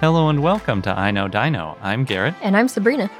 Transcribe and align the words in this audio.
Hello 0.00 0.30
and 0.30 0.42
welcome 0.42 0.80
to 0.80 0.98
I 0.98 1.10
Know 1.10 1.28
Dino. 1.28 1.76
I'm 1.82 2.04
Garrett. 2.04 2.34
And 2.40 2.56
I'm 2.56 2.68
Sabrina. 2.68 3.10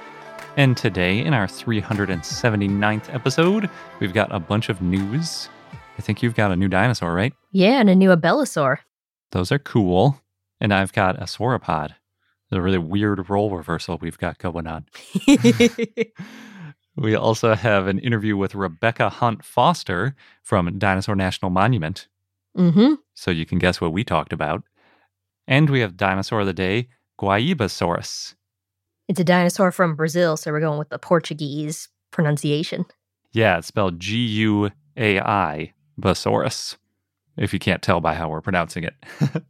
And 0.56 0.74
today, 0.74 1.22
in 1.22 1.34
our 1.34 1.46
379th 1.46 3.14
episode, 3.14 3.68
we've 4.00 4.14
got 4.14 4.34
a 4.34 4.40
bunch 4.40 4.70
of 4.70 4.80
news. 4.80 5.50
I 5.98 6.00
think 6.00 6.22
you've 6.22 6.34
got 6.34 6.52
a 6.52 6.56
new 6.56 6.68
dinosaur, 6.68 7.12
right? 7.12 7.34
Yeah, 7.52 7.80
and 7.80 7.90
a 7.90 7.94
new 7.94 8.08
Abelisaur. 8.08 8.78
Those 9.32 9.52
are 9.52 9.58
cool. 9.58 10.22
And 10.58 10.72
I've 10.72 10.94
got 10.94 11.20
a 11.20 11.26
sauropod. 11.26 11.96
A 12.50 12.62
really 12.62 12.78
weird 12.78 13.28
role 13.28 13.50
reversal 13.50 13.98
we've 14.00 14.16
got 14.16 14.38
going 14.38 14.66
on. 14.66 14.86
we 16.96 17.14
also 17.14 17.54
have 17.54 17.88
an 17.88 17.98
interview 17.98 18.38
with 18.38 18.54
Rebecca 18.54 19.10
Hunt 19.10 19.44
Foster 19.44 20.16
from 20.42 20.78
Dinosaur 20.78 21.14
National 21.14 21.50
Monument. 21.50 22.08
mm-hmm. 22.56 22.94
So 23.12 23.30
you 23.30 23.44
can 23.44 23.58
guess 23.58 23.82
what 23.82 23.92
we 23.92 24.02
talked 24.02 24.32
about. 24.32 24.64
And 25.50 25.68
we 25.68 25.80
have 25.80 25.96
Dinosaur 25.96 26.40
of 26.40 26.46
the 26.46 26.52
Day, 26.52 26.88
Guaibasaurus. 27.18 28.34
It's 29.08 29.18
a 29.18 29.24
dinosaur 29.24 29.72
from 29.72 29.96
Brazil, 29.96 30.36
so 30.36 30.52
we're 30.52 30.60
going 30.60 30.78
with 30.78 30.90
the 30.90 30.98
Portuguese 30.98 31.88
pronunciation. 32.12 32.86
Yeah, 33.32 33.58
it's 33.58 33.66
spelled 33.66 33.98
G 33.98 34.24
U 34.24 34.70
A 34.96 35.18
I, 35.18 35.74
Basaurus, 36.00 36.76
if 37.36 37.52
you 37.52 37.58
can't 37.58 37.82
tell 37.82 38.00
by 38.00 38.14
how 38.14 38.28
we're 38.28 38.40
pronouncing 38.40 38.84
it. 38.84 38.94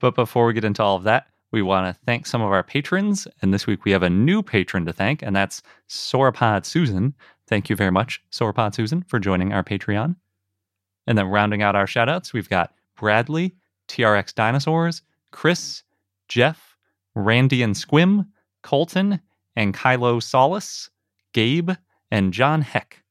but 0.00 0.16
before 0.16 0.44
we 0.46 0.54
get 0.54 0.64
into 0.64 0.82
all 0.82 0.96
of 0.96 1.04
that, 1.04 1.28
we 1.52 1.62
want 1.62 1.86
to 1.86 2.00
thank 2.04 2.26
some 2.26 2.42
of 2.42 2.50
our 2.50 2.64
patrons. 2.64 3.28
And 3.42 3.54
this 3.54 3.68
week 3.68 3.84
we 3.84 3.92
have 3.92 4.02
a 4.02 4.10
new 4.10 4.42
patron 4.42 4.86
to 4.86 4.92
thank, 4.92 5.22
and 5.22 5.36
that's 5.36 5.62
Sauropod 5.88 6.64
Susan. 6.64 7.14
Thank 7.46 7.70
you 7.70 7.76
very 7.76 7.92
much, 7.92 8.20
Sauropod 8.32 8.74
Susan, 8.74 9.04
for 9.04 9.20
joining 9.20 9.52
our 9.52 9.62
Patreon. 9.62 10.16
And 11.06 11.16
then 11.16 11.28
rounding 11.28 11.62
out 11.62 11.76
our 11.76 11.86
shoutouts, 11.86 12.32
we've 12.32 12.50
got 12.50 12.74
Bradley, 12.96 13.54
TRX 13.90 14.34
Dinosaurs, 14.34 15.02
Chris, 15.32 15.82
Jeff, 16.28 16.76
Randy 17.14 17.62
and 17.62 17.74
Squim, 17.74 18.26
Colton, 18.62 19.20
and 19.56 19.74
Kylo 19.74 20.22
Solis, 20.22 20.90
Gabe, 21.32 21.72
and 22.10 22.32
John 22.32 22.62
Heck. 22.62 23.02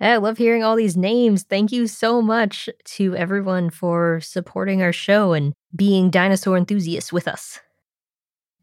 I 0.00 0.16
love 0.18 0.38
hearing 0.38 0.62
all 0.62 0.76
these 0.76 0.96
names. 0.96 1.42
Thank 1.42 1.72
you 1.72 1.88
so 1.88 2.22
much 2.22 2.68
to 2.84 3.16
everyone 3.16 3.70
for 3.70 4.20
supporting 4.20 4.80
our 4.80 4.92
show 4.92 5.32
and 5.32 5.52
being 5.74 6.10
dinosaur 6.10 6.56
enthusiasts 6.56 7.12
with 7.12 7.26
us. 7.26 7.58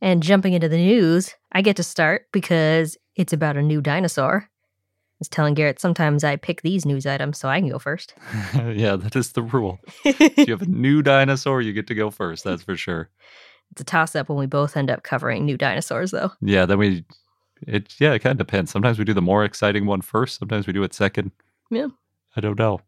And 0.01 0.23
jumping 0.23 0.53
into 0.53 0.69
the 0.69 0.77
news, 0.77 1.35
I 1.51 1.61
get 1.61 1.75
to 1.75 1.83
start 1.83 2.27
because 2.31 2.97
it's 3.15 3.33
about 3.33 3.57
a 3.57 3.61
new 3.61 3.81
dinosaur. 3.81 4.49
I 5.15 5.19
was 5.19 5.29
telling 5.29 5.53
Garrett 5.53 5.79
sometimes 5.79 6.25
I 6.25 6.35
pick 6.35 6.61
these 6.61 6.85
news 6.85 7.05
items 7.05 7.37
so 7.37 7.47
I 7.47 7.61
can 7.61 7.69
go 7.69 7.79
first. 7.79 8.13
yeah, 8.53 8.97
that 8.97 9.15
is 9.15 9.31
the 9.31 9.43
rule. 9.43 9.79
if 10.03 10.37
you 10.37 10.53
have 10.53 10.63
a 10.63 10.65
new 10.69 11.01
dinosaur, 11.01 11.61
you 11.61 11.71
get 11.71 11.87
to 11.87 11.95
go 11.95 12.11
first, 12.11 12.43
that's 12.43 12.63
for 12.63 12.75
sure. 12.75 13.09
It's 13.71 13.79
a 13.79 13.85
toss 13.85 14.13
up 14.13 14.27
when 14.27 14.37
we 14.37 14.45
both 14.45 14.75
end 14.75 14.91
up 14.91 15.03
covering 15.03 15.45
new 15.45 15.57
dinosaurs, 15.57 16.11
though. 16.11 16.31
Yeah, 16.41 16.65
then 16.65 16.79
we, 16.79 17.05
it, 17.65 17.95
yeah, 17.97 18.11
it 18.11 18.19
kind 18.19 18.33
of 18.33 18.45
depends. 18.45 18.71
Sometimes 18.71 18.99
we 18.99 19.05
do 19.05 19.13
the 19.13 19.21
more 19.21 19.45
exciting 19.45 19.85
one 19.85 20.01
first, 20.01 20.37
sometimes 20.37 20.67
we 20.67 20.73
do 20.73 20.83
it 20.83 20.93
second. 20.93 21.31
Yeah. 21.71 21.87
I 22.35 22.41
don't 22.41 22.59
know. 22.59 22.81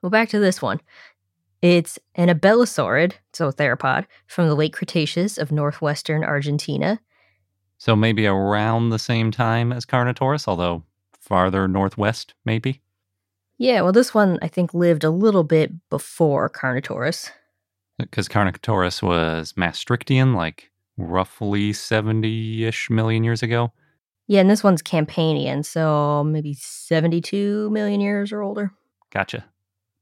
Well, 0.00 0.10
back 0.10 0.28
to 0.28 0.38
this 0.38 0.62
one. 0.62 0.80
It's 1.60 1.98
an 2.14 2.28
abelisaurid, 2.28 3.14
so 3.32 3.50
theropod, 3.50 4.06
from 4.28 4.46
the 4.46 4.54
late 4.54 4.72
Cretaceous 4.72 5.38
of 5.38 5.50
northwestern 5.50 6.22
Argentina. 6.22 7.00
So 7.78 7.96
maybe 7.96 8.26
around 8.26 8.90
the 8.90 8.98
same 8.98 9.32
time 9.32 9.72
as 9.72 9.84
Carnotaurus, 9.84 10.46
although 10.46 10.84
farther 11.28 11.68
northwest, 11.68 12.34
maybe. 12.44 12.80
Yeah, 13.58 13.82
well, 13.82 13.92
this 13.92 14.14
one 14.14 14.38
I 14.40 14.48
think 14.48 14.72
lived 14.72 15.04
a 15.04 15.10
little 15.10 15.44
bit 15.44 15.72
before 15.90 16.48
Carnotaurus. 16.48 17.30
Uh, 18.00 18.04
because 18.04 18.28
Carnotaurus 18.28 19.02
was 19.02 19.54
Maastrichtian, 19.56 20.34
like 20.34 20.70
roughly 20.96 21.72
70 21.72 22.64
ish 22.64 22.88
million 22.88 23.24
years 23.24 23.42
ago. 23.42 23.72
Yeah, 24.26 24.40
and 24.40 24.50
this 24.50 24.64
one's 24.64 24.82
Campanian, 24.82 25.64
so 25.64 26.24
maybe 26.24 26.54
72 26.54 27.70
million 27.70 28.00
years 28.00 28.32
or 28.32 28.42
older. 28.42 28.72
Gotcha. 29.10 29.44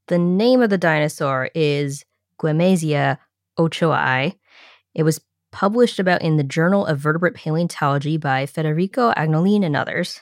The 0.08 0.18
name 0.18 0.62
of 0.62 0.70
the 0.70 0.78
dinosaur 0.78 1.50
is 1.54 2.04
Guemesia 2.40 3.18
ochoai. 3.58 4.36
It 4.94 5.02
was 5.02 5.20
published 5.52 5.98
about 5.98 6.22
in 6.22 6.36
the 6.36 6.44
Journal 6.44 6.84
of 6.86 6.98
Vertebrate 6.98 7.34
Paleontology 7.34 8.16
by 8.16 8.46
Federico 8.46 9.12
Agnolin 9.12 9.64
and 9.64 9.76
others. 9.76 10.20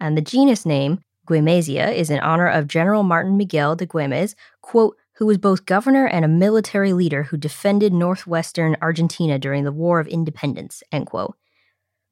And 0.00 0.16
the 0.16 0.22
genus 0.22 0.64
name, 0.64 1.00
Guemesia, 1.26 1.92
is 1.92 2.10
in 2.10 2.20
honor 2.20 2.48
of 2.48 2.68
General 2.68 3.02
Martin 3.02 3.36
Miguel 3.36 3.76
de 3.76 3.86
Güemes, 3.86 4.34
quote, 4.62 4.96
who 5.14 5.26
was 5.26 5.38
both 5.38 5.66
governor 5.66 6.06
and 6.06 6.24
a 6.24 6.28
military 6.28 6.92
leader 6.92 7.24
who 7.24 7.36
defended 7.36 7.92
northwestern 7.92 8.76
Argentina 8.80 9.38
during 9.38 9.64
the 9.64 9.72
War 9.72 9.98
of 9.98 10.06
Independence, 10.06 10.82
end 10.92 11.06
quote. 11.06 11.36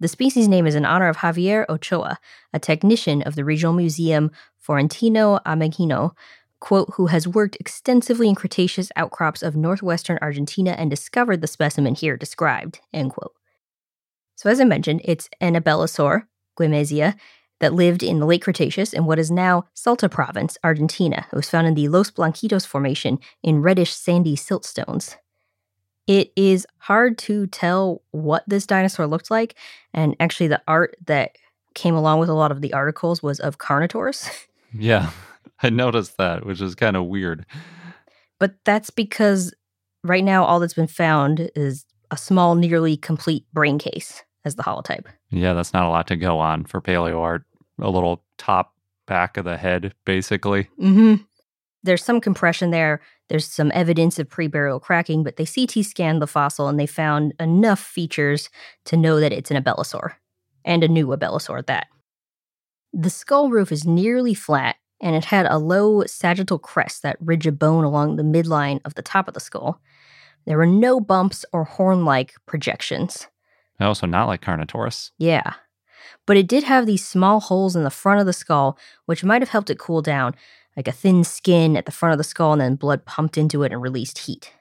The 0.00 0.08
species 0.08 0.48
name 0.48 0.66
is 0.66 0.74
in 0.74 0.84
honor 0.84 1.08
of 1.08 1.18
Javier 1.18 1.64
Ochoa, 1.68 2.18
a 2.52 2.58
technician 2.58 3.22
of 3.22 3.34
the 3.34 3.44
Regional 3.44 3.72
Museum 3.72 4.30
Florentino 4.58 5.38
Ameghino, 5.46 6.12
quote, 6.60 6.90
who 6.94 7.06
has 7.06 7.28
worked 7.28 7.56
extensively 7.60 8.28
in 8.28 8.34
Cretaceous 8.34 8.90
outcrops 8.96 9.42
of 9.42 9.56
northwestern 9.56 10.18
Argentina 10.20 10.72
and 10.72 10.90
discovered 10.90 11.40
the 11.40 11.46
specimen 11.46 11.94
here 11.94 12.16
described, 12.16 12.80
end 12.92 13.12
quote. 13.12 13.32
So 14.34 14.50
as 14.50 14.60
I 14.60 14.64
mentioned, 14.64 15.00
it's 15.04 15.30
an 15.40 15.54
abelosaur, 15.54 16.26
Guemesia, 16.58 17.14
that 17.60 17.72
lived 17.72 18.02
in 18.02 18.20
the 18.20 18.26
late 18.26 18.42
Cretaceous 18.42 18.92
in 18.92 19.06
what 19.06 19.18
is 19.18 19.30
now 19.30 19.64
Salta 19.74 20.08
province, 20.08 20.58
Argentina. 20.62 21.26
It 21.32 21.36
was 21.36 21.48
found 21.48 21.66
in 21.66 21.74
the 21.74 21.88
Los 21.88 22.10
Blanquitos 22.10 22.66
formation 22.66 23.18
in 23.42 23.62
reddish 23.62 23.92
sandy 23.92 24.36
siltstones. 24.36 25.16
It 26.06 26.32
is 26.36 26.66
hard 26.78 27.18
to 27.18 27.46
tell 27.48 28.02
what 28.12 28.44
this 28.46 28.66
dinosaur 28.66 29.06
looked 29.06 29.30
like, 29.30 29.56
and 29.92 30.14
actually, 30.20 30.46
the 30.46 30.62
art 30.68 30.96
that 31.06 31.36
came 31.74 31.94
along 31.94 32.20
with 32.20 32.28
a 32.28 32.34
lot 32.34 32.52
of 32.52 32.60
the 32.60 32.72
articles 32.72 33.22
was 33.22 33.40
of 33.40 33.58
Carnotaurus. 33.58 34.28
Yeah, 34.78 35.10
I 35.62 35.70
noticed 35.70 36.18
that, 36.18 36.44
which 36.44 36.60
is 36.60 36.74
kind 36.74 36.96
of 36.96 37.06
weird. 37.06 37.46
But 38.38 38.56
that's 38.64 38.90
because 38.90 39.54
right 40.04 40.24
now, 40.24 40.44
all 40.44 40.60
that's 40.60 40.74
been 40.74 40.86
found 40.86 41.50
is 41.54 41.86
a 42.10 42.16
small, 42.16 42.56
nearly 42.56 42.96
complete 42.96 43.46
brain 43.54 43.78
case 43.78 44.22
as 44.46 44.54
the 44.54 44.62
holotype. 44.62 45.04
Yeah, 45.30 45.52
that's 45.52 45.74
not 45.74 45.84
a 45.84 45.90
lot 45.90 46.06
to 46.06 46.16
go 46.16 46.38
on 46.38 46.64
for 46.64 46.80
paleo 46.80 47.18
art. 47.18 47.42
A 47.80 47.90
little 47.90 48.22
top 48.38 48.72
back 49.06 49.36
of 49.36 49.44
the 49.44 49.56
head, 49.56 49.92
basically. 50.04 50.64
Mm-hmm. 50.80 51.16
There's 51.82 52.02
some 52.02 52.20
compression 52.20 52.70
there. 52.70 53.00
There's 53.28 53.46
some 53.46 53.70
evidence 53.74 54.18
of 54.18 54.30
pre-burial 54.30 54.80
cracking, 54.80 55.22
but 55.22 55.36
they 55.36 55.44
CT 55.44 55.84
scanned 55.84 56.22
the 56.22 56.26
fossil 56.26 56.68
and 56.68 56.78
they 56.78 56.86
found 56.86 57.34
enough 57.38 57.80
features 57.80 58.48
to 58.86 58.96
know 58.96 59.20
that 59.20 59.32
it's 59.32 59.50
an 59.50 59.62
abelosaur, 59.62 60.12
and 60.64 60.82
a 60.82 60.88
new 60.88 61.08
abelosaur 61.08 61.58
at 61.58 61.66
that. 61.66 61.88
The 62.92 63.10
skull 63.10 63.50
roof 63.50 63.70
is 63.70 63.84
nearly 63.84 64.32
flat, 64.32 64.76
and 65.00 65.14
it 65.14 65.26
had 65.26 65.46
a 65.46 65.58
low 65.58 66.04
sagittal 66.06 66.58
crest 66.58 67.02
that 67.02 67.18
ridge 67.20 67.46
of 67.46 67.58
bone 67.58 67.84
along 67.84 68.16
the 68.16 68.22
midline 68.22 68.80
of 68.84 68.94
the 68.94 69.02
top 69.02 69.28
of 69.28 69.34
the 69.34 69.40
skull. 69.40 69.80
There 70.46 70.56
were 70.56 70.66
no 70.66 71.00
bumps 71.00 71.44
or 71.52 71.64
horn-like 71.64 72.34
projections. 72.46 73.26
Also, 73.80 74.06
not 74.06 74.26
like 74.26 74.40
Carnotaurus. 74.40 75.10
Yeah. 75.18 75.54
But 76.26 76.36
it 76.36 76.48
did 76.48 76.64
have 76.64 76.86
these 76.86 77.06
small 77.06 77.40
holes 77.40 77.76
in 77.76 77.84
the 77.84 77.90
front 77.90 78.20
of 78.20 78.26
the 78.26 78.32
skull, 78.32 78.78
which 79.06 79.24
might 79.24 79.42
have 79.42 79.50
helped 79.50 79.70
it 79.70 79.78
cool 79.78 80.02
down, 80.02 80.34
like 80.76 80.88
a 80.88 80.92
thin 80.92 81.24
skin 81.24 81.76
at 81.76 81.86
the 81.86 81.92
front 81.92 82.12
of 82.12 82.18
the 82.18 82.24
skull, 82.24 82.52
and 82.52 82.60
then 82.60 82.74
blood 82.74 83.04
pumped 83.04 83.38
into 83.38 83.62
it 83.62 83.72
and 83.72 83.80
released 83.80 84.18
heat. 84.18 84.52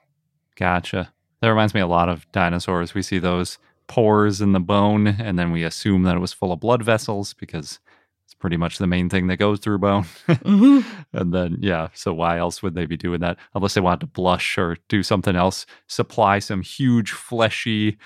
Gotcha. 0.56 1.12
That 1.40 1.48
reminds 1.48 1.74
me 1.74 1.80
a 1.80 1.86
lot 1.86 2.08
of 2.08 2.30
dinosaurs. 2.32 2.94
We 2.94 3.02
see 3.02 3.18
those 3.18 3.58
pores 3.88 4.40
in 4.40 4.52
the 4.52 4.60
bone, 4.60 5.06
and 5.06 5.38
then 5.38 5.52
we 5.52 5.62
assume 5.62 6.04
that 6.04 6.16
it 6.16 6.20
was 6.20 6.32
full 6.32 6.52
of 6.52 6.60
blood 6.60 6.82
vessels 6.82 7.34
because 7.34 7.78
it's 8.24 8.34
pretty 8.34 8.56
much 8.56 8.78
the 8.78 8.86
main 8.86 9.08
thing 9.08 9.26
that 9.26 9.36
goes 9.36 9.60
through 9.60 9.78
bone. 9.78 10.04
hmm 10.26 10.80
and 11.12 11.32
then, 11.32 11.58
yeah, 11.60 11.88
so 11.94 12.12
why 12.14 12.38
else 12.38 12.62
would 12.62 12.74
they 12.74 12.86
be 12.86 12.96
doing 12.96 13.20
that? 13.20 13.36
Unless 13.54 13.74
they 13.74 13.80
wanted 13.80 14.00
to 14.00 14.06
blush 14.06 14.56
or 14.56 14.78
do 14.88 15.02
something 15.02 15.36
else, 15.36 15.66
supply 15.86 16.38
some 16.38 16.62
huge 16.62 17.12
fleshy 17.12 17.98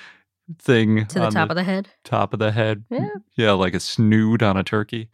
thing 0.58 1.06
To 1.06 1.18
the 1.20 1.24
on 1.26 1.32
top 1.32 1.50
of 1.50 1.56
the 1.56 1.62
head. 1.64 1.88
top 2.04 2.32
of 2.32 2.38
the 2.38 2.50
head. 2.52 2.84
Yeah. 2.90 3.08
Yeah, 3.36 3.52
like 3.52 3.74
a 3.74 3.80
snood 3.80 4.42
on 4.42 4.56
a 4.56 4.62
turkey. 4.62 5.08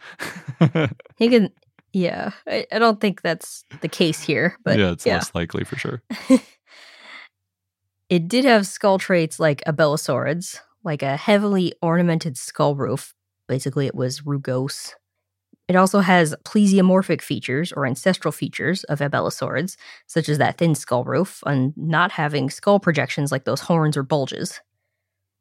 He 1.19 1.29
can. 1.29 1.51
Yeah, 1.93 2.33
I, 2.47 2.67
I 2.71 2.79
don't 2.79 3.01
think 3.01 3.23
that's 3.23 3.65
the 3.81 3.89
case 3.89 4.21
here, 4.23 4.59
but 4.65 4.79
yeah, 4.79 4.91
it's 4.93 5.07
yeah. 5.07 5.15
less 5.15 5.35
likely 5.35 5.65
for 5.65 5.77
sure. 5.77 6.03
It 8.09 8.29
did 8.29 8.45
have 8.45 8.67
skull 8.67 8.99
traits 8.99 9.41
like 9.41 9.63
abelisaurids, 9.67 10.61
like 10.85 11.03
a 11.03 11.17
heavily 11.17 11.73
ornamented 11.83 12.37
skull 12.39 12.77
roof. 12.77 13.15
Basically, 13.49 13.87
it 13.87 13.95
was 13.95 14.21
rugose. 14.21 14.93
It 15.69 15.75
also 15.75 15.99
has 15.99 16.33
plesiomorphic 16.45 17.21
features 17.21 17.73
or 17.73 17.85
ancestral 17.87 18.31
features 18.31 18.85
of 18.85 19.01
abelisaurids, 19.01 19.77
such 20.07 20.29
as 20.29 20.39
that 20.39 20.59
thin 20.59 20.77
skull 20.77 21.03
roof 21.05 21.43
and 21.45 21.73
not 21.77 22.13
having 22.13 22.51
skull 22.51 22.79
projections 22.79 23.33
like 23.33 23.45
those 23.45 23.63
horns 23.63 23.97
or 23.97 24.05
bulges. 24.05 24.61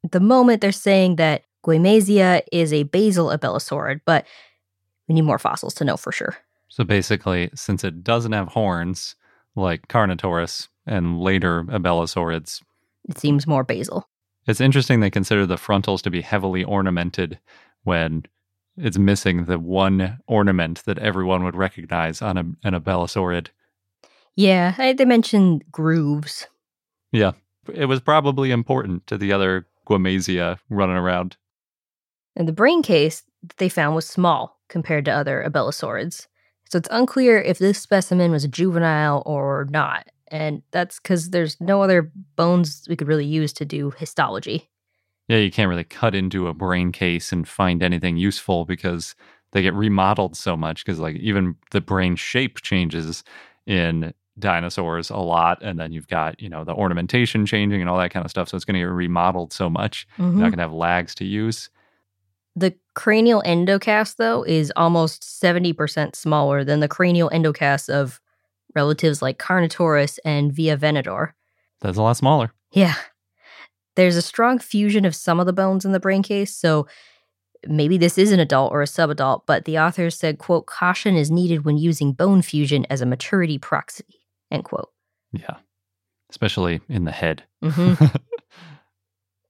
At 0.06 0.12
the 0.12 0.20
moment, 0.20 0.62
they're 0.62 0.72
saying 0.72 1.16
that 1.16 1.44
Guemesia 1.66 2.44
is 2.52 2.72
a 2.72 2.84
basal 2.84 3.28
abelisaurid, 3.36 4.02
but 4.06 4.26
we 5.08 5.16
need 5.16 5.24
more 5.24 5.40
fossils 5.40 5.74
to 5.76 5.84
know 5.84 5.98
for 5.98 6.12
sure. 6.12 6.38
So 6.68 6.84
basically, 6.84 7.50
since 7.56 7.84
it 7.84 8.04
doesn't 8.04 8.32
have 8.34 8.50
horns 8.50 9.16
like 9.56 9.88
Carnotaurus 9.88 10.68
and 10.86 11.20
later 11.20 11.64
Abelisaurids, 11.64 12.62
It 13.10 13.18
seems 13.18 13.48
more 13.48 13.64
basal. 13.64 14.08
it's 14.46 14.62
interesting 14.62 15.00
they 15.00 15.10
consider 15.10 15.48
the 15.48 15.58
frontals 15.58 16.04
to 16.04 16.12
be 16.12 16.22
heavily 16.22 16.64
ornamented 16.64 17.40
when 17.84 18.26
it's 18.78 19.00
missing 19.00 19.46
the 19.46 19.58
one 19.58 20.20
ornament 20.28 20.84
that 20.86 21.00
everyone 21.00 21.44
would 21.44 21.56
recognize 21.56 22.22
on 22.22 22.38
a, 22.38 22.42
an 22.68 22.80
Abelisaurid. 22.80 23.48
Yeah, 24.36 24.94
they 24.94 25.06
mentioned 25.06 25.64
grooves. 25.72 26.46
Yeah, 27.12 27.32
it 27.74 27.86
was 27.86 28.02
probably 28.02 28.52
important 28.52 29.08
to 29.08 29.18
the 29.18 29.32
other 29.32 29.66
Guemesia 29.86 30.58
running 30.70 30.98
around. 30.98 31.38
And 32.36 32.48
the 32.48 32.54
brain 32.54 32.84
case 32.84 33.24
that 33.44 33.58
they 33.58 33.70
found 33.70 33.96
was 33.96 34.06
small 34.08 34.60
compared 34.68 35.06
to 35.06 35.12
other 35.12 35.46
abelisaurids. 35.48 36.28
So 36.70 36.78
it's 36.78 36.90
unclear 36.92 37.40
if 37.40 37.60
this 37.60 37.80
specimen 37.80 38.32
was 38.32 38.44
a 38.44 38.50
juvenile 38.50 39.24
or 39.26 39.68
not. 39.70 40.08
And 40.30 40.64
that's 40.72 41.00
because 41.00 41.30
there's 41.30 41.62
no 41.62 41.82
other 41.82 42.12
bones 42.36 42.86
we 42.90 42.96
could 42.96 43.08
really 43.08 43.26
use 43.26 43.54
to 43.54 43.66
do 43.66 43.92
histology. 43.92 44.70
Yeah, 45.28 45.38
you 45.38 45.52
can't 45.52 45.70
really 45.70 45.84
cut 45.84 46.14
into 46.14 46.48
a 46.48 46.54
brain 46.54 46.92
case 46.92 47.32
and 47.32 47.48
find 47.48 47.82
anything 47.82 48.18
useful 48.18 48.66
because 48.66 49.16
they 49.52 49.62
get 49.62 49.74
remodeled 49.74 50.36
so 50.36 50.58
much. 50.58 50.84
Because, 50.84 51.00
like, 51.00 51.16
even 51.16 51.56
the 51.72 51.82
brain 51.82 52.16
shape 52.16 52.62
changes 52.62 53.24
in 53.66 54.14
dinosaurs 54.40 55.10
a 55.10 55.18
lot. 55.18 55.62
And 55.62 55.80
then 55.80 55.92
you've 55.92 56.08
got, 56.08 56.42
you 56.42 56.50
know, 56.50 56.64
the 56.64 56.74
ornamentation 56.74 57.46
changing 57.46 57.82
and 57.82 57.90
all 57.90 57.98
that 57.98 58.12
kind 58.12 58.26
of 58.26 58.30
stuff. 58.30 58.50
So 58.50 58.56
it's 58.56 58.66
going 58.66 58.76
to 58.76 58.80
get 58.80 58.86
remodeled 58.86 59.54
so 59.54 59.70
much. 59.70 60.08
You're 60.18 60.28
not 60.28 60.32
mm-hmm. 60.32 60.42
going 60.42 60.58
to 60.58 60.64
have 60.64 60.74
lags 60.74 61.16
to 61.16 61.26
use. 61.26 61.70
The 62.56 62.74
cranial 62.94 63.44
endocast, 63.46 64.16
though, 64.16 64.44
is 64.44 64.72
almost 64.76 65.24
70% 65.24 66.16
smaller 66.16 66.64
than 66.64 66.80
the 66.80 66.88
cranial 66.88 67.30
endocast 67.30 67.90
of 67.90 68.22
relatives 68.74 69.22
like 69.22 69.40
Carnotaurus 69.40 70.20
and 70.24 70.52
Viavenator. 70.54 71.32
That's 71.82 71.98
a 71.98 72.02
lot 72.02 72.18
smaller. 72.18 72.52
Yeah. 72.72 72.96
There's 73.96 74.16
a 74.16 74.22
strong 74.22 74.60
fusion 74.60 75.06
of 75.06 75.16
some 75.16 75.40
of 75.40 75.46
the 75.46 75.54
bones 75.54 75.86
in 75.86 75.92
the 75.92 76.00
brain 76.00 76.24
case, 76.24 76.54
so 76.54 76.88
maybe 77.68 77.98
this 77.98 78.18
is 78.18 78.32
an 78.32 78.40
adult 78.40 78.72
or 78.72 78.82
a 78.82 78.86
subadult, 78.86 79.42
but 79.46 79.66
the 79.66 79.80
authors 79.80 80.18
said, 80.18 80.38
quote, 80.38 80.66
caution 80.66 81.16
is 81.16 81.32
needed 81.32 81.66
when 81.66 81.78
using 81.78 82.12
bone 82.12 82.42
fusion 82.42 82.86
as 82.90 83.02
a 83.02 83.06
maturity 83.06 83.58
proxy, 83.58 84.04
end 84.52 84.64
quote. 84.64 84.90
Yeah. 85.32 85.56
Especially 86.30 86.82
in 86.90 87.06
the 87.06 87.12
head. 87.12 87.44
Mhm. 87.64 88.20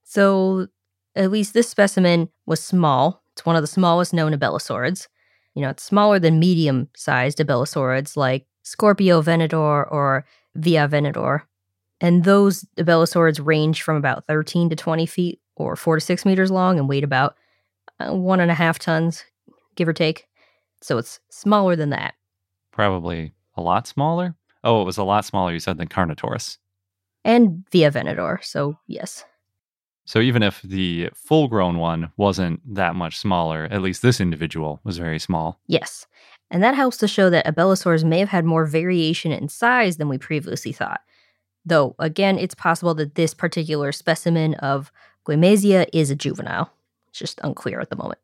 So 0.04 0.68
at 1.16 1.32
least 1.32 1.54
this 1.54 1.70
specimen 1.70 2.30
was 2.46 2.64
small. 2.64 3.24
It's 3.34 3.46
one 3.46 3.56
of 3.56 3.64
the 3.64 3.68
smallest 3.68 4.14
known 4.14 4.34
abelisaurids. 4.34 5.08
You 5.56 5.62
know, 5.62 5.70
it's 5.70 5.84
smaller 5.84 6.20
than 6.20 6.40
medium 6.40 6.90
sized 6.96 7.40
abelisaurids 7.40 8.16
like 8.16 8.46
Skorpiovenator 8.64 9.92
or 9.92 10.26
Viavenator. 10.58 11.42
And 12.02 12.24
those 12.24 12.66
abelisaurids 12.78 13.46
range 13.46 13.82
from 13.82 13.96
about 13.98 14.26
13 14.28 14.70
to 14.70 14.76
20 14.76 15.06
feet 15.06 15.40
or 15.56 15.76
four 15.76 15.96
to 15.96 16.02
six 16.02 16.26
meters 16.26 16.52
long 16.52 16.78
and 16.78 16.90
weight 16.90 17.04
about 17.04 17.36
uh, 18.00 18.14
one 18.14 18.40
and 18.42 18.52
a 18.52 18.56
half 18.56 18.78
tons, 18.80 19.24
give 19.76 19.88
or 19.88 19.94
take. 19.94 20.28
So 20.82 20.98
it's 20.98 21.20
smaller 21.30 21.76
than 21.76 21.90
that. 21.92 22.14
Probably 22.72 23.34
a 23.56 23.62
lot 23.62 23.88
smaller. 23.88 24.36
Oh, 24.66 24.82
it 24.82 24.86
was 24.86 24.98
a 24.98 25.04
lot 25.04 25.24
smaller, 25.24 25.54
you 25.54 25.60
said, 25.60 25.78
than 25.78 25.88
Carnotaurus. 25.88 26.58
And 27.24 27.64
Viavenator. 27.72 28.44
So, 28.44 28.78
yes. 28.88 29.24
So 30.06 30.20
even 30.20 30.44
if 30.44 30.62
the 30.62 31.10
full 31.16 31.48
grown 31.48 31.78
one 31.78 32.12
wasn't 32.18 32.62
that 32.76 32.96
much 32.96 33.18
smaller, 33.18 33.68
at 33.72 33.82
least 33.82 34.02
this 34.02 34.20
individual 34.20 34.80
was 34.84 34.98
very 34.98 35.20
small. 35.20 35.60
Yes. 35.68 36.06
And 36.52 36.62
that 36.62 36.76
helps 36.76 36.98
to 36.98 37.08
show 37.08 37.30
that 37.32 37.46
abelisaurs 37.46 38.04
may 38.04 38.20
have 38.20 38.30
had 38.30 38.46
more 38.46 38.66
variation 38.66 39.32
in 39.32 39.50
size 39.50 39.98
than 39.98 40.10
we 40.10 40.18
previously 40.18 40.72
thought. 40.72 41.02
Though, 41.66 41.96
again, 41.98 42.38
it's 42.38 42.54
possible 42.54 42.94
that 42.96 43.16
this 43.16 43.34
particular 43.34 43.92
specimen 43.92 44.54
of 44.56 44.92
Guemesia 45.26 45.88
is 45.92 46.12
a 46.12 46.16
juvenile. 46.16 46.72
It's 47.10 47.18
just 47.18 47.40
unclear 47.44 47.80
at 47.80 47.90
the 47.90 47.96
moment. 47.96 48.20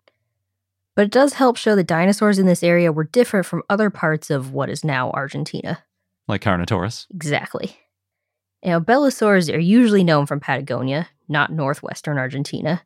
But 0.95 1.05
it 1.05 1.11
does 1.11 1.33
help 1.33 1.57
show 1.57 1.75
that 1.75 1.87
dinosaurs 1.87 2.37
in 2.37 2.45
this 2.45 2.61
area 2.61 2.91
were 2.91 3.05
different 3.05 3.47
from 3.47 3.63
other 3.69 3.89
parts 3.89 4.29
of 4.29 4.51
what 4.53 4.69
is 4.69 4.83
now 4.83 5.09
Argentina. 5.11 5.83
Like 6.27 6.41
Carnotaurus. 6.41 7.07
Exactly. 7.13 7.77
Now, 8.63 8.79
abelisaurs 8.79 9.53
are 9.53 9.59
usually 9.59 10.03
known 10.03 10.25
from 10.25 10.39
Patagonia, 10.39 11.09
not 11.27 11.51
northwestern 11.51 12.17
Argentina. 12.17 12.83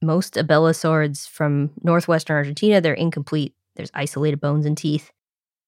Most 0.00 0.34
abelisaurids 0.34 1.28
from 1.28 1.70
northwestern 1.82 2.36
Argentina, 2.36 2.80
they're 2.80 2.94
incomplete. 2.94 3.54
There's 3.76 3.90
isolated 3.94 4.40
bones 4.40 4.66
and 4.66 4.76
teeth. 4.76 5.12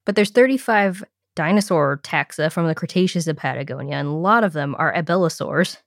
But 0.04 0.16
there's 0.16 0.30
35 0.30 1.04
dinosaur 1.34 2.00
taxa 2.02 2.50
from 2.50 2.66
the 2.66 2.74
Cretaceous 2.74 3.26
of 3.26 3.36
Patagonia, 3.36 3.96
and 3.96 4.08
a 4.08 4.12
lot 4.12 4.42
of 4.42 4.52
them 4.52 4.74
are 4.78 4.92
abelisaurs. 4.94 5.78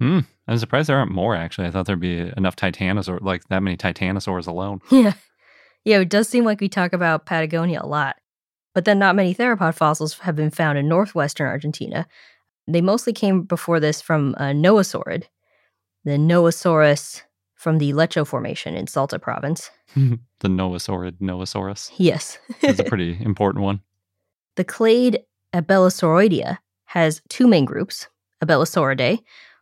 Hmm. 0.00 0.20
I'm 0.48 0.58
surprised 0.58 0.88
there 0.88 0.96
aren't 0.96 1.12
more, 1.12 1.34
actually. 1.34 1.66
I 1.66 1.70
thought 1.70 1.86
there'd 1.86 2.00
be 2.00 2.32
enough 2.36 2.56
titanosaur, 2.56 3.20
like 3.20 3.44
that 3.48 3.62
many 3.62 3.76
titanosaurs 3.76 4.46
alone. 4.46 4.80
Yeah. 4.90 5.12
Yeah, 5.84 5.98
it 5.98 6.08
does 6.08 6.30
seem 6.30 6.44
like 6.46 6.62
we 6.62 6.70
talk 6.70 6.94
about 6.94 7.26
Patagonia 7.26 7.80
a 7.82 7.86
lot. 7.86 8.16
But 8.74 8.84
then 8.84 8.98
not 8.98 9.16
many 9.16 9.34
theropod 9.34 9.74
fossils 9.74 10.18
have 10.20 10.36
been 10.36 10.50
found 10.50 10.78
in 10.78 10.88
northwestern 10.88 11.46
Argentina. 11.46 12.06
They 12.66 12.80
mostly 12.80 13.12
came 13.12 13.42
before 13.42 13.78
this 13.80 14.00
from 14.00 14.34
a 14.38 14.52
Noasaurid, 14.52 15.24
the 16.04 16.12
Noasaurus 16.12 17.22
from 17.54 17.78
the 17.78 17.92
Lecho 17.92 18.26
Formation 18.26 18.74
in 18.74 18.86
Salta 18.86 19.18
province. 19.18 19.70
the 19.96 20.18
Noasaurid 20.48 21.18
Noasaurus. 21.20 21.92
Yes. 21.96 22.38
That's 22.60 22.80
a 22.80 22.84
pretty 22.84 23.16
important 23.24 23.64
one. 23.64 23.80
the 24.56 24.64
clade 24.64 25.20
Abelisauroidea 25.54 26.58
has 26.86 27.22
two 27.28 27.46
main 27.46 27.64
groups 27.64 28.08
Abelisauridae, 28.42 29.20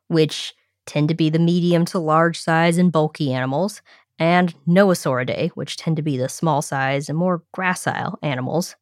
which 0.09 0.55
tend 0.87 1.09
to 1.09 1.15
be 1.15 1.31
the 1.31 1.39
medium 1.39 1.85
to 1.87 1.99
large 1.99 2.41
size 2.41 2.79
and 2.79 2.91
bulky 2.91 3.33
animals, 3.33 3.83
and 4.19 4.55
Noasauridae, 4.67 5.51
which 5.51 5.77
tend 5.77 5.97
to 5.97 6.03
be 6.03 6.17
the 6.17 6.29
small 6.29 6.63
size 6.63 7.09
and 7.09 7.17
more 7.19 7.43
gracile 7.57 8.17
animals. 8.23 8.75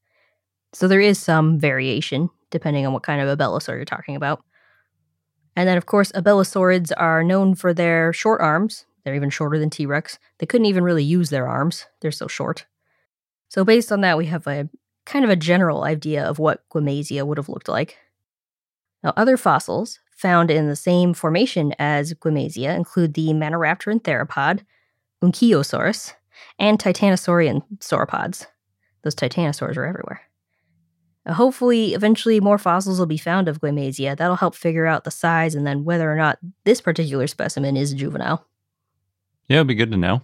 So 0.72 0.88
there 0.88 1.00
is 1.00 1.18
some 1.18 1.58
variation 1.58 2.30
depending 2.50 2.86
on 2.86 2.92
what 2.92 3.02
kind 3.02 3.20
of 3.20 3.38
Abelisaur 3.38 3.76
you're 3.76 3.84
talking 3.84 4.16
about. 4.16 4.42
And 5.56 5.68
then, 5.68 5.76
of 5.76 5.86
course, 5.86 6.12
Abelisaurids 6.12 6.92
are 6.96 7.24
known 7.24 7.54
for 7.54 7.72
their 7.72 8.12
short 8.12 8.40
arms. 8.40 8.86
They're 9.04 9.14
even 9.14 9.30
shorter 9.30 9.58
than 9.58 9.70
T 9.70 9.86
Rex. 9.86 10.18
They 10.38 10.46
couldn't 10.46 10.66
even 10.66 10.84
really 10.84 11.04
use 11.04 11.30
their 11.30 11.48
arms, 11.48 11.86
they're 12.00 12.10
so 12.10 12.28
short. 12.28 12.66
So, 13.48 13.64
based 13.64 13.90
on 13.90 14.00
that, 14.02 14.18
we 14.18 14.26
have 14.26 14.46
a 14.46 14.68
kind 15.06 15.24
of 15.24 15.30
a 15.30 15.36
general 15.36 15.82
idea 15.82 16.24
of 16.24 16.38
what 16.38 16.68
Guemesia 16.70 17.24
would 17.26 17.38
have 17.38 17.48
looked 17.48 17.68
like. 17.68 17.98
Now, 19.02 19.12
other 19.16 19.36
fossils 19.36 19.98
found 20.16 20.50
in 20.50 20.68
the 20.68 20.76
same 20.76 21.14
formation 21.14 21.74
as 21.78 22.12
Guemesia 22.14 22.76
include 22.76 23.14
the 23.14 23.28
Maniraptoran 23.28 24.02
theropod, 24.02 24.60
Unquillosaurus, 25.22 26.12
and 26.58 26.78
Titanosaurian 26.78 27.62
sauropods. 27.78 28.46
Those 29.02 29.14
titanosaurs 29.14 29.76
are 29.76 29.86
everywhere. 29.86 30.20
Hopefully, 31.28 31.94
eventually 31.94 32.40
more 32.40 32.58
fossils 32.58 32.98
will 32.98 33.06
be 33.06 33.18
found 33.18 33.46
of 33.46 33.60
Guemesia. 33.60 34.16
That'll 34.16 34.36
help 34.36 34.54
figure 34.54 34.86
out 34.86 35.04
the 35.04 35.10
size 35.10 35.54
and 35.54 35.66
then 35.66 35.84
whether 35.84 36.10
or 36.10 36.16
not 36.16 36.38
this 36.64 36.80
particular 36.80 37.26
specimen 37.26 37.76
is 37.76 37.92
juvenile. 37.92 38.46
Yeah, 39.48 39.58
it'd 39.58 39.66
be 39.66 39.74
good 39.74 39.90
to 39.92 39.98
know. 39.98 40.22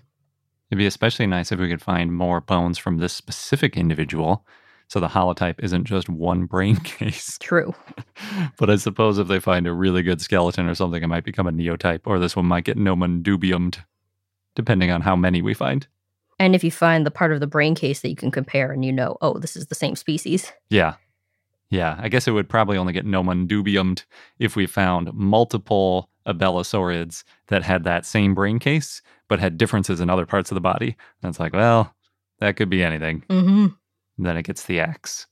It'd 0.71 0.79
be 0.79 0.87
especially 0.87 1.27
nice 1.27 1.53
if 1.53 1.61
we 1.61 1.69
could 1.69 1.83
find 1.83 2.13
more 2.15 2.41
bones 2.41 2.79
from 2.79 2.99
this 2.99 3.13
specific 3.13 3.77
individual 3.77 4.45
So 4.89 5.01
the 5.01 5.09
holotype 5.09 5.57
isn't 5.59 5.85
just 5.85 6.09
one 6.09 6.47
brain 6.47 6.77
case. 6.85 7.39
True. 7.39 7.75
but 8.59 8.71
I 8.71 8.77
suppose 8.77 9.19
if 9.19 9.29
they 9.29 9.41
find 9.41 9.67
a 9.67 9.73
really 9.73 10.03
good 10.03 10.21
skeleton 10.21 10.69
or 10.69 10.75
something, 10.75 11.03
it 11.03 11.09
might 11.09 11.25
become 11.25 11.47
a 11.47 11.53
neotype, 11.53 12.07
or 12.07 12.19
this 12.19 12.37
one 12.37 12.47
might 12.47 12.65
get 12.65 12.77
nomen 12.77 13.23
dubiumed, 13.23 13.79
depending 14.55 14.91
on 14.91 15.01
how 15.03 15.17
many 15.17 15.43
we 15.43 15.55
find. 15.55 15.87
And 16.39 16.55
if 16.55 16.63
you 16.63 16.71
find 16.71 17.07
the 17.07 17.11
part 17.11 17.33
of 17.33 17.41
the 17.41 17.47
brain 17.47 17.75
case 17.75 18.01
that 18.01 18.11
you 18.11 18.17
can 18.17 18.31
compare 18.31 18.73
and 18.73 18.85
you 18.85 18.93
know, 18.93 19.17
oh, 19.23 19.39
this 19.39 19.57
is 19.57 19.67
the 19.67 19.75
same 19.75 19.97
species. 19.97 20.53
Yeah. 20.69 20.95
Yeah. 21.71 21.97
I 21.99 22.09
guess 22.09 22.29
it 22.29 22.33
would 22.33 22.49
probably 22.49 22.77
only 22.77 22.93
get 22.93 23.07
nomen 23.07 23.49
dubiumed 23.49 24.05
if 24.39 24.55
we 24.55 24.67
found 24.67 25.13
multiple 25.15 26.11
abelisaurids 26.27 27.25
that 27.49 27.63
had 27.63 27.85
that 27.85 28.05
same 28.05 28.35
brain 28.35 28.59
case, 28.59 29.01
but 29.29 29.41
had 29.41 29.57
differences 29.57 30.01
in 30.01 30.11
other 30.11 30.27
parts 30.27 30.51
of 30.51 30.55
the 30.57 30.61
body. 30.61 30.97
And 31.23 31.31
it's 31.31 31.41
like, 31.41 31.55
well, 31.55 31.95
that 32.39 32.57
could 32.57 32.69
be 32.69 32.83
anything. 32.83 33.23
Mm-hmm. 33.31 33.67
Then 34.19 34.37
it 34.37 34.43
gets 34.43 34.65
the 34.65 34.81
X. 34.81 35.27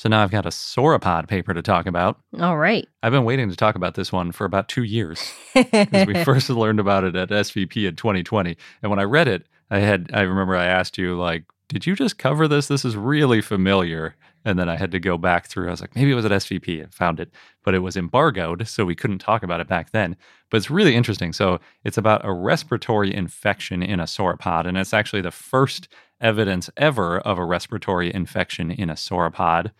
So 0.00 0.08
now 0.08 0.22
I've 0.22 0.30
got 0.30 0.46
a 0.46 0.48
sauropod 0.48 1.28
paper 1.28 1.52
to 1.52 1.60
talk 1.60 1.84
about. 1.84 2.18
All 2.40 2.56
right. 2.56 2.88
I've 3.02 3.12
been 3.12 3.24
waiting 3.24 3.50
to 3.50 3.54
talk 3.54 3.74
about 3.74 3.96
this 3.96 4.10
one 4.10 4.32
for 4.32 4.46
about 4.46 4.66
two 4.66 4.82
years 4.82 5.30
because 5.52 6.06
we 6.06 6.14
first 6.24 6.48
learned 6.48 6.80
about 6.80 7.04
it 7.04 7.14
at 7.16 7.28
SVP 7.28 7.86
in 7.86 7.96
2020. 7.96 8.56
And 8.82 8.88
when 8.88 8.98
I 8.98 9.02
read 9.02 9.28
it, 9.28 9.46
I 9.70 9.80
had 9.80 10.10
I 10.14 10.22
remember 10.22 10.56
I 10.56 10.64
asked 10.64 10.96
you 10.96 11.18
like, 11.18 11.44
"Did 11.68 11.84
you 11.84 11.94
just 11.94 12.16
cover 12.16 12.48
this? 12.48 12.66
This 12.66 12.82
is 12.82 12.96
really 12.96 13.42
familiar." 13.42 14.16
And 14.44 14.58
then 14.58 14.68
I 14.68 14.76
had 14.76 14.90
to 14.92 15.00
go 15.00 15.18
back 15.18 15.46
through. 15.48 15.68
I 15.68 15.70
was 15.70 15.80
like, 15.80 15.94
maybe 15.94 16.10
it 16.10 16.14
was 16.14 16.24
at 16.24 16.32
SVP 16.32 16.82
and 16.82 16.92
found 16.94 17.20
it, 17.20 17.30
but 17.62 17.74
it 17.74 17.80
was 17.80 17.96
embargoed, 17.96 18.66
so 18.66 18.84
we 18.84 18.94
couldn't 18.94 19.18
talk 19.18 19.42
about 19.42 19.60
it 19.60 19.68
back 19.68 19.90
then. 19.90 20.16
But 20.50 20.56
it's 20.58 20.70
really 20.70 20.94
interesting. 20.94 21.32
So 21.32 21.60
it's 21.84 21.98
about 21.98 22.24
a 22.24 22.32
respiratory 22.32 23.14
infection 23.14 23.82
in 23.82 24.00
a 24.00 24.04
sauropod, 24.04 24.66
and 24.66 24.78
it's 24.78 24.94
actually 24.94 25.22
the 25.22 25.30
first 25.30 25.88
evidence 26.20 26.70
ever 26.76 27.18
of 27.20 27.38
a 27.38 27.44
respiratory 27.44 28.12
infection 28.12 28.70
in 28.70 28.88
a 28.88 28.94
sauropod. 28.94 29.72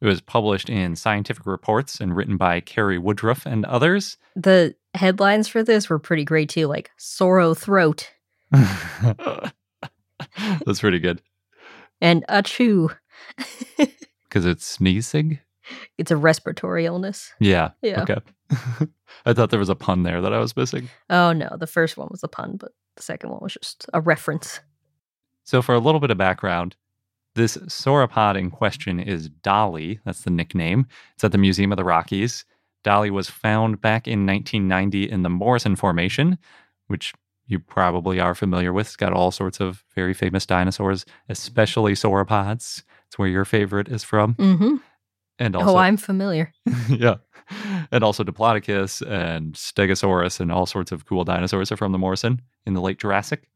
It 0.00 0.06
was 0.06 0.20
published 0.20 0.68
in 0.68 0.94
Scientific 0.94 1.46
Reports 1.46 1.98
and 2.00 2.14
written 2.14 2.36
by 2.36 2.60
Cary 2.60 2.98
Woodruff 2.98 3.46
and 3.46 3.64
others. 3.64 4.18
the 4.34 4.74
headlines 4.94 5.48
for 5.48 5.62
this 5.62 5.88
were 5.88 5.98
pretty 5.98 6.24
great 6.24 6.48
too, 6.48 6.66
like 6.66 6.90
sorrow 6.96 7.54
throat 7.54 8.10
That's 8.50 9.50
pretty 10.80 10.98
good 10.98 11.20
and 12.00 12.24
achoo. 12.28 12.94
because 14.24 14.46
it's 14.46 14.66
sneezing. 14.66 15.38
It's 15.98 16.10
a 16.10 16.16
respiratory 16.16 16.86
illness. 16.86 17.32
Yeah. 17.40 17.70
Yeah. 17.82 18.02
Okay. 18.02 18.20
I 19.26 19.32
thought 19.32 19.50
there 19.50 19.58
was 19.58 19.68
a 19.68 19.74
pun 19.74 20.04
there 20.04 20.20
that 20.20 20.32
I 20.32 20.38
was 20.38 20.56
missing. 20.56 20.88
Oh 21.10 21.32
no, 21.32 21.56
the 21.58 21.66
first 21.66 21.96
one 21.96 22.08
was 22.10 22.22
a 22.22 22.28
pun, 22.28 22.56
but 22.56 22.72
the 22.96 23.02
second 23.02 23.30
one 23.30 23.40
was 23.42 23.54
just 23.54 23.86
a 23.92 24.00
reference. 24.00 24.60
So, 25.44 25.62
for 25.62 25.74
a 25.74 25.80
little 25.80 26.00
bit 26.00 26.10
of 26.10 26.18
background, 26.18 26.76
this 27.34 27.56
sauropod 27.56 28.38
in 28.38 28.50
question 28.50 28.98
is 28.98 29.28
Dolly. 29.28 30.00
That's 30.04 30.22
the 30.22 30.30
nickname. 30.30 30.86
It's 31.14 31.24
at 31.24 31.32
the 31.32 31.38
Museum 31.38 31.72
of 31.72 31.76
the 31.76 31.84
Rockies. 31.84 32.44
Dolly 32.82 33.10
was 33.10 33.28
found 33.28 33.80
back 33.80 34.06
in 34.06 34.26
1990 34.26 35.10
in 35.10 35.22
the 35.22 35.28
Morrison 35.28 35.76
Formation, 35.76 36.38
which 36.86 37.12
you 37.46 37.58
probably 37.58 38.20
are 38.20 38.34
familiar 38.34 38.72
with. 38.72 38.86
It's 38.86 38.96
got 38.96 39.12
all 39.12 39.30
sorts 39.30 39.60
of 39.60 39.84
very 39.94 40.14
famous 40.14 40.46
dinosaurs, 40.46 41.04
especially 41.28 41.92
sauropods. 41.92 42.82
It's 43.16 43.18
where 43.18 43.28
your 43.28 43.46
favorite 43.46 43.88
is 43.88 44.04
from. 44.04 44.34
Mm-hmm. 44.34 44.76
And 45.38 45.56
also, 45.56 45.70
oh, 45.70 45.76
I'm 45.76 45.96
familiar. 45.96 46.52
yeah. 46.90 47.14
And 47.90 48.04
also 48.04 48.22
Diplodocus 48.22 49.00
and 49.00 49.54
Stegosaurus 49.54 50.38
and 50.38 50.52
all 50.52 50.66
sorts 50.66 50.92
of 50.92 51.06
cool 51.06 51.24
dinosaurs 51.24 51.72
are 51.72 51.78
from 51.78 51.92
the 51.92 51.98
Morrison 51.98 52.42
in 52.66 52.74
the 52.74 52.82
late 52.82 52.98
Jurassic. 52.98 53.48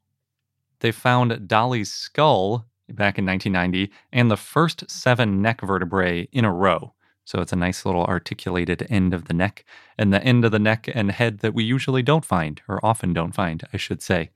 They 0.79 0.93
found 0.93 1.47
Dolly's 1.47 1.93
skull 1.93 2.64
back 2.88 3.19
in 3.19 3.26
1990 3.26 3.93
and 4.14 4.31
the 4.31 4.38
first 4.38 4.90
seven 4.90 5.43
neck 5.43 5.61
vertebrae 5.61 6.26
in 6.33 6.47
a 6.47 6.52
row. 6.52 6.95
So 7.26 7.43
it's 7.43 7.52
a 7.52 7.57
nice 7.57 7.85
little 7.85 8.07
articulated 8.07 8.87
end 8.88 9.12
of 9.12 9.26
the 9.26 9.35
neck 9.35 9.67
and 9.99 10.11
the 10.11 10.25
end 10.25 10.47
of 10.47 10.52
the 10.52 10.59
neck 10.59 10.88
and 10.95 11.12
head 11.12 11.40
that 11.40 11.52
we 11.52 11.64
usually 11.64 12.02
don't 12.02 12.25
find, 12.25 12.62
or 12.67 12.83
often 12.83 13.12
don't 13.12 13.33
find, 13.35 13.62
I 13.75 13.76
should 13.76 14.00
say. 14.00 14.31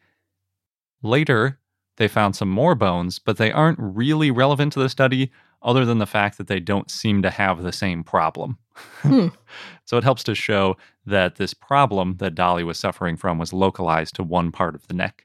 Later, 1.03 1.61
they 1.97 2.09
found 2.09 2.37
some 2.37 2.51
more 2.51 2.75
bones, 2.75 3.19
but 3.19 3.37
they 3.37 3.53
aren't 3.53 3.79
really 3.79 4.31
relevant 4.31 4.73
to 4.73 4.81
the 4.81 4.89
study 4.89 5.31
other 5.63 5.85
than 5.85 5.99
the 5.99 6.07
fact 6.07 6.39
that 6.39 6.47
they 6.47 6.61
don't 6.61 6.91
seem 6.91 7.23
to 7.23 7.31
have 7.31 7.63
the 7.63 7.73
same 7.73 8.05
problem. 8.05 8.59
Hmm. 9.01 9.29
so 9.85 9.97
it 9.97 10.05
helps 10.05 10.25
to 10.25 10.35
show 10.35 10.77
that 11.07 11.37
this 11.37 11.55
problem 11.55 12.17
that 12.19 12.35
Dolly 12.35 12.65
was 12.65 12.79
suffering 12.79 13.17
from 13.17 13.39
was 13.39 13.53
localized 13.53 14.15
to 14.17 14.23
one 14.23 14.53
part 14.53 14.75
of 14.75 14.87
the 14.89 14.95
neck. 14.95 15.25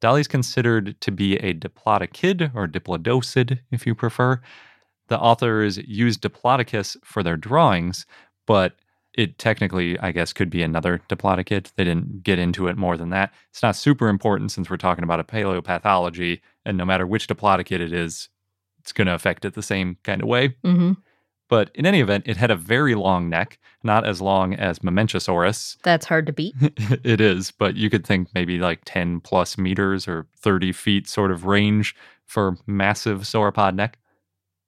Dolly's 0.00 0.28
considered 0.28 1.00
to 1.00 1.10
be 1.10 1.36
a 1.36 1.54
diplodocid 1.54 2.54
or 2.54 2.66
diplodocid, 2.66 3.60
if 3.70 3.86
you 3.86 3.94
prefer. 3.94 4.40
The 5.08 5.18
authors 5.18 5.78
used 5.78 6.20
Diplodocus 6.20 6.96
for 7.02 7.22
their 7.22 7.36
drawings, 7.36 8.06
but 8.46 8.76
it 9.18 9.36
technically, 9.36 9.98
I 9.98 10.12
guess, 10.12 10.32
could 10.32 10.48
be 10.48 10.62
another 10.62 11.02
diplodocid. 11.08 11.72
They 11.74 11.82
didn't 11.82 12.22
get 12.22 12.38
into 12.38 12.68
it 12.68 12.76
more 12.76 12.96
than 12.96 13.10
that. 13.10 13.34
It's 13.50 13.64
not 13.64 13.74
super 13.74 14.08
important 14.08 14.52
since 14.52 14.70
we're 14.70 14.76
talking 14.76 15.02
about 15.02 15.18
a 15.18 15.24
paleopathology, 15.24 16.40
and 16.64 16.78
no 16.78 16.84
matter 16.84 17.04
which 17.04 17.26
diplodocid 17.26 17.80
it 17.80 17.92
is, 17.92 18.28
it's 18.78 18.92
going 18.92 19.08
to 19.08 19.14
affect 19.14 19.44
it 19.44 19.54
the 19.54 19.62
same 19.62 19.98
kind 20.04 20.22
of 20.22 20.28
way. 20.28 20.50
Mm-hmm. 20.64 20.92
But 21.48 21.72
in 21.74 21.84
any 21.84 22.00
event, 22.00 22.28
it 22.28 22.36
had 22.36 22.52
a 22.52 22.56
very 22.56 22.94
long 22.94 23.28
neck, 23.28 23.58
not 23.82 24.06
as 24.06 24.20
long 24.20 24.54
as 24.54 24.78
Mamenchisaurus. 24.78 25.78
That's 25.82 26.06
hard 26.06 26.26
to 26.26 26.32
beat. 26.32 26.54
it 26.60 27.20
is, 27.20 27.50
but 27.50 27.74
you 27.74 27.90
could 27.90 28.06
think 28.06 28.28
maybe 28.34 28.58
like 28.58 28.82
10 28.84 29.18
plus 29.20 29.58
meters 29.58 30.06
or 30.06 30.28
30 30.36 30.70
feet 30.72 31.08
sort 31.08 31.32
of 31.32 31.44
range 31.44 31.96
for 32.24 32.56
massive 32.68 33.22
sauropod 33.22 33.74
neck. 33.74 33.98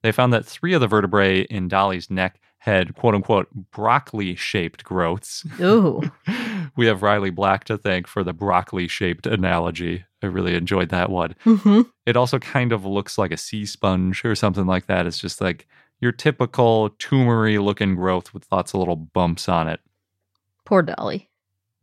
They 0.02 0.10
found 0.10 0.32
that 0.32 0.44
three 0.44 0.72
of 0.72 0.80
the 0.80 0.88
vertebrae 0.88 1.42
in 1.42 1.68
Dolly's 1.68 2.10
neck 2.10 2.40
had 2.64 2.94
quote 2.94 3.14
unquote 3.14 3.48
broccoli 3.72 4.34
shaped 4.36 4.84
growths. 4.84 5.44
Ooh. 5.60 6.02
we 6.76 6.86
have 6.86 7.02
Riley 7.02 7.30
Black 7.30 7.64
to 7.64 7.78
thank 7.78 8.06
for 8.06 8.22
the 8.22 8.32
broccoli 8.34 8.86
shaped 8.86 9.26
analogy. 9.26 10.04
I 10.22 10.26
really 10.26 10.54
enjoyed 10.54 10.90
that 10.90 11.08
one. 11.10 11.34
Mm-hmm. 11.46 11.82
It 12.06 12.16
also 12.16 12.38
kind 12.38 12.72
of 12.72 12.84
looks 12.84 13.16
like 13.16 13.32
a 13.32 13.38
sea 13.38 13.64
sponge 13.64 14.24
or 14.24 14.34
something 14.34 14.66
like 14.66 14.86
that. 14.86 15.06
It's 15.06 15.18
just 15.18 15.40
like 15.40 15.66
your 16.00 16.12
typical 16.12 16.90
tumory 16.98 17.62
looking 17.62 17.94
growth 17.94 18.34
with 18.34 18.46
lots 18.52 18.74
of 18.74 18.78
little 18.80 18.96
bumps 18.96 19.48
on 19.48 19.66
it. 19.66 19.80
Poor 20.66 20.82
Dolly. 20.82 21.28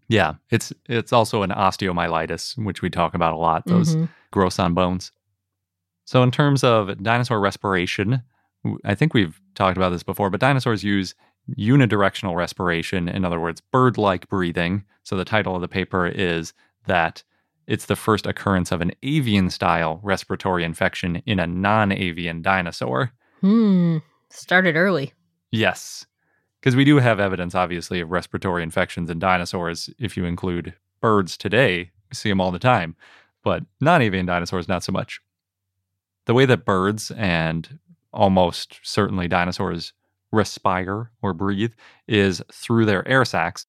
Yeah, 0.09 0.35
it's 0.51 0.71
it's 0.87 1.11
also 1.11 1.41
an 1.41 1.49
osteomyelitis, 1.49 2.63
which 2.63 2.81
we 2.83 2.89
talk 2.91 3.13
about 3.15 3.33
a 3.33 3.37
lot. 3.37 3.65
Those 3.65 3.95
Mhm. 3.95 4.09
growths 4.31 4.59
on 4.59 4.73
bones. 4.75 5.11
So, 6.05 6.23
in 6.23 6.31
terms 6.31 6.63
of 6.63 7.01
dinosaur 7.03 7.39
respiration, 7.39 8.21
I 8.83 8.95
think 8.95 9.13
we've 9.13 9.39
talked 9.55 9.77
about 9.77 9.89
this 9.89 10.03
before, 10.03 10.29
but 10.29 10.39
dinosaurs 10.39 10.83
use 10.83 11.15
unidirectional 11.57 12.35
respiration. 12.35 13.07
In 13.07 13.23
other 13.23 13.39
words, 13.39 13.61
bird 13.61 13.97
like 13.97 14.27
breathing. 14.29 14.83
So, 15.03 15.15
the 15.15 15.25
title 15.25 15.55
of 15.55 15.61
the 15.61 15.67
paper 15.67 16.07
is 16.07 16.53
that 16.87 17.23
it's 17.67 17.85
the 17.85 17.95
first 17.95 18.25
occurrence 18.25 18.71
of 18.71 18.81
an 18.81 18.91
avian 19.03 19.49
style 19.49 19.99
respiratory 20.01 20.63
infection 20.63 21.21
in 21.25 21.39
a 21.39 21.47
non 21.47 21.91
avian 21.91 22.41
dinosaur. 22.41 23.11
Hmm. 23.41 23.97
Started 24.29 24.75
early. 24.75 25.13
Yes. 25.51 26.05
Because 26.59 26.75
we 26.75 26.85
do 26.85 26.97
have 26.97 27.19
evidence, 27.19 27.55
obviously, 27.55 27.99
of 27.99 28.11
respiratory 28.11 28.63
infections 28.63 29.09
in 29.09 29.19
dinosaurs. 29.19 29.89
If 29.99 30.17
you 30.17 30.25
include 30.25 30.73
birds 31.01 31.37
today, 31.37 31.91
we 32.09 32.15
see 32.15 32.29
them 32.29 32.41
all 32.41 32.51
the 32.51 32.59
time. 32.59 32.95
But 33.43 33.63
non 33.79 34.01
avian 34.01 34.25
dinosaurs, 34.25 34.67
not 34.67 34.83
so 34.83 34.91
much. 34.91 35.21
The 36.25 36.33
way 36.33 36.45
that 36.45 36.65
birds 36.65 37.11
and 37.11 37.79
almost 38.13 38.79
certainly 38.83 39.27
dinosaurs 39.27 39.93
respire 40.31 41.11
or 41.21 41.33
breathe 41.33 41.73
is 42.07 42.41
through 42.51 42.85
their 42.85 43.07
air 43.07 43.25
sacs. 43.25 43.65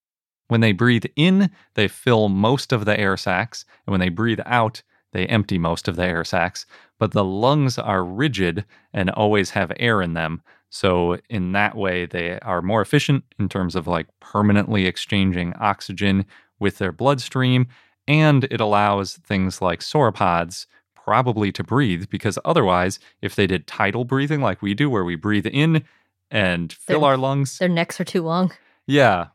When 0.49 0.61
they 0.61 0.73
breathe 0.73 1.05
in, 1.17 1.51
they 1.75 1.89
fill 1.89 2.29
most 2.29 2.73
of 2.73 2.85
the 2.85 2.99
air 2.99 3.17
sacs. 3.17 3.65
And 3.87 3.93
when 3.93 4.01
they 4.01 4.09
breathe 4.09 4.41
out, 4.47 4.83
they 5.13 5.27
empty 5.27 5.59
most 5.59 5.89
of 5.89 5.97
the 5.97 6.05
air 6.05 6.25
sacs. 6.25 6.67
But 6.99 7.13
the 7.13 7.25
lungs 7.25 7.79
are 7.79 8.05
rigid 8.05 8.65
and 8.93 9.11
always 9.11 9.51
have 9.51 9.73
air 9.79 10.03
in 10.03 10.15
them. 10.15 10.43
So, 10.71 11.19
in 11.31 11.53
that 11.53 11.77
way, 11.77 12.05
they 12.05 12.39
are 12.41 12.61
more 12.61 12.83
efficient 12.83 13.25
in 13.39 13.49
terms 13.49 13.75
of 13.75 13.87
like 13.87 14.07
permanently 14.21 14.87
exchanging 14.87 15.55
oxygen 15.59 16.27
with 16.59 16.79
their 16.79 16.93
bloodstream. 16.93 17.69
And 18.07 18.45
it 18.45 18.61
allows 18.61 19.17
things 19.19 19.63
like 19.63 19.81
sauropods 19.81 20.67
probably 21.09 21.51
to 21.53 21.65
breathe 21.65 22.05
because 22.11 22.39
otherwise, 22.45 22.99
if 23.23 23.35
they 23.35 23.47
did 23.47 23.67
tidal 23.67 24.05
breathing 24.05 24.43
like 24.43 24.61
we 24.61 24.75
do, 24.75 24.91
where 24.91 25.05
we 25.05 25.17
breathe 25.17 25.47
in 25.47 25.83
and 26.31 26.71
fill 26.73 27.01
Their- 27.01 27.11
our 27.11 27.17
lungs, 27.17 27.57
Their 27.59 27.69
necks 27.71 27.99
are 27.99 28.05
too 28.05 28.23
long. 28.23 28.53
yeah, 28.87 29.29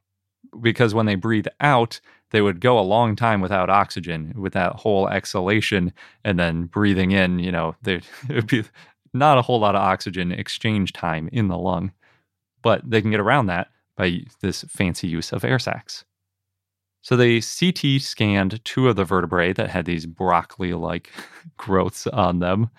because 0.62 0.94
when 0.94 1.08
they 1.08 1.16
breathe 1.16 1.48
out, 1.60 2.00
they 2.30 2.42
would 2.42 2.60
go 2.62 2.78
a 2.78 2.82
long 2.82 3.16
time 3.16 3.42
without 3.42 3.70
oxygen, 3.72 4.34
with 4.38 4.54
that 4.54 4.74
whole 4.74 5.08
exhalation, 5.10 5.92
and 6.24 6.40
then 6.40 6.66
breathing 6.66 7.10
in. 7.12 7.40
You 7.40 7.52
know, 7.52 7.76
there'd 7.82 8.06
be 8.48 8.64
not 9.14 9.40
a 9.40 9.42
whole 9.42 9.60
lot 9.60 9.74
of 9.76 9.82
oxygen 9.82 10.32
exchange 10.32 10.94
time 10.94 11.28
in 11.34 11.48
the 11.48 11.58
lung, 11.58 11.92
but 12.62 12.88
they 12.88 13.02
can 13.02 13.10
get 13.12 13.20
around 13.20 13.48
that 13.48 13.70
by 13.98 14.22
this 14.42 14.64
fancy 14.70 15.08
use 15.08 15.32
of 15.34 15.44
air 15.44 15.58
sacs. 15.60 16.06
So 17.04 17.18
they 17.18 17.42
CT 17.42 18.02
scanned 18.02 18.64
two 18.64 18.88
of 18.88 18.96
the 18.96 19.04
vertebrae 19.04 19.52
that 19.54 19.70
had 19.70 19.86
these 19.86 20.06
broccoli-like 20.06 21.12
growths 21.58 22.08
on 22.08 22.40
them, 22.40 22.70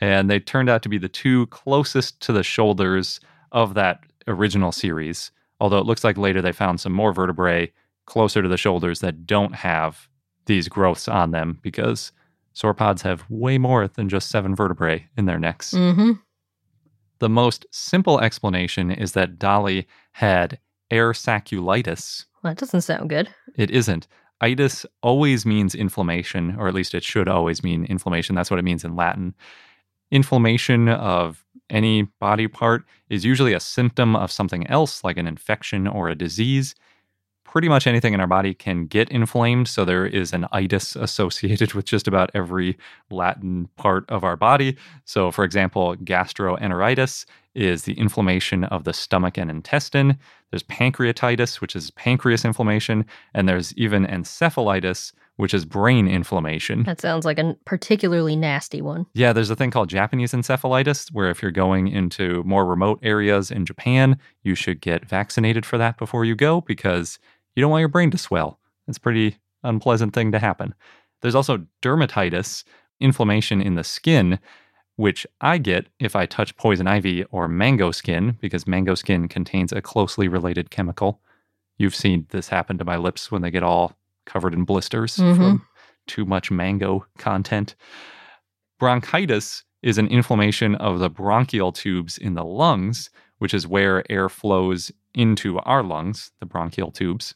And 0.00 0.30
they 0.30 0.38
turned 0.40 0.70
out 0.70 0.82
to 0.84 0.88
be 0.88 0.98
the 0.98 1.08
two 1.08 1.46
closest 1.48 2.20
to 2.20 2.32
the 2.32 2.44
shoulders 2.44 3.20
of 3.52 3.74
that 3.74 4.00
original 4.26 4.72
series. 4.72 5.32
Although 5.58 5.78
it 5.78 5.86
looks 5.86 6.04
like 6.04 6.16
later 6.16 6.40
they 6.40 6.52
found 6.52 6.80
some 6.80 6.92
more 6.92 7.12
vertebrae 7.12 7.72
closer 8.06 8.40
to 8.40 8.48
the 8.48 8.56
shoulders 8.56 9.00
that 9.00 9.26
don't 9.26 9.54
have 9.56 10.08
these 10.46 10.68
growths 10.68 11.08
on 11.08 11.32
them 11.32 11.58
because 11.60 12.12
sauropods 12.54 13.02
have 13.02 13.24
way 13.28 13.58
more 13.58 13.88
than 13.88 14.08
just 14.08 14.30
seven 14.30 14.54
vertebrae 14.54 15.06
in 15.16 15.26
their 15.26 15.38
necks. 15.38 15.74
Mm-hmm. 15.74 16.12
The 17.18 17.28
most 17.28 17.66
simple 17.72 18.20
explanation 18.20 18.90
is 18.90 19.12
that 19.12 19.38
Dolly 19.38 19.86
had 20.12 20.58
air 20.90 21.12
saculitis. 21.12 22.24
Well, 22.42 22.52
that 22.52 22.58
doesn't 22.58 22.82
sound 22.82 23.10
good. 23.10 23.28
It 23.56 23.70
isn't. 23.70 24.06
Itis 24.40 24.86
always 25.02 25.44
means 25.44 25.74
inflammation, 25.74 26.56
or 26.58 26.66
at 26.66 26.74
least 26.74 26.94
it 26.94 27.04
should 27.04 27.28
always 27.28 27.62
mean 27.62 27.84
inflammation. 27.84 28.34
That's 28.34 28.50
what 28.50 28.58
it 28.58 28.64
means 28.64 28.84
in 28.84 28.96
Latin. 28.96 29.34
Inflammation 30.10 30.88
of 30.88 31.44
any 31.68 32.02
body 32.02 32.48
part 32.48 32.84
is 33.10 33.24
usually 33.24 33.52
a 33.52 33.60
symptom 33.60 34.16
of 34.16 34.32
something 34.32 34.66
else, 34.66 35.04
like 35.04 35.18
an 35.18 35.26
infection 35.26 35.86
or 35.86 36.08
a 36.08 36.14
disease. 36.14 36.74
Pretty 37.50 37.68
much 37.68 37.88
anything 37.88 38.14
in 38.14 38.20
our 38.20 38.28
body 38.28 38.54
can 38.54 38.86
get 38.86 39.10
inflamed, 39.10 39.66
so 39.66 39.84
there 39.84 40.06
is 40.06 40.32
an 40.32 40.46
itis 40.52 40.94
associated 40.94 41.72
with 41.74 41.84
just 41.84 42.06
about 42.06 42.30
every 42.32 42.78
Latin 43.10 43.68
part 43.74 44.08
of 44.08 44.22
our 44.22 44.36
body. 44.36 44.76
So, 45.04 45.32
for 45.32 45.44
example, 45.44 45.96
gastroenteritis 45.96 47.24
is 47.56 47.82
the 47.82 47.94
inflammation 47.94 48.62
of 48.64 48.84
the 48.84 48.92
stomach 48.92 49.36
and 49.36 49.50
intestine. 49.50 50.16
There's 50.50 50.62
pancreatitis, 50.62 51.60
which 51.60 51.74
is 51.74 51.90
pancreas 51.90 52.44
inflammation, 52.44 53.04
and 53.34 53.48
there's 53.48 53.74
even 53.76 54.06
encephalitis, 54.06 55.12
which 55.34 55.52
is 55.52 55.64
brain 55.64 56.06
inflammation. 56.06 56.84
That 56.84 57.00
sounds 57.00 57.24
like 57.24 57.40
a 57.40 57.56
particularly 57.64 58.36
nasty 58.36 58.80
one. 58.80 59.06
Yeah, 59.14 59.32
there's 59.32 59.50
a 59.50 59.56
thing 59.56 59.72
called 59.72 59.88
Japanese 59.88 60.32
encephalitis, 60.32 61.10
where 61.10 61.30
if 61.30 61.42
you're 61.42 61.50
going 61.50 61.88
into 61.88 62.44
more 62.44 62.64
remote 62.64 63.00
areas 63.02 63.50
in 63.50 63.66
Japan, 63.66 64.18
you 64.44 64.54
should 64.54 64.80
get 64.80 65.04
vaccinated 65.04 65.66
for 65.66 65.78
that 65.78 65.98
before 65.98 66.24
you 66.24 66.36
go 66.36 66.60
because 66.60 67.18
you 67.60 67.62
don't 67.62 67.70
want 67.72 67.80
your 67.82 67.88
brain 67.88 68.10
to 68.10 68.16
swell. 68.16 68.58
It's 68.88 68.96
a 68.96 69.00
pretty 69.02 69.36
unpleasant 69.62 70.14
thing 70.14 70.32
to 70.32 70.38
happen. 70.38 70.74
There's 71.20 71.34
also 71.34 71.66
dermatitis, 71.82 72.64
inflammation 73.00 73.60
in 73.60 73.74
the 73.74 73.84
skin, 73.84 74.38
which 74.96 75.26
I 75.42 75.58
get 75.58 75.88
if 75.98 76.16
I 76.16 76.24
touch 76.24 76.56
poison 76.56 76.86
ivy 76.86 77.24
or 77.24 77.48
mango 77.48 77.90
skin, 77.90 78.38
because 78.40 78.66
mango 78.66 78.94
skin 78.94 79.28
contains 79.28 79.72
a 79.72 79.82
closely 79.82 80.26
related 80.26 80.70
chemical. 80.70 81.20
You've 81.76 81.94
seen 81.94 82.26
this 82.30 82.48
happen 82.48 82.78
to 82.78 82.84
my 82.86 82.96
lips 82.96 83.30
when 83.30 83.42
they 83.42 83.50
get 83.50 83.62
all 83.62 83.92
covered 84.24 84.54
in 84.54 84.64
blisters 84.64 85.16
Mhm. 85.18 85.36
from 85.36 85.66
too 86.06 86.24
much 86.24 86.50
mango 86.50 87.04
content. 87.18 87.74
Bronchitis 88.78 89.64
is 89.82 89.98
an 89.98 90.06
inflammation 90.06 90.74
of 90.76 90.98
the 90.98 91.10
bronchial 91.10 91.72
tubes 91.72 92.16
in 92.16 92.32
the 92.32 92.44
lungs, 92.44 93.10
which 93.38 93.52
is 93.52 93.66
where 93.66 94.10
air 94.10 94.30
flows 94.30 94.90
into 95.14 95.58
our 95.60 95.82
lungs, 95.82 96.32
the 96.40 96.46
bronchial 96.46 96.90
tubes. 96.90 97.34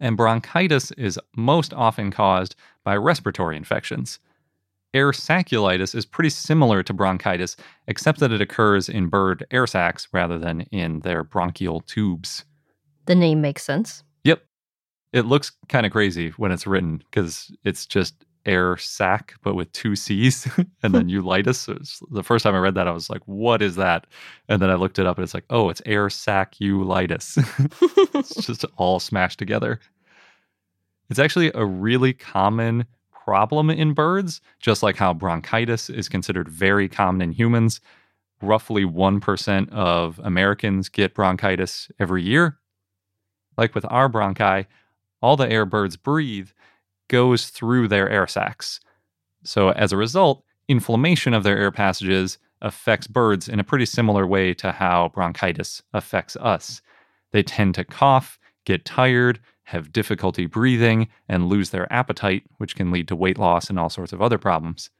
And 0.00 0.16
bronchitis 0.16 0.90
is 0.92 1.18
most 1.36 1.74
often 1.74 2.10
caused 2.10 2.54
by 2.84 2.96
respiratory 2.96 3.56
infections. 3.56 4.18
Air 4.94 5.12
saculitis 5.12 5.94
is 5.94 6.06
pretty 6.06 6.30
similar 6.30 6.82
to 6.82 6.94
bronchitis, 6.94 7.56
except 7.86 8.20
that 8.20 8.32
it 8.32 8.40
occurs 8.40 8.88
in 8.88 9.08
bird 9.08 9.46
air 9.50 9.66
sacs 9.66 10.08
rather 10.12 10.38
than 10.38 10.62
in 10.72 11.00
their 11.00 11.22
bronchial 11.24 11.80
tubes. 11.80 12.44
The 13.06 13.14
name 13.14 13.40
makes 13.40 13.62
sense. 13.62 14.02
Yep. 14.24 14.42
It 15.12 15.26
looks 15.26 15.52
kind 15.68 15.84
of 15.84 15.92
crazy 15.92 16.30
when 16.30 16.52
it's 16.52 16.66
written 16.66 16.98
because 16.98 17.50
it's 17.64 17.84
just 17.84 18.14
air 18.46 18.76
sac, 18.76 19.34
but 19.42 19.54
with 19.54 19.70
two 19.72 19.96
C's 19.96 20.48
and 20.82 20.94
then 20.94 21.08
eulitis. 21.10 21.56
So 21.56 22.06
the 22.10 22.22
first 22.22 22.42
time 22.42 22.54
I 22.54 22.58
read 22.58 22.74
that, 22.74 22.88
I 22.88 22.92
was 22.92 23.10
like, 23.10 23.22
what 23.26 23.62
is 23.62 23.76
that? 23.76 24.06
And 24.48 24.60
then 24.60 24.70
I 24.70 24.74
looked 24.74 24.98
it 24.98 25.06
up 25.06 25.18
and 25.18 25.24
it's 25.24 25.34
like, 25.34 25.44
oh, 25.50 25.68
it's 25.68 25.82
air 25.86 26.10
sac 26.10 26.54
eulitis. 26.56 27.36
it's 28.14 28.46
just 28.46 28.64
all 28.76 29.00
smashed 29.00 29.38
together. 29.38 29.80
It's 31.10 31.18
actually 31.18 31.50
a 31.54 31.64
really 31.64 32.12
common 32.12 32.86
problem 33.24 33.70
in 33.70 33.92
birds, 33.94 34.40
just 34.60 34.82
like 34.82 34.96
how 34.96 35.12
bronchitis 35.12 35.90
is 35.90 36.08
considered 36.08 36.48
very 36.48 36.88
common 36.88 37.22
in 37.22 37.32
humans. 37.32 37.80
Roughly 38.40 38.84
1% 38.84 39.70
of 39.70 40.20
Americans 40.22 40.88
get 40.88 41.14
bronchitis 41.14 41.90
every 41.98 42.22
year. 42.22 42.58
Like 43.56 43.74
with 43.74 43.84
our 43.88 44.08
bronchi, 44.08 44.66
all 45.20 45.36
the 45.36 45.50
air 45.50 45.66
birds 45.66 45.96
breathe 45.96 46.50
goes 47.08 47.48
through 47.48 47.88
their 47.88 48.08
air 48.08 48.26
sacs. 48.26 48.80
So 49.42 49.70
as 49.70 49.92
a 49.92 49.96
result, 49.96 50.44
inflammation 50.68 51.34
of 51.34 51.42
their 51.42 51.58
air 51.58 51.70
passages 51.70 52.38
affects 52.60 53.06
birds 53.06 53.48
in 53.48 53.60
a 53.60 53.64
pretty 53.64 53.86
similar 53.86 54.26
way 54.26 54.52
to 54.54 54.72
how 54.72 55.10
bronchitis 55.14 55.82
affects 55.92 56.36
us. 56.36 56.82
They 57.32 57.42
tend 57.42 57.74
to 57.76 57.84
cough, 57.84 58.38
get 58.64 58.84
tired, 58.84 59.40
have 59.64 59.92
difficulty 59.92 60.46
breathing, 60.46 61.08
and 61.28 61.48
lose 61.48 61.70
their 61.70 61.92
appetite, 61.92 62.42
which 62.56 62.74
can 62.74 62.90
lead 62.90 63.08
to 63.08 63.16
weight 63.16 63.38
loss 63.38 63.68
and 63.68 63.78
all 63.78 63.90
sorts 63.90 64.12
of 64.12 64.22
other 64.22 64.38
problems. 64.38 64.90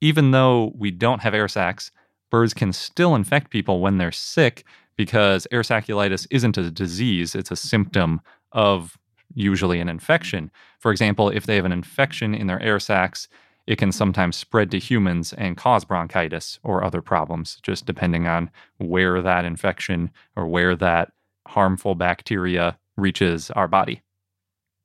Even 0.00 0.30
though 0.30 0.72
we 0.76 0.90
don't 0.90 1.22
have 1.22 1.34
air 1.34 1.48
sacs, 1.48 1.90
birds 2.30 2.54
can 2.54 2.72
still 2.72 3.14
infect 3.14 3.50
people 3.50 3.80
when 3.80 3.98
they're 3.98 4.12
sick 4.12 4.64
because 4.96 5.46
air 5.52 5.62
saculitis 5.62 6.26
isn't 6.30 6.58
a 6.58 6.70
disease, 6.70 7.34
it's 7.34 7.50
a 7.50 7.56
symptom 7.56 8.20
of 8.52 8.98
usually 9.38 9.80
an 9.80 9.88
infection. 9.88 10.50
For 10.78 10.90
example, 10.90 11.28
if 11.30 11.46
they 11.46 11.56
have 11.56 11.64
an 11.64 11.72
infection 11.72 12.34
in 12.34 12.46
their 12.46 12.60
air 12.60 12.80
sacs, 12.80 13.28
it 13.66 13.76
can 13.76 13.92
sometimes 13.92 14.36
spread 14.36 14.70
to 14.70 14.78
humans 14.78 15.32
and 15.34 15.56
cause 15.56 15.84
bronchitis 15.84 16.58
or 16.62 16.82
other 16.82 17.02
problems, 17.02 17.58
just 17.62 17.86
depending 17.86 18.26
on 18.26 18.50
where 18.78 19.20
that 19.22 19.44
infection 19.44 20.10
or 20.36 20.46
where 20.46 20.74
that 20.76 21.12
harmful 21.46 21.94
bacteria 21.94 22.78
reaches 22.96 23.50
our 23.52 23.68
body. 23.68 24.02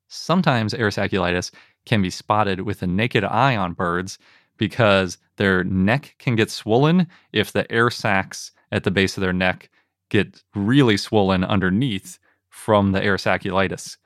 Sometimes 0.08 0.74
air 0.74 0.88
saculitis 0.88 1.50
can 1.86 2.02
be 2.02 2.10
spotted 2.10 2.60
with 2.60 2.80
the 2.80 2.86
naked 2.86 3.24
eye 3.24 3.56
on 3.56 3.72
birds 3.72 4.18
because 4.56 5.18
their 5.36 5.64
neck 5.64 6.14
can 6.18 6.36
get 6.36 6.50
swollen 6.50 7.06
if 7.32 7.52
the 7.52 7.70
air 7.72 7.90
sacs 7.90 8.52
at 8.70 8.84
the 8.84 8.90
base 8.90 9.16
of 9.16 9.22
their 9.22 9.32
neck 9.32 9.70
get 10.10 10.42
really 10.54 10.96
swollen 10.96 11.42
underneath 11.42 12.18
from 12.50 12.92
the 12.92 13.02
air 13.02 13.16
saculitis, 13.16 13.96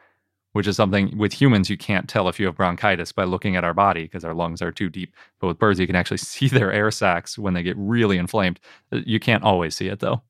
which 0.53 0.67
is 0.67 0.77
something 0.77 1.17
with 1.17 1.33
humans 1.33 1.69
you 1.71 1.77
can't 1.77 2.09
tell 2.09 2.29
if 2.29 2.41
you 2.41 2.47
have 2.47 2.57
bronchitis 2.57 3.13
by 3.13 3.25
looking 3.25 3.55
at 3.57 3.65
our 3.65 3.75
body 3.75 4.03
because 4.05 4.25
our 4.25 4.35
lungs 4.35 4.63
are 4.63 4.73
too 4.73 4.89
deep. 4.89 5.15
But 5.41 5.49
with 5.49 5.59
birds, 5.59 5.79
you 5.79 5.87
can 5.87 5.97
actually 5.97 6.17
see 6.33 6.49
their 6.49 6.73
air 6.73 6.91
sacs 6.91 7.39
when 7.39 7.55
they 7.55 7.63
get 7.63 7.77
really 7.79 8.19
inflamed. 8.19 8.59
Uh, 8.93 9.01
You 9.05 9.21
can't 9.21 9.45
always 9.45 9.75
see 9.77 9.89
it 9.89 10.01
though. 10.01 10.23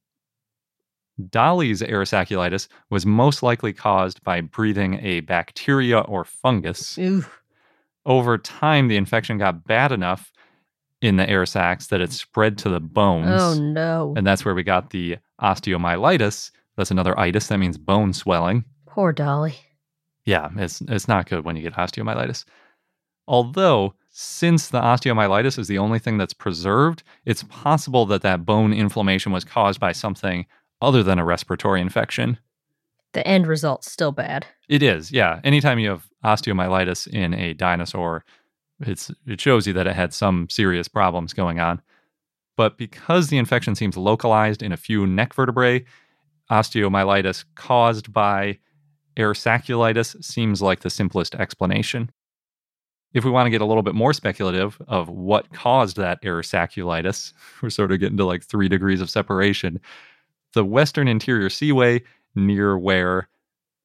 Dolly's 1.30 1.82
air 1.82 2.02
saculitis 2.02 2.68
was 2.90 3.04
most 3.04 3.42
likely 3.42 3.72
caused 3.72 4.22
by 4.22 4.40
breathing 4.40 5.00
a 5.02 5.20
bacteria 5.20 6.00
or 6.00 6.24
fungus. 6.24 6.96
Ooh. 6.98 7.24
Over 8.06 8.38
time, 8.38 8.86
the 8.88 8.96
infection 8.96 9.36
got 9.36 9.64
bad 9.66 9.90
enough 9.90 10.32
in 11.02 11.16
the 11.16 11.28
air 11.28 11.44
sacs 11.44 11.88
that 11.88 12.00
it 12.00 12.12
spread 12.12 12.56
to 12.58 12.68
the 12.68 12.80
bones. 12.80 13.26
Oh 13.40 13.54
no. 13.54 14.14
And 14.16 14.26
that's 14.26 14.44
where 14.44 14.54
we 14.54 14.62
got 14.62 14.90
the 14.90 15.18
osteomyelitis. 15.40 16.50
That's 16.76 16.90
another 16.90 17.18
itis. 17.18 17.48
That 17.48 17.58
means 17.58 17.76
bone 17.78 18.12
swelling. 18.12 18.64
Poor 18.86 19.12
Dolly. 19.12 19.56
Yeah, 20.28 20.50
it's 20.56 20.82
it's 20.82 21.08
not 21.08 21.26
good 21.26 21.46
when 21.46 21.56
you 21.56 21.62
get 21.62 21.72
osteomyelitis. 21.72 22.44
Although, 23.26 23.94
since 24.10 24.68
the 24.68 24.78
osteomyelitis 24.78 25.58
is 25.58 25.68
the 25.68 25.78
only 25.78 25.98
thing 25.98 26.18
that's 26.18 26.34
preserved, 26.34 27.02
it's 27.24 27.44
possible 27.44 28.04
that 28.04 28.20
that 28.20 28.44
bone 28.44 28.74
inflammation 28.74 29.32
was 29.32 29.42
caused 29.42 29.80
by 29.80 29.92
something 29.92 30.44
other 30.82 31.02
than 31.02 31.18
a 31.18 31.24
respiratory 31.24 31.80
infection. 31.80 32.36
The 33.14 33.26
end 33.26 33.46
result's 33.46 33.90
still 33.90 34.12
bad. 34.12 34.44
It 34.68 34.82
is, 34.82 35.10
yeah. 35.10 35.40
Anytime 35.44 35.78
you 35.78 35.88
have 35.88 36.06
osteomyelitis 36.22 37.06
in 37.06 37.32
a 37.32 37.54
dinosaur, 37.54 38.22
it's 38.80 39.10
it 39.26 39.40
shows 39.40 39.66
you 39.66 39.72
that 39.72 39.86
it 39.86 39.96
had 39.96 40.12
some 40.12 40.46
serious 40.50 40.88
problems 40.88 41.32
going 41.32 41.58
on. 41.58 41.80
But 42.54 42.76
because 42.76 43.28
the 43.28 43.38
infection 43.38 43.74
seems 43.74 43.96
localized 43.96 44.62
in 44.62 44.72
a 44.72 44.76
few 44.76 45.06
neck 45.06 45.32
vertebrae, 45.32 45.86
osteomyelitis 46.50 47.46
caused 47.54 48.12
by 48.12 48.58
air 49.18 49.32
saculitis 49.32 50.22
seems 50.24 50.62
like 50.62 50.80
the 50.80 50.90
simplest 50.90 51.34
explanation. 51.34 52.10
If 53.14 53.24
we 53.24 53.30
want 53.30 53.46
to 53.46 53.50
get 53.50 53.60
a 53.60 53.66
little 53.66 53.82
bit 53.82 53.94
more 53.94 54.12
speculative 54.12 54.80
of 54.86 55.08
what 55.08 55.52
caused 55.52 55.96
that 55.96 56.18
air 56.22 56.40
saculitis, 56.40 57.32
we're 57.62 57.70
sort 57.70 57.92
of 57.92 58.00
getting 58.00 58.18
to 58.18 58.24
like 58.24 58.44
three 58.44 58.68
degrees 58.68 59.00
of 59.00 59.10
separation. 59.10 59.80
The 60.54 60.64
Western 60.64 61.08
Interior 61.08 61.50
Seaway, 61.50 62.02
near 62.34 62.78
where 62.78 63.28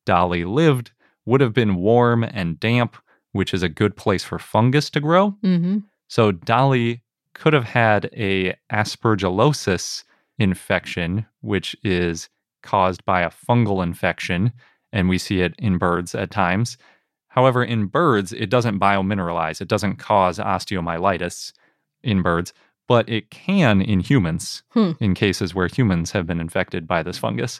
Dolly 0.05 0.45
lived, 0.45 0.91
would 1.25 1.41
have 1.41 1.53
been 1.53 1.75
warm 1.75 2.23
and 2.23 2.59
damp, 2.59 2.97
which 3.31 3.53
is 3.53 3.63
a 3.63 3.69
good 3.69 3.95
place 3.95 4.23
for 4.23 4.37
fungus 4.37 4.89
to 4.91 4.99
grow. 4.99 5.31
Mm-hmm. 5.43 5.79
So 6.07 6.31
Dolly 6.31 7.01
could 7.33 7.53
have 7.53 7.63
had 7.63 8.09
a 8.13 8.55
aspergillosis 8.71 10.03
infection, 10.37 11.25
which 11.41 11.75
is 11.83 12.29
caused 12.61 13.03
by 13.05 13.21
a 13.21 13.29
fungal 13.29 13.81
infection, 13.83 14.51
and 14.93 15.09
we 15.09 15.17
see 15.17 15.41
it 15.41 15.53
in 15.59 15.77
birds 15.77 16.15
at 16.15 16.31
times. 16.31 16.77
However, 17.27 17.63
in 17.63 17.87
birds, 17.87 18.31
it 18.31 18.49
doesn't 18.49 18.79
biomineralize. 18.79 19.59
It 19.59 19.67
doesn't 19.67 19.97
cause 19.97 20.37
osteomyelitis 20.39 21.51
in 22.03 22.21
birds, 22.21 22.53
but 22.87 23.09
it 23.09 23.29
can 23.31 23.81
in 23.81 23.99
humans 23.99 24.63
Hmm. 24.71 24.91
in 25.01 25.13
cases 25.15 25.53
where 25.55 25.67
humans 25.67 26.11
have 26.11 26.25
been 26.27 26.39
infected 26.39 26.87
by 26.87 27.03
this 27.03 27.17
fungus. 27.17 27.59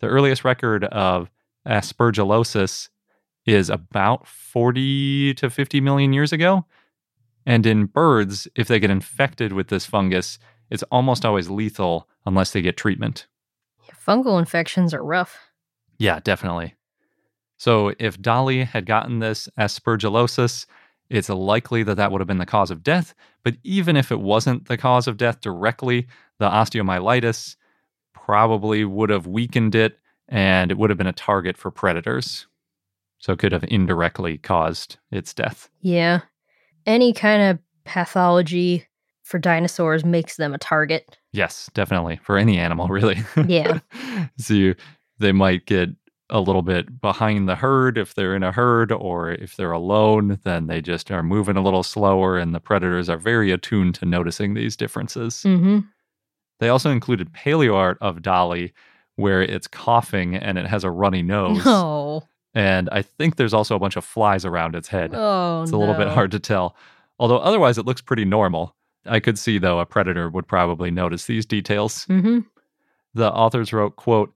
The 0.00 0.08
earliest 0.08 0.44
record 0.44 0.84
of 0.84 1.30
aspergillosis 1.66 2.88
is 3.46 3.70
about 3.70 4.26
40 4.26 5.34
to 5.34 5.50
50 5.50 5.80
million 5.80 6.12
years 6.12 6.32
ago. 6.32 6.64
And 7.46 7.66
in 7.66 7.84
birds, 7.86 8.48
if 8.56 8.68
they 8.68 8.80
get 8.80 8.90
infected 8.90 9.52
with 9.52 9.68
this 9.68 9.84
fungus, 9.86 10.38
it's 10.70 10.82
almost 10.84 11.24
always 11.24 11.50
lethal 11.50 12.08
unless 12.24 12.52
they 12.52 12.62
get 12.62 12.76
treatment. 12.76 13.26
Fungal 14.06 14.38
infections 14.38 14.94
are 14.94 15.04
rough. 15.04 15.38
Yeah, 15.98 16.20
definitely. 16.20 16.74
So 17.56 17.94
if 17.98 18.20
Dolly 18.20 18.64
had 18.64 18.86
gotten 18.86 19.20
this 19.20 19.48
aspergillosis, 19.58 20.66
it's 21.10 21.28
likely 21.28 21.82
that 21.82 21.96
that 21.96 22.10
would 22.10 22.20
have 22.20 22.28
been 22.28 22.38
the 22.38 22.46
cause 22.46 22.70
of 22.70 22.82
death. 22.82 23.14
But 23.42 23.56
even 23.62 23.96
if 23.96 24.10
it 24.10 24.20
wasn't 24.20 24.68
the 24.68 24.76
cause 24.76 25.06
of 25.06 25.16
death 25.16 25.40
directly, 25.40 26.06
the 26.38 26.48
osteomyelitis 26.48 27.56
probably 28.12 28.84
would 28.84 29.10
have 29.10 29.26
weakened 29.26 29.74
it 29.74 29.98
and 30.28 30.70
it 30.70 30.78
would 30.78 30.90
have 30.90 30.98
been 30.98 31.06
a 31.06 31.12
target 31.12 31.56
for 31.56 31.70
predators. 31.70 32.46
So 33.18 33.32
it 33.32 33.38
could 33.38 33.52
have 33.52 33.64
indirectly 33.68 34.38
caused 34.38 34.98
its 35.10 35.32
death. 35.32 35.70
Yeah. 35.80 36.20
Any 36.86 37.12
kind 37.12 37.42
of 37.42 37.58
pathology 37.84 38.86
for 39.22 39.38
dinosaurs 39.38 40.04
makes 40.04 40.36
them 40.36 40.54
a 40.54 40.58
target. 40.58 41.18
Yes, 41.32 41.70
definitely. 41.74 42.20
For 42.22 42.36
any 42.36 42.58
animal, 42.58 42.88
really. 42.88 43.22
Yeah. 43.46 43.80
so 44.38 44.54
you, 44.54 44.74
they 45.18 45.32
might 45.32 45.66
get 45.66 45.90
a 46.30 46.40
little 46.40 46.62
bit 46.62 47.00
behind 47.00 47.48
the 47.48 47.54
herd 47.54 47.98
if 47.98 48.14
they're 48.14 48.34
in 48.34 48.42
a 48.42 48.52
herd, 48.52 48.90
or 48.90 49.30
if 49.32 49.56
they're 49.56 49.72
alone, 49.72 50.38
then 50.42 50.66
they 50.66 50.80
just 50.80 51.10
are 51.10 51.22
moving 51.22 51.56
a 51.56 51.62
little 51.62 51.82
slower, 51.82 52.38
and 52.38 52.54
the 52.54 52.60
predators 52.60 53.08
are 53.08 53.18
very 53.18 53.50
attuned 53.50 53.94
to 53.96 54.06
noticing 54.06 54.54
these 54.54 54.76
differences. 54.76 55.42
Mm-hmm. 55.44 55.80
They 56.60 56.68
also 56.68 56.90
included 56.90 57.32
paleo 57.32 57.74
art 57.74 57.98
of 58.00 58.22
Dolly, 58.22 58.72
where 59.16 59.42
it's 59.42 59.66
coughing 59.66 60.34
and 60.34 60.58
it 60.58 60.66
has 60.66 60.82
a 60.82 60.90
runny 60.90 61.22
nose. 61.22 61.64
No. 61.64 62.22
And 62.54 62.88
I 62.90 63.02
think 63.02 63.36
there's 63.36 63.54
also 63.54 63.74
a 63.74 63.78
bunch 63.80 63.96
of 63.96 64.04
flies 64.04 64.44
around 64.44 64.74
its 64.76 64.88
head. 64.88 65.10
Oh, 65.12 65.62
It's 65.62 65.72
a 65.72 65.76
little 65.76 65.94
bit 65.94 66.08
hard 66.08 66.30
to 66.30 66.38
tell. 66.38 66.76
Although 67.18 67.38
otherwise 67.38 67.78
it 67.78 67.84
looks 67.84 68.00
pretty 68.00 68.24
normal. 68.24 68.74
I 69.06 69.20
could 69.20 69.38
see 69.38 69.58
though 69.58 69.80
a 69.80 69.86
predator 69.86 70.30
would 70.30 70.46
probably 70.46 70.90
notice 70.90 71.26
these 71.26 71.44
details. 71.44 72.06
Mm-hmm. 72.06 72.40
The 73.14 73.32
authors 73.32 73.72
wrote, 73.72 73.96
quote, 73.96 74.32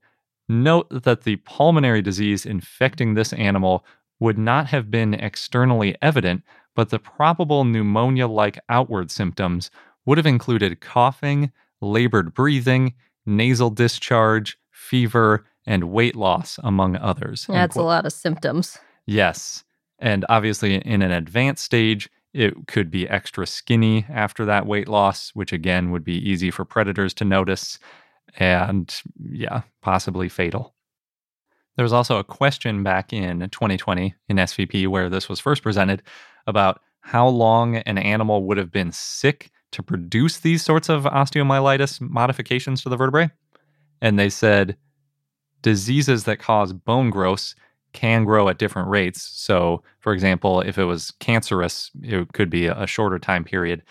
Note 0.49 0.87
that 0.89 1.21
the 1.21 1.35
pulmonary 1.37 2.01
disease 2.01 2.45
infecting 2.45 3.13
this 3.13 3.33
animal 3.33 3.85
would 4.19 4.37
not 4.37 4.67
have 4.67 4.89
been 4.89 5.13
externally 5.13 5.95
evident, 6.01 6.41
but 6.75 6.89
the 6.89 6.99
probable 6.99 7.63
pneumonia 7.63 8.27
like 8.27 8.59
outward 8.67 9.11
symptoms 9.11 9.69
would 10.05 10.17
have 10.17 10.25
included 10.25 10.81
coughing, 10.81 11.51
labored 11.81 12.33
breathing, 12.33 12.95
nasal 13.25 13.69
discharge, 13.69 14.57
fever, 14.71 15.45
and 15.67 15.91
weight 15.91 16.15
loss, 16.15 16.59
among 16.63 16.95
others. 16.95 17.45
That's 17.47 17.75
a 17.75 17.83
lot 17.83 18.07
of 18.07 18.11
symptoms. 18.11 18.79
Yes. 19.05 19.63
And 19.99 20.25
obviously, 20.29 20.75
in 20.75 21.01
an 21.03 21.11
advanced 21.11 21.63
stage, 21.63 22.09
it 22.33 22.67
could 22.67 22.89
be 22.89 23.07
extra 23.07 23.45
skinny 23.45 24.05
after 24.09 24.45
that 24.45 24.65
weight 24.65 24.87
loss, 24.87 25.29
which 25.35 25.53
again 25.53 25.91
would 25.91 26.03
be 26.03 26.17
easy 26.17 26.49
for 26.49 26.65
predators 26.65 27.13
to 27.15 27.25
notice. 27.25 27.77
And 28.37 28.93
yeah, 29.31 29.61
possibly 29.81 30.29
fatal. 30.29 30.75
There 31.75 31.83
was 31.83 31.93
also 31.93 32.17
a 32.17 32.23
question 32.23 32.83
back 32.83 33.13
in 33.13 33.39
2020 33.39 34.13
in 34.27 34.37
SVP 34.37 34.87
where 34.87 35.09
this 35.09 35.29
was 35.29 35.39
first 35.39 35.63
presented 35.63 36.03
about 36.45 36.81
how 37.01 37.27
long 37.27 37.77
an 37.77 37.97
animal 37.97 38.43
would 38.43 38.57
have 38.57 38.71
been 38.71 38.91
sick 38.91 39.49
to 39.71 39.81
produce 39.81 40.39
these 40.39 40.63
sorts 40.63 40.89
of 40.89 41.03
osteomyelitis 41.03 42.01
modifications 42.01 42.81
to 42.83 42.89
the 42.89 42.97
vertebrae. 42.97 43.29
And 44.01 44.19
they 44.19 44.29
said 44.29 44.77
diseases 45.61 46.25
that 46.25 46.39
cause 46.39 46.73
bone 46.73 47.09
growth 47.09 47.53
can 47.93 48.23
grow 48.23 48.49
at 48.49 48.57
different 48.57 48.89
rates. 48.89 49.21
So, 49.21 49.83
for 49.99 50.13
example, 50.13 50.61
if 50.61 50.77
it 50.77 50.85
was 50.85 51.11
cancerous, 51.19 51.91
it 52.01 52.33
could 52.33 52.49
be 52.49 52.67
a 52.67 52.87
shorter 52.87 53.19
time 53.19 53.43
period. 53.43 53.83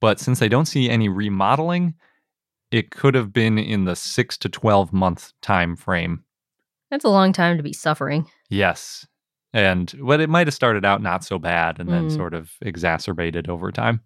But 0.00 0.20
since 0.20 0.38
they 0.38 0.48
don't 0.48 0.66
see 0.66 0.90
any 0.90 1.08
remodeling, 1.08 1.94
it 2.70 2.90
could 2.90 3.14
have 3.14 3.32
been 3.32 3.58
in 3.58 3.84
the 3.84 3.96
6 3.96 4.36
to 4.38 4.48
12 4.48 4.92
month 4.92 5.32
time 5.42 5.76
frame. 5.76 6.24
That's 6.90 7.04
a 7.04 7.08
long 7.10 7.32
time 7.32 7.56
to 7.56 7.62
be 7.62 7.72
suffering. 7.72 8.26
Yes. 8.48 9.06
And 9.52 9.92
but 10.02 10.20
it 10.20 10.28
might 10.28 10.46
have 10.46 10.54
started 10.54 10.84
out 10.84 11.02
not 11.02 11.24
so 11.24 11.38
bad 11.38 11.78
and 11.80 11.88
then 11.88 12.08
Mm. 12.08 12.16
sort 12.16 12.34
of 12.34 12.52
exacerbated 12.60 13.48
over 13.48 13.72
time. 13.72 14.00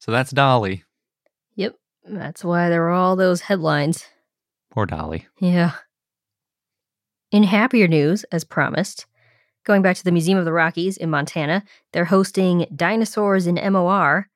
So 0.00 0.12
that's 0.12 0.30
Dolly. 0.32 0.84
Yep. 1.56 1.76
That's 2.08 2.44
why 2.44 2.68
there 2.68 2.80
were 2.82 2.90
all 2.90 3.16
those 3.16 3.42
headlines. 3.42 4.06
Poor 4.70 4.86
Dolly. 4.86 5.26
Yeah. 5.38 5.72
In 7.30 7.44
happier 7.44 7.88
news, 7.88 8.24
as 8.24 8.44
promised, 8.44 9.06
going 9.64 9.80
back 9.80 9.96
to 9.96 10.04
the 10.04 10.12
Museum 10.12 10.38
of 10.38 10.44
the 10.44 10.52
Rockies 10.52 10.96
in 10.96 11.08
Montana, 11.10 11.64
they're 11.92 12.04
hosting 12.06 12.66
Dinosaurs 12.74 13.46
in 13.46 13.54
MOR. 13.72 14.28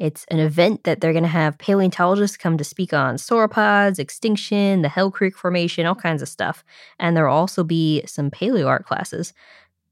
It's 0.00 0.24
an 0.30 0.38
event 0.38 0.84
that 0.84 1.02
they're 1.02 1.12
going 1.12 1.24
to 1.24 1.28
have 1.28 1.58
paleontologists 1.58 2.38
come 2.38 2.56
to 2.56 2.64
speak 2.64 2.94
on 2.94 3.16
sauropods, 3.16 3.98
extinction, 3.98 4.80
the 4.80 4.88
Hell 4.88 5.10
Creek 5.10 5.36
Formation, 5.36 5.84
all 5.84 5.94
kinds 5.94 6.22
of 6.22 6.28
stuff. 6.28 6.64
And 6.98 7.14
there'll 7.14 7.36
also 7.36 7.62
be 7.62 8.02
some 8.06 8.30
paleo 8.30 8.66
art 8.66 8.86
classes. 8.86 9.34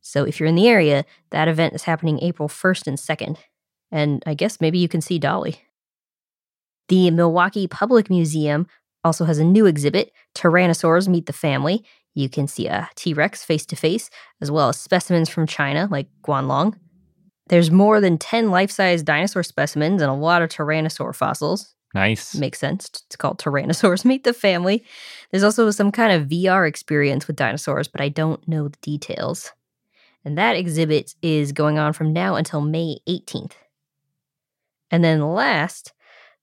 So 0.00 0.24
if 0.24 0.40
you're 0.40 0.48
in 0.48 0.54
the 0.54 0.66
area, 0.66 1.04
that 1.28 1.46
event 1.46 1.74
is 1.74 1.82
happening 1.82 2.20
April 2.20 2.48
1st 2.48 2.86
and 2.86 2.96
2nd. 2.96 3.36
And 3.92 4.22
I 4.24 4.32
guess 4.32 4.62
maybe 4.62 4.78
you 4.78 4.88
can 4.88 5.02
see 5.02 5.18
Dolly. 5.18 5.60
The 6.88 7.10
Milwaukee 7.10 7.66
Public 7.66 8.08
Museum 8.08 8.66
also 9.04 9.26
has 9.26 9.38
a 9.38 9.44
new 9.44 9.66
exhibit, 9.66 10.10
Tyrannosaurs 10.34 11.06
Meet 11.06 11.26
the 11.26 11.34
Family. 11.34 11.84
You 12.14 12.30
can 12.30 12.46
see 12.48 12.66
a 12.66 12.88
T 12.94 13.12
Rex 13.12 13.44
face 13.44 13.66
to 13.66 13.76
face, 13.76 14.08
as 14.40 14.50
well 14.50 14.70
as 14.70 14.80
specimens 14.80 15.28
from 15.28 15.46
China 15.46 15.86
like 15.90 16.08
Guanlong. 16.22 16.76
There's 17.48 17.70
more 17.70 18.00
than 18.00 18.18
10 18.18 18.50
life 18.50 18.70
size 18.70 19.02
dinosaur 19.02 19.42
specimens 19.42 20.02
and 20.02 20.10
a 20.10 20.14
lot 20.14 20.42
of 20.42 20.50
Tyrannosaur 20.50 21.14
fossils. 21.14 21.74
Nice. 21.94 22.34
Makes 22.34 22.58
sense. 22.58 22.90
It's 23.06 23.16
called 23.16 23.38
Tyrannosaurs 23.38 24.04
Meet 24.04 24.24
the 24.24 24.34
Family. 24.34 24.84
There's 25.30 25.42
also 25.42 25.70
some 25.70 25.90
kind 25.90 26.12
of 26.12 26.28
VR 26.28 26.68
experience 26.68 27.26
with 27.26 27.36
dinosaurs, 27.36 27.88
but 27.88 28.00
I 28.00 28.10
don't 28.10 28.46
know 28.46 28.68
the 28.68 28.78
details. 28.82 29.52
And 30.24 30.36
that 30.36 30.56
exhibit 30.56 31.14
is 31.22 31.52
going 31.52 31.78
on 31.78 31.94
from 31.94 32.12
now 32.12 32.34
until 32.34 32.60
May 32.60 32.98
18th. 33.08 33.52
And 34.90 35.02
then 35.02 35.20
last, 35.22 35.92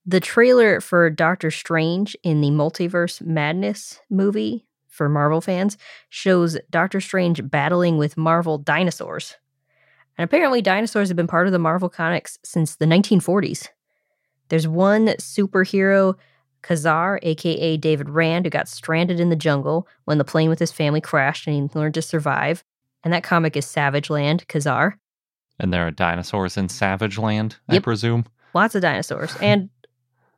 the 0.06 0.20
trailer 0.20 0.82
for 0.82 1.10
Doctor 1.10 1.52
Strange 1.52 2.16
in 2.24 2.42
the 2.42 2.50
Multiverse 2.50 3.22
Madness 3.22 4.00
movie 4.10 4.66
for 4.88 5.10
Marvel 5.10 5.42
fans 5.42 5.78
shows 6.10 6.58
Doctor 6.70 7.02
Strange 7.02 7.48
battling 7.50 7.98
with 7.98 8.18
Marvel 8.18 8.58
dinosaurs. 8.58 9.36
And 10.18 10.24
apparently, 10.24 10.62
dinosaurs 10.62 11.10
have 11.10 11.18
been 11.18 11.28
part 11.28 11.48
of 11.48 11.54
the 11.54 11.60
Marvel 11.60 11.90
comics 11.90 12.40
since 12.44 12.76
the 12.76 12.86
1940s. 12.86 13.68
There's 14.50 14.68
one 14.68 15.08
superhero, 15.20 16.16
Ka-Zar, 16.62 17.20
aka 17.22 17.78
David 17.78 18.10
Rand, 18.10 18.46
who 18.46 18.50
got 18.50 18.68
stranded 18.68 19.20
in 19.20 19.30
the 19.30 19.36
jungle 19.36 19.88
when 20.06 20.18
the 20.18 20.24
plane 20.24 20.50
with 20.50 20.60
his 20.60 20.72
family 20.72 21.02
crashed 21.02 21.48
and 21.48 21.56
he 21.56 21.78
learned 21.78 21.96
to 21.96 22.02
survive. 22.02 22.64
And 23.04 23.14
that 23.14 23.24
comic 23.24 23.56
is 23.58 23.66
Savage 23.66 24.10
Land, 24.10 24.48
Ka-Zar. 24.48 24.98
And 25.60 25.74
there 25.74 25.86
are 25.86 25.92
dinosaurs 25.92 26.58
in 26.58 26.70
Savage 26.70 27.18
Land, 27.18 27.58
I 27.70 27.76
Yep. 27.76 27.84
presume. 27.84 28.26
Lots 28.54 28.76
of 28.76 28.82
dinosaurs. 28.82 29.36
And 29.42 29.70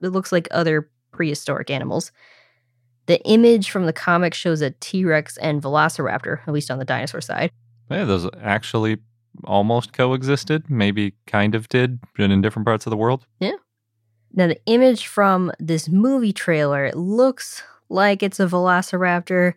it 0.02 0.10
looks 0.10 0.32
like 0.32 0.48
other 0.52 0.90
prehistoric 1.12 1.70
animals. 1.70 2.12
The 3.06 3.24
image 3.26 3.70
from 3.70 3.86
the 3.86 3.94
comic 3.94 4.34
shows 4.34 4.62
a 4.62 4.72
T 4.72 5.06
Rex 5.06 5.38
and 5.38 5.62
Velociraptor, 5.62 6.40
at 6.46 6.54
least 6.54 6.70
on 6.70 6.78
the 6.78 6.86
dinosaur 6.86 7.22
side. 7.22 7.52
Yeah, 7.90 8.04
those 8.04 8.28
actually 8.42 8.98
almost 9.44 9.94
coexisted, 9.94 10.70
maybe 10.70 11.14
kind 11.26 11.56
of 11.56 11.70
did, 11.70 12.00
but 12.16 12.32
in 12.32 12.42
different 12.42 12.66
parts 12.66 12.86
of 12.86 12.90
the 12.90 12.98
world. 12.98 13.26
Yeah. 13.40 13.54
Now, 14.34 14.48
the 14.48 14.60
image 14.66 15.08
from 15.08 15.52
this 15.60 15.90
movie 15.90 16.34
trailer, 16.34 16.86
it 16.86 16.98
looks 16.98 17.64
like 17.90 18.22
it's 18.22 18.40
a 18.40 18.46
Velociraptor. 18.46 19.54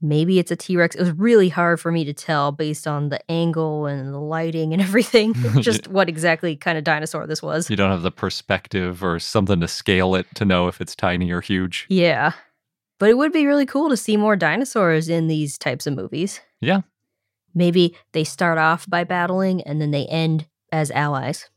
Maybe 0.00 0.38
it's 0.38 0.50
a 0.50 0.56
T 0.56 0.76
Rex. 0.76 0.94
It 0.94 1.00
was 1.00 1.12
really 1.12 1.48
hard 1.48 1.80
for 1.80 1.92
me 1.92 2.04
to 2.04 2.12
tell 2.12 2.52
based 2.52 2.86
on 2.86 3.08
the 3.08 3.30
angle 3.30 3.86
and 3.86 4.12
the 4.12 4.18
lighting 4.18 4.72
and 4.72 4.82
everything, 4.88 5.34
just 5.60 5.88
what 5.88 6.08
exactly 6.08 6.56
kind 6.56 6.78
of 6.78 6.84
dinosaur 6.84 7.26
this 7.26 7.42
was. 7.42 7.70
You 7.70 7.76
don't 7.76 7.90
have 7.90 8.02
the 8.02 8.10
perspective 8.10 9.02
or 9.02 9.18
something 9.18 9.60
to 9.60 9.68
scale 9.68 10.14
it 10.14 10.26
to 10.34 10.44
know 10.44 10.68
if 10.68 10.80
it's 10.80 10.94
tiny 10.94 11.30
or 11.30 11.40
huge. 11.40 11.86
Yeah. 11.88 12.32
But 12.98 13.10
it 13.10 13.18
would 13.18 13.32
be 13.32 13.46
really 13.46 13.66
cool 13.66 13.90
to 13.90 13.96
see 13.96 14.16
more 14.16 14.36
dinosaurs 14.36 15.08
in 15.08 15.28
these 15.28 15.58
types 15.58 15.86
of 15.86 15.94
movies. 15.94 16.40
Yeah. 16.60 16.80
Maybe 17.56 17.96
they 18.12 18.22
start 18.22 18.58
off 18.58 18.88
by 18.88 19.02
battling 19.02 19.62
and 19.62 19.80
then 19.80 19.90
they 19.90 20.04
end 20.06 20.46
as 20.70 20.90
allies. 20.90 21.48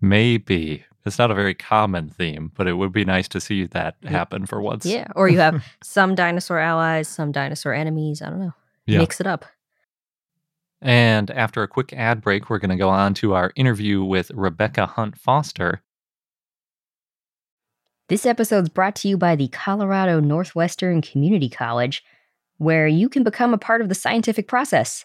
Maybe. 0.00 0.84
It's 1.06 1.16
not 1.16 1.30
a 1.30 1.34
very 1.34 1.54
common 1.54 2.10
theme, 2.10 2.50
but 2.56 2.66
it 2.66 2.74
would 2.74 2.92
be 2.92 3.04
nice 3.04 3.28
to 3.28 3.40
see 3.40 3.64
that 3.66 3.96
happen 4.02 4.46
for 4.46 4.60
once. 4.60 4.84
Yeah. 4.84 5.06
Or 5.14 5.28
you 5.28 5.38
have 5.38 5.64
some 5.82 6.16
dinosaur 6.16 6.58
allies, 6.58 7.06
some 7.06 7.30
dinosaur 7.30 7.72
enemies. 7.72 8.20
I 8.20 8.30
don't 8.30 8.40
know. 8.40 8.54
Yeah. 8.84 8.98
Mix 8.98 9.20
it 9.20 9.28
up. 9.28 9.44
And 10.82 11.30
after 11.30 11.62
a 11.62 11.68
quick 11.68 11.92
ad 11.92 12.20
break, 12.20 12.50
we're 12.50 12.58
going 12.58 12.70
to 12.70 12.76
go 12.76 12.88
on 12.88 13.14
to 13.14 13.34
our 13.34 13.52
interview 13.54 14.02
with 14.02 14.32
Rebecca 14.32 14.86
Hunt 14.86 15.16
Foster. 15.16 15.82
This 18.08 18.26
episode 18.26 18.64
is 18.64 18.68
brought 18.68 18.96
to 18.96 19.08
you 19.08 19.16
by 19.16 19.36
the 19.36 19.48
Colorado 19.48 20.18
Northwestern 20.18 21.00
Community 21.00 21.48
College, 21.48 22.02
where 22.56 22.88
you 22.88 23.08
can 23.08 23.22
become 23.22 23.54
a 23.54 23.58
part 23.58 23.80
of 23.80 23.88
the 23.88 23.94
scientific 23.94 24.48
process. 24.48 25.04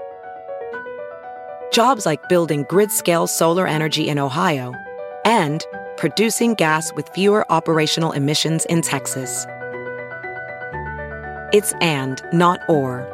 Jobs 1.71 2.05
like 2.05 2.27
building 2.27 2.65
grid 2.67 2.91
scale 2.91 3.27
solar 3.27 3.65
energy 3.65 4.09
in 4.09 4.19
Ohio 4.19 4.73
and 5.23 5.65
producing 5.95 6.53
gas 6.53 6.93
with 6.93 7.07
fewer 7.09 7.49
operational 7.51 8.11
emissions 8.11 8.65
in 8.65 8.81
Texas. 8.81 9.45
It's 11.53 11.73
and, 11.81 12.21
not 12.33 12.59
or. 12.67 13.07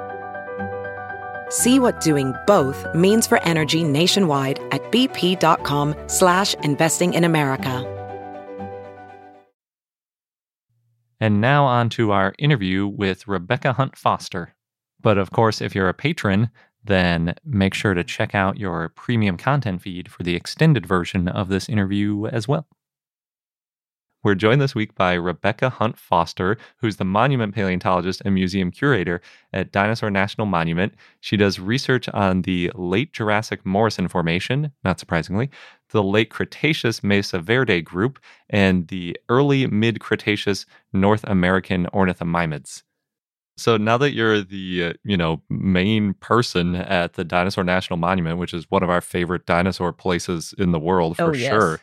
See 1.49 1.79
what 1.79 2.01
doing 2.01 2.33
both 2.45 2.85
means 2.93 3.27
for 3.27 3.41
energy 3.43 3.83
nationwide 3.83 4.59
at 4.71 4.81
bp.com 4.91 5.95
slash 6.07 6.53
investing 6.55 7.13
in 7.13 7.23
America. 7.23 7.93
And 11.19 11.41
now 11.41 11.65
on 11.65 11.89
to 11.89 12.11
our 12.11 12.33
interview 12.37 12.87
with 12.87 13.27
Rebecca 13.27 13.73
Hunt 13.73 13.95
Foster. 13.95 14.55
But 15.01 15.17
of 15.17 15.31
course, 15.31 15.61
if 15.61 15.73
you're 15.73 15.89
a 15.89 15.93
patron, 15.93 16.49
then 16.87 17.35
make 17.45 17.73
sure 17.73 17.93
to 17.93 18.03
check 18.03 18.33
out 18.33 18.57
your 18.57 18.89
premium 18.89 19.37
content 19.37 19.81
feed 19.81 20.11
for 20.11 20.23
the 20.23 20.35
extended 20.35 20.85
version 20.85 21.27
of 21.27 21.49
this 21.49 21.69
interview 21.69 22.25
as 22.27 22.47
well. 22.47 22.67
We're 24.23 24.35
joined 24.35 24.59
this 24.59 24.75
week 24.75 24.95
by 24.95 25.13
Rebecca 25.13 25.69
Hunt 25.69 25.97
Foster, 25.97 26.57
who's 26.79 26.97
the 26.97 27.05
monument 27.05 27.55
paleontologist 27.55 28.21
and 28.25 28.33
museum 28.33 28.71
curator 28.71 29.21
at 29.53 29.71
Dinosaur 29.71 30.09
National 30.09 30.47
Monument. 30.47 30.95
She 31.21 31.37
does 31.37 31.59
research 31.59 32.09
on 32.09 32.41
the 32.41 32.71
late 32.75 33.13
Jurassic 33.13 33.65
Morrison 33.65 34.07
Formation, 34.07 34.71
not 34.83 34.99
surprisingly, 34.99 35.49
the 35.91 36.03
late 36.03 36.29
Cretaceous 36.29 37.03
Mesa 37.03 37.39
Verde 37.39 37.81
group, 37.81 38.19
and 38.49 38.87
the 38.87 39.15
early 39.29 39.67
mid 39.67 39.99
Cretaceous 39.99 40.65
North 40.91 41.23
American 41.25 41.85
ornithomimids. 41.93 42.83
So 43.57 43.75
now 43.75 43.97
that 43.97 44.13
you're 44.13 44.41
the 44.41 44.83
uh, 44.83 44.93
you 45.03 45.17
know 45.17 45.41
main 45.49 46.13
person 46.15 46.75
at 46.75 47.13
the 47.13 47.23
Dinosaur 47.23 47.63
National 47.63 47.97
Monument, 47.97 48.37
which 48.37 48.53
is 48.53 48.69
one 48.69 48.83
of 48.83 48.89
our 48.89 49.01
favorite 49.01 49.45
dinosaur 49.45 49.91
places 49.91 50.53
in 50.57 50.71
the 50.71 50.79
world 50.79 51.17
for 51.17 51.29
Oh, 51.29 51.33
yes. 51.33 51.49
sure, 51.49 51.79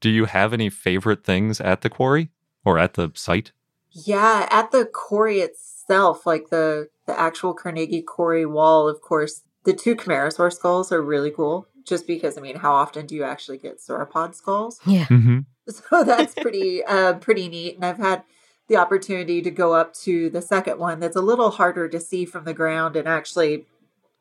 do 0.00 0.08
you 0.10 0.24
have 0.24 0.52
any 0.52 0.70
favorite 0.70 1.24
things 1.24 1.60
at 1.60 1.82
the 1.82 1.90
quarry 1.90 2.30
or 2.64 2.78
at 2.78 2.94
the 2.94 3.10
site? 3.14 3.52
Yeah, 3.90 4.48
at 4.50 4.70
the 4.70 4.86
quarry 4.86 5.40
itself, 5.40 6.24
like 6.26 6.48
the 6.48 6.88
the 7.06 7.18
actual 7.18 7.52
Carnegie 7.52 8.00
Quarry 8.02 8.46
wall, 8.46 8.88
of 8.88 9.00
course, 9.02 9.42
the 9.64 9.72
two 9.74 9.94
Camarasaur 9.96 10.52
skulls 10.52 10.90
are 10.92 11.02
really 11.02 11.30
cool. 11.30 11.66
Just 11.84 12.06
because, 12.06 12.38
I 12.38 12.40
mean, 12.40 12.56
how 12.56 12.72
often 12.74 13.06
do 13.06 13.14
you 13.16 13.24
actually 13.24 13.58
get 13.58 13.80
sauropod 13.80 14.34
skulls? 14.34 14.80
Yeah. 14.86 15.06
Mm-hmm. 15.06 15.38
So 15.68 16.02
that's 16.04 16.34
pretty 16.34 16.82
uh 16.84 17.14
pretty 17.14 17.48
neat. 17.48 17.76
And 17.76 17.84
I've 17.84 17.98
had 17.98 18.24
the 18.72 18.78
opportunity 18.78 19.42
to 19.42 19.50
go 19.50 19.74
up 19.74 19.92
to 19.92 20.30
the 20.30 20.40
second 20.40 20.78
one 20.78 20.98
that's 20.98 21.14
a 21.14 21.20
little 21.20 21.50
harder 21.50 21.88
to 21.90 22.00
see 22.00 22.24
from 22.24 22.44
the 22.44 22.54
ground 22.54 22.96
and 22.96 23.06
actually 23.06 23.66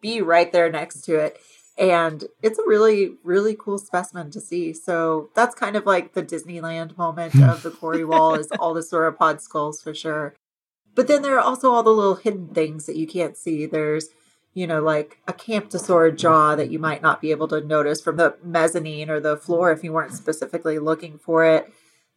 be 0.02 0.22
right 0.22 0.52
there 0.52 0.70
next 0.70 1.02
to 1.04 1.16
it. 1.16 1.40
And 1.78 2.26
it's 2.44 2.60
a 2.60 2.68
really, 2.68 3.14
really 3.24 3.56
cool 3.58 3.78
specimen 3.78 4.30
to 4.32 4.42
see. 4.42 4.74
So 4.74 5.30
that's 5.36 5.56
kind 5.56 5.78
of 5.78 5.86
like 5.86 6.14
the 6.14 6.22
Disneyland 6.22 6.98
moment 6.98 7.34
of 7.42 7.64
the 7.64 7.72
quarry 7.80 8.04
wall 8.04 8.36
is 8.36 8.50
all 8.60 8.74
the 8.74 8.82
sauropod 8.82 9.40
skulls 9.40 9.82
for 9.82 9.94
sure. 9.94 10.36
But 10.96 11.08
then 11.08 11.22
there 11.22 11.38
are 11.38 11.40
also 11.40 11.72
all 11.72 11.82
the 11.82 11.92
little 11.92 12.16
hidden 12.16 12.50
things 12.50 12.86
that 12.88 12.98
you 12.98 13.08
can't 13.08 13.38
see. 13.38 13.66
There's, 13.66 14.10
you 14.54 14.68
know, 14.68 14.82
like 14.82 15.20
a 15.30 15.34
camptosaur 15.34 16.14
jaw 16.18 16.58
that 16.58 16.70
you 16.70 16.78
might 16.78 17.02
not 17.02 17.22
be 17.22 17.32
able 17.32 17.48
to 17.48 17.62
notice 17.62 18.02
from 18.02 18.18
the 18.18 18.36
mezzanine 18.44 19.10
or 19.10 19.22
the 19.22 19.38
floor 19.38 19.72
if 19.72 19.82
you 19.82 19.94
weren't 19.94 20.14
specifically 20.14 20.78
looking 20.78 21.18
for 21.18 21.46
it. 21.46 21.72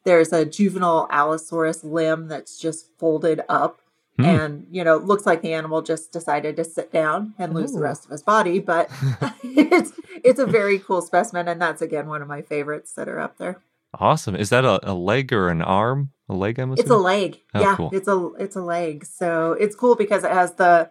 There's 0.04 0.32
a 0.32 0.44
juvenile 0.44 1.08
Allosaurus 1.10 1.82
limb 1.84 2.28
that's 2.28 2.58
just 2.58 2.88
folded 2.98 3.42
up 3.48 3.80
Hmm. 4.16 4.24
and, 4.24 4.66
you 4.70 4.84
know, 4.84 4.96
looks 4.98 5.26
like 5.26 5.42
the 5.42 5.54
animal 5.54 5.82
just 5.82 6.12
decided 6.12 6.54
to 6.54 6.64
sit 6.64 6.92
down 6.92 7.34
and 7.36 7.52
lose 7.52 7.72
the 7.72 7.80
rest 7.80 8.04
of 8.04 8.12
his 8.12 8.22
body. 8.22 8.60
But 8.60 8.88
it's 9.42 9.92
it's 10.22 10.38
a 10.38 10.46
very 10.46 10.78
cool 10.78 11.02
specimen, 11.02 11.48
and 11.48 11.60
that's 11.60 11.82
again 11.82 12.06
one 12.06 12.22
of 12.22 12.28
my 12.28 12.40
favorites 12.40 12.92
that 12.92 13.08
are 13.08 13.18
up 13.18 13.38
there. 13.38 13.60
Awesome. 13.98 14.36
Is 14.36 14.50
that 14.50 14.64
a, 14.64 14.78
a 14.88 14.94
leg 14.94 15.32
or 15.32 15.48
an 15.48 15.62
arm? 15.62 16.12
A 16.28 16.34
leg, 16.34 16.60
I'm 16.60 16.70
assuming? 16.72 16.84
It's 16.84 16.90
a 16.90 16.96
leg. 16.96 17.40
Oh, 17.54 17.60
yeah, 17.60 17.74
cool. 17.76 17.90
it's 17.92 18.06
a 18.06 18.30
it's 18.38 18.54
a 18.54 18.62
leg. 18.62 19.04
So 19.04 19.52
it's 19.54 19.74
cool 19.74 19.96
because 19.96 20.22
it 20.22 20.30
has 20.30 20.52
the 20.54 20.90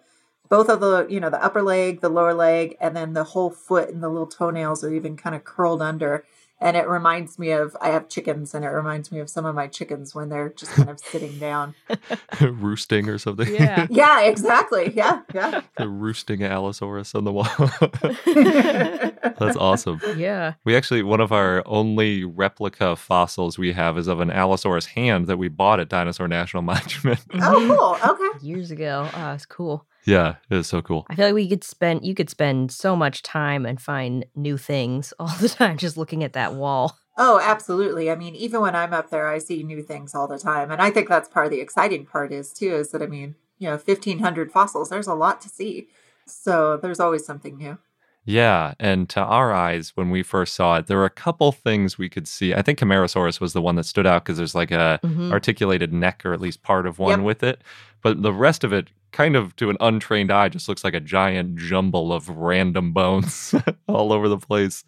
both 0.49 0.67
of 0.67 0.81
the 0.81 1.07
you 1.09 1.21
know 1.21 1.29
the 1.29 1.41
upper 1.41 1.61
leg, 1.61 2.01
the 2.01 2.09
lower 2.09 2.33
leg, 2.33 2.75
and 2.81 2.93
then 2.93 3.13
the 3.13 3.23
whole 3.23 3.49
foot 3.49 3.87
and 3.87 4.03
the 4.03 4.09
little 4.09 4.27
toenails 4.27 4.83
are 4.83 4.93
even 4.93 5.15
kind 5.15 5.33
of 5.33 5.45
curled 5.45 5.81
under. 5.81 6.25
And 6.63 6.77
it 6.77 6.87
reminds 6.87 7.37
me 7.37 7.51
of 7.51 7.75
I 7.81 7.89
have 7.89 8.07
chickens, 8.07 8.53
and 8.53 8.63
it 8.63 8.69
reminds 8.69 9.11
me 9.11 9.19
of 9.19 9.29
some 9.29 9.45
of 9.45 9.53
my 9.53 9.67
chickens 9.67 10.15
when 10.15 10.29
they're 10.29 10.47
just 10.47 10.71
kind 10.71 10.89
of 10.89 10.97
sitting 10.97 11.37
down. 11.37 11.75
roosting 12.41 13.09
or 13.09 13.17
something. 13.17 13.53
Yeah. 13.53 13.85
Yeah, 13.93 14.21
exactly. 14.21 14.93
Yeah, 14.95 15.21
yeah. 15.33 15.61
the 15.77 15.89
roosting 15.89 16.41
Allosaurus 16.41 17.13
on 17.15 17.25
the 17.25 17.33
wall. 17.33 17.47
That's 19.39 19.57
awesome. 19.57 19.99
Yeah. 20.15 20.53
We 20.63 20.75
actually, 20.75 21.03
one 21.03 21.19
of 21.19 21.33
our 21.33 21.63
only 21.65 22.23
replica 22.23 22.95
fossils 22.95 23.57
we 23.57 23.73
have 23.73 23.97
is 23.97 24.07
of 24.07 24.21
an 24.21 24.31
Allosaurus 24.31 24.85
hand 24.85 25.27
that 25.27 25.37
we 25.37 25.49
bought 25.49 25.81
at 25.81 25.89
Dinosaur 25.89 26.29
National 26.29 26.63
Monument. 26.63 27.19
oh, 27.41 27.97
cool. 28.01 28.11
Okay. 28.11 28.45
Years 28.45 28.71
ago. 28.71 29.09
Oh, 29.13 29.31
it's 29.33 29.45
cool. 29.45 29.85
Yeah, 30.05 30.35
it 30.49 30.55
was 30.55 30.67
so 30.67 30.81
cool. 30.81 31.05
I 31.09 31.15
feel 31.15 31.25
like 31.25 31.35
we 31.35 31.49
could 31.49 31.63
spend 31.63 32.05
you 32.05 32.13
could 32.13 32.29
spend 32.29 32.71
so 32.71 32.95
much 32.95 33.21
time 33.21 33.65
and 33.65 33.81
find 33.81 34.25
new 34.35 34.57
things 34.57 35.13
all 35.19 35.35
the 35.39 35.49
time 35.49 35.77
just 35.77 35.97
looking 35.97 36.23
at 36.23 36.33
that 36.33 36.53
wall. 36.53 36.97
Oh, 37.17 37.39
absolutely. 37.43 38.09
I 38.09 38.15
mean, 38.15 38.35
even 38.35 38.61
when 38.61 38.75
I'm 38.75 38.93
up 38.93 39.11
there, 39.11 39.27
I 39.27 39.37
see 39.37 39.61
new 39.61 39.83
things 39.83 40.15
all 40.15 40.27
the 40.27 40.39
time. 40.39 40.71
And 40.71 40.81
I 40.81 40.89
think 40.89 41.07
that's 41.07 41.29
part 41.29 41.45
of 41.45 41.51
the 41.51 41.61
exciting 41.61 42.05
part 42.07 42.31
is 42.31 42.51
too, 42.51 42.75
is 42.75 42.89
that 42.89 43.03
I 43.03 43.07
mean, 43.07 43.35
you 43.59 43.67
know, 43.67 43.75
1500 43.75 44.51
fossils, 44.51 44.89
there's 44.89 45.07
a 45.07 45.13
lot 45.13 45.39
to 45.41 45.49
see. 45.49 45.89
So 46.25 46.77
there's 46.77 46.99
always 46.99 47.25
something 47.25 47.57
new. 47.57 47.77
Yeah, 48.25 48.73
and 48.79 49.09
to 49.09 49.19
our 49.21 49.51
eyes, 49.53 49.91
when 49.95 50.09
we 50.09 50.23
first 50.23 50.53
saw 50.53 50.77
it, 50.77 50.87
there 50.87 50.97
were 50.97 51.05
a 51.05 51.09
couple 51.09 51.51
things 51.51 51.97
we 51.97 52.07
could 52.07 52.27
see. 52.27 52.53
I 52.53 52.61
think 52.61 52.79
Camarasaurus 52.79 53.41
was 53.41 53.51
the 53.53 53.61
one 53.61 53.75
that 53.75 53.85
stood 53.85 54.07
out 54.07 54.23
because 54.23 54.37
there's 54.37 54.55
like 54.55 54.71
a 54.71 54.99
Mhm. 55.03 55.31
articulated 55.31 55.91
neck, 55.91 56.21
or 56.25 56.33
at 56.33 56.39
least 56.39 56.63
part 56.63 56.87
of 56.87 56.99
one 56.99 57.19
Yep. 57.19 57.25
with 57.25 57.43
it. 57.43 57.61
But 58.01 58.21
the 58.21 58.31
rest 58.31 58.63
of 58.63 58.71
it, 58.71 58.89
kind 59.11 59.35
of 59.35 59.55
to 59.57 59.69
an 59.69 59.77
untrained 59.81 60.31
eye, 60.31 60.47
just 60.49 60.69
looks 60.69 60.83
like 60.85 60.93
a 60.93 60.99
giant 61.01 61.57
jumble 61.57 62.13
of 62.13 62.29
random 62.29 62.93
bones 62.93 63.53
all 63.89 64.13
over 64.13 64.29
the 64.29 64.37
place. 64.37 64.85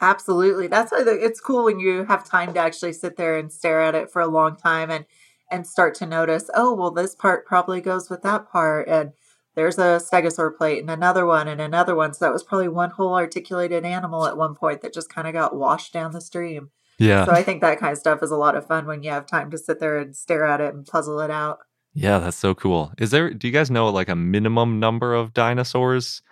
Absolutely. 0.00 0.66
That's 0.66 0.92
why 0.92 1.02
the, 1.04 1.12
it's 1.12 1.40
cool 1.40 1.64
when 1.64 1.78
you 1.80 2.04
have 2.04 2.24
time 2.24 2.52
to 2.54 2.60
actually 2.60 2.92
sit 2.92 3.16
there 3.16 3.36
and 3.38 3.50
stare 3.52 3.80
at 3.80 3.94
it 3.94 4.10
for 4.10 4.20
a 4.20 4.26
long 4.26 4.56
time 4.56 4.90
and 4.90 5.04
and 5.48 5.64
start 5.64 5.94
to 5.94 6.04
notice, 6.06 6.50
oh, 6.56 6.74
well, 6.74 6.90
this 6.90 7.14
part 7.14 7.46
probably 7.46 7.80
goes 7.80 8.10
with 8.10 8.22
that 8.22 8.50
part, 8.50 8.88
and 8.88 9.12
there's 9.56 9.78
a 9.78 9.98
stegosaur 10.00 10.56
plate 10.56 10.78
and 10.80 10.90
another 10.90 11.26
one 11.26 11.48
and 11.48 11.60
another 11.60 11.96
one. 11.96 12.14
So 12.14 12.24
that 12.24 12.32
was 12.32 12.44
probably 12.44 12.68
one 12.68 12.90
whole 12.90 13.14
articulated 13.14 13.84
animal 13.84 14.26
at 14.26 14.36
one 14.36 14.54
point 14.54 14.82
that 14.82 14.94
just 14.94 15.12
kind 15.12 15.26
of 15.26 15.32
got 15.32 15.56
washed 15.56 15.92
down 15.92 16.12
the 16.12 16.20
stream. 16.20 16.70
Yeah, 16.98 17.24
So 17.26 17.32
I 17.32 17.42
think 17.42 17.60
that 17.60 17.78
kind 17.78 17.92
of 17.92 17.98
stuff 17.98 18.22
is 18.22 18.30
a 18.30 18.36
lot 18.36 18.56
of 18.56 18.66
fun 18.66 18.86
when 18.86 19.02
you 19.02 19.10
have 19.10 19.26
time 19.26 19.50
to 19.50 19.58
sit 19.58 19.80
there 19.80 19.98
and 19.98 20.14
stare 20.16 20.44
at 20.46 20.60
it 20.60 20.72
and 20.74 20.86
puzzle 20.86 21.20
it 21.20 21.30
out. 21.30 21.58
yeah, 21.92 22.18
that's 22.18 22.36
so 22.36 22.54
cool. 22.54 22.92
Is 22.98 23.10
there? 23.10 23.32
Do 23.34 23.46
you 23.46 23.52
guys 23.52 23.70
know 23.70 23.88
like 23.88 24.08
a 24.08 24.16
minimum 24.16 24.78
number 24.78 25.14
of 25.14 25.34
dinosaurs 25.34 26.22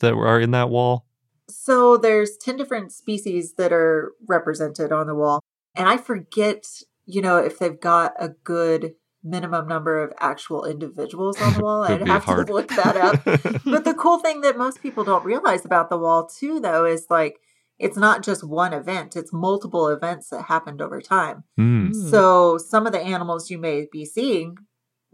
that 0.00 0.12
are 0.12 0.40
in 0.40 0.50
that 0.52 0.68
wall? 0.70 1.06
So 1.48 1.96
there's 1.96 2.36
10 2.36 2.56
different 2.56 2.92
species 2.92 3.54
that 3.54 3.72
are 3.72 4.12
represented 4.26 4.90
on 4.92 5.06
the 5.06 5.14
wall. 5.14 5.40
And 5.74 5.88
I 5.88 5.96
forget, 5.96 6.66
you 7.06 7.20
know, 7.22 7.36
if 7.36 7.58
they've 7.58 7.80
got 7.80 8.12
a 8.18 8.28
good 8.30 8.94
minimum 9.24 9.68
number 9.68 10.02
of 10.02 10.12
actual 10.18 10.64
individuals 10.64 11.40
on 11.40 11.54
the 11.54 11.60
wall. 11.62 11.82
I'd 11.84 12.06
have 12.06 12.24
hard. 12.24 12.46
to 12.46 12.52
look 12.52 12.68
that 12.68 12.96
up. 12.96 13.24
but 13.64 13.84
the 13.84 13.94
cool 13.96 14.18
thing 14.18 14.40
that 14.42 14.58
most 14.58 14.82
people 14.82 15.04
don't 15.04 15.24
realize 15.24 15.64
about 15.64 15.90
the 15.90 15.98
wall 15.98 16.26
too 16.26 16.60
though 16.60 16.84
is 16.84 17.06
like 17.10 17.38
it's 17.78 17.96
not 17.96 18.22
just 18.22 18.44
one 18.44 18.72
event, 18.72 19.16
it's 19.16 19.32
multiple 19.32 19.88
events 19.88 20.28
that 20.28 20.42
happened 20.42 20.80
over 20.80 21.00
time. 21.00 21.44
Mm. 21.58 22.10
So 22.10 22.56
some 22.58 22.86
of 22.86 22.92
the 22.92 23.00
animals 23.00 23.50
you 23.50 23.58
may 23.58 23.88
be 23.90 24.04
seeing 24.04 24.56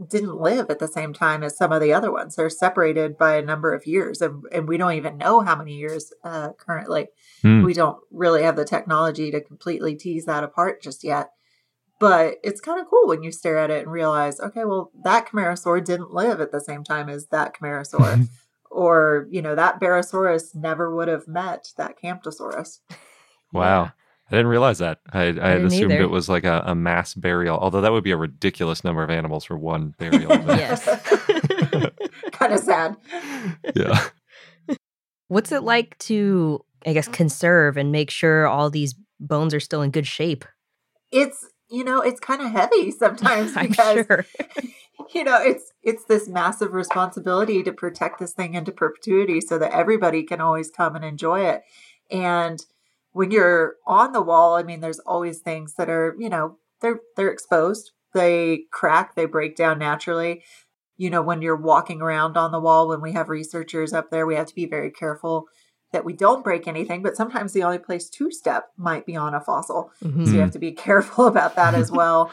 didn't 0.07 0.40
live 0.40 0.71
at 0.71 0.79
the 0.79 0.87
same 0.87 1.12
time 1.12 1.42
as 1.42 1.57
some 1.57 1.73
of 1.73 1.81
the 1.81 1.92
other 1.92 2.12
ones. 2.12 2.37
They're 2.37 2.51
separated 2.51 3.18
by 3.18 3.37
a 3.37 3.42
number 3.42 3.73
of 3.73 3.87
years, 3.87 4.21
and, 4.21 4.44
and 4.53 4.68
we 4.68 4.77
don't 4.77 4.92
even 4.92 5.18
know 5.18 5.40
how 5.40 5.57
many 5.57 5.75
years 5.75 6.12
uh, 6.23 6.51
currently. 6.53 7.09
Hmm. 7.42 7.64
We 7.64 7.75
don't 7.75 7.99
really 8.12 8.42
have 8.42 8.57
the 8.57 8.64
technology 8.64 9.31
to 9.31 9.40
completely 9.40 9.97
tease 9.97 10.27
that 10.27 10.44
apart 10.44 10.83
just 10.83 11.03
yet. 11.03 11.31
But 12.01 12.37
it's 12.45 12.61
kind 12.61 12.81
of 12.81 12.87
cool 12.89 13.09
when 13.09 13.23
you 13.23 13.33
stare 13.33 13.59
at 13.59 13.71
it 13.71 13.83
and 13.83 13.93
realize, 13.93 14.39
okay, 14.39 14.65
well, 14.65 14.93
that 15.03 15.27
Camarasaur 15.29 15.85
didn't 15.85 16.13
live 16.13 16.41
at 16.41 16.53
the 16.53 16.61
same 16.61 16.85
time 16.85 17.09
as 17.09 17.27
that 17.29 17.55
Camarasaur. 17.55 18.29
or, 18.71 19.27
you 19.31 19.43
know, 19.43 19.55
that 19.55 19.81
Barosaurus 19.81 20.55
never 20.55 20.95
would 20.95 21.09
have 21.09 21.27
met 21.27 21.73
that 21.77 22.01
Camptosaurus. 22.01 22.79
Wow. 23.51 23.93
I 24.31 24.37
didn't 24.37 24.49
realize 24.49 24.77
that. 24.81 24.99
I, 25.11 25.23
I, 25.23 25.49
had 25.49 25.65
assumed 25.65 25.93
either. 25.93 26.03
it 26.03 26.11
was 26.11 26.29
like 26.29 26.45
a, 26.45 26.63
a 26.67 26.75
mass 26.75 27.15
burial, 27.15 27.57
although 27.57 27.81
that 27.81 27.93
would 27.93 28.05
be 28.05 28.11
a 28.11 28.17
ridiculous 28.19 28.85
number 28.85 29.03
of 29.03 29.09
animals 29.09 29.47
for 29.47 29.57
one 29.57 29.95
burial. 29.99 30.31
Yes. 30.47 30.85
kind 32.33 32.53
of 32.53 32.61
sad. 32.61 32.95
yeah. 33.75 34.05
What's 35.29 35.51
it 35.51 35.63
like 35.63 35.97
to, 36.01 36.63
I 36.85 36.93
guess, 36.93 37.09
conserve 37.09 37.79
and 37.79 37.91
make 37.91 38.11
sure 38.11 38.47
all 38.47 38.69
these 38.69 38.95
bones 39.19 39.55
are 39.55 39.61
still 39.61 39.81
in 39.81 39.91
good 39.91 40.07
shape? 40.07 40.45
It's, 41.11 41.47
you 41.71 41.85
know, 41.85 42.01
it's 42.01 42.21
kind 42.21 42.43
of 42.43 42.53
heavy 42.53 42.91
sometimes 42.99 43.55
because 43.55 44.07
sure. 44.07 44.27
you 45.15 45.25
know 45.25 45.39
it's 45.41 45.73
it's 45.83 46.05
this 46.05 46.29
massive 46.29 46.73
responsibility 46.73 47.63
to 47.63 47.73
protect 47.73 48.19
this 48.19 48.33
thing 48.33 48.55
into 48.55 48.73
perpetuity 48.73 49.41
so 49.41 49.59
that 49.59 49.73
everybody 49.73 50.23
can 50.23 50.41
always 50.41 50.71
come 50.71 50.97
and 50.97 51.05
enjoy 51.05 51.41
it. 51.41 51.63
And 52.11 52.65
when 53.13 53.31
you're 53.31 53.77
on 53.87 54.13
the 54.13 54.23
wall 54.23 54.55
i 54.55 54.63
mean 54.63 54.81
there's 54.81 54.99
always 55.01 55.39
things 55.39 55.75
that 55.75 55.89
are 55.89 56.15
you 56.19 56.29
know 56.29 56.57
they're 56.81 57.01
they're 57.17 57.31
exposed. 57.31 57.93
They 58.15 58.65
crack 58.73 59.15
they 59.15 59.27
break 59.27 59.57
down 59.57 59.79
naturally. 59.79 60.45
You 60.97 61.11
know 61.11 61.23
when 61.23 61.43
you're 61.43 61.57
walking 61.57 62.01
around 62.01 62.37
on 62.37 62.53
the 62.53 62.61
wall 62.61 62.89
when 62.89 63.01
we 63.01 63.13
have 63.13 63.29
researchers 63.29 63.93
up 63.93 64.11
there 64.11 64.27
we 64.27 64.35
have 64.35 64.47
to 64.47 64.55
be 64.55 64.67
very 64.67 64.91
careful 64.91 65.47
that 65.92 66.05
we 66.05 66.12
don't 66.12 66.44
break 66.44 66.66
anything 66.68 67.03
but 67.03 67.16
sometimes 67.16 67.53
the 67.53 67.62
only 67.62 67.79
place 67.79 68.09
to 68.11 68.31
step 68.31 68.70
might 68.77 69.07
be 69.07 69.16
on 69.16 69.35
a 69.35 69.40
fossil 69.40 69.90
Mhm. 70.05 70.27
so 70.27 70.33
you 70.35 70.40
have 70.40 70.51
to 70.53 70.59
be 70.59 70.72
careful 70.87 71.27
about 71.27 71.57
that 71.57 71.74
as 71.74 71.90
well. 72.01 72.31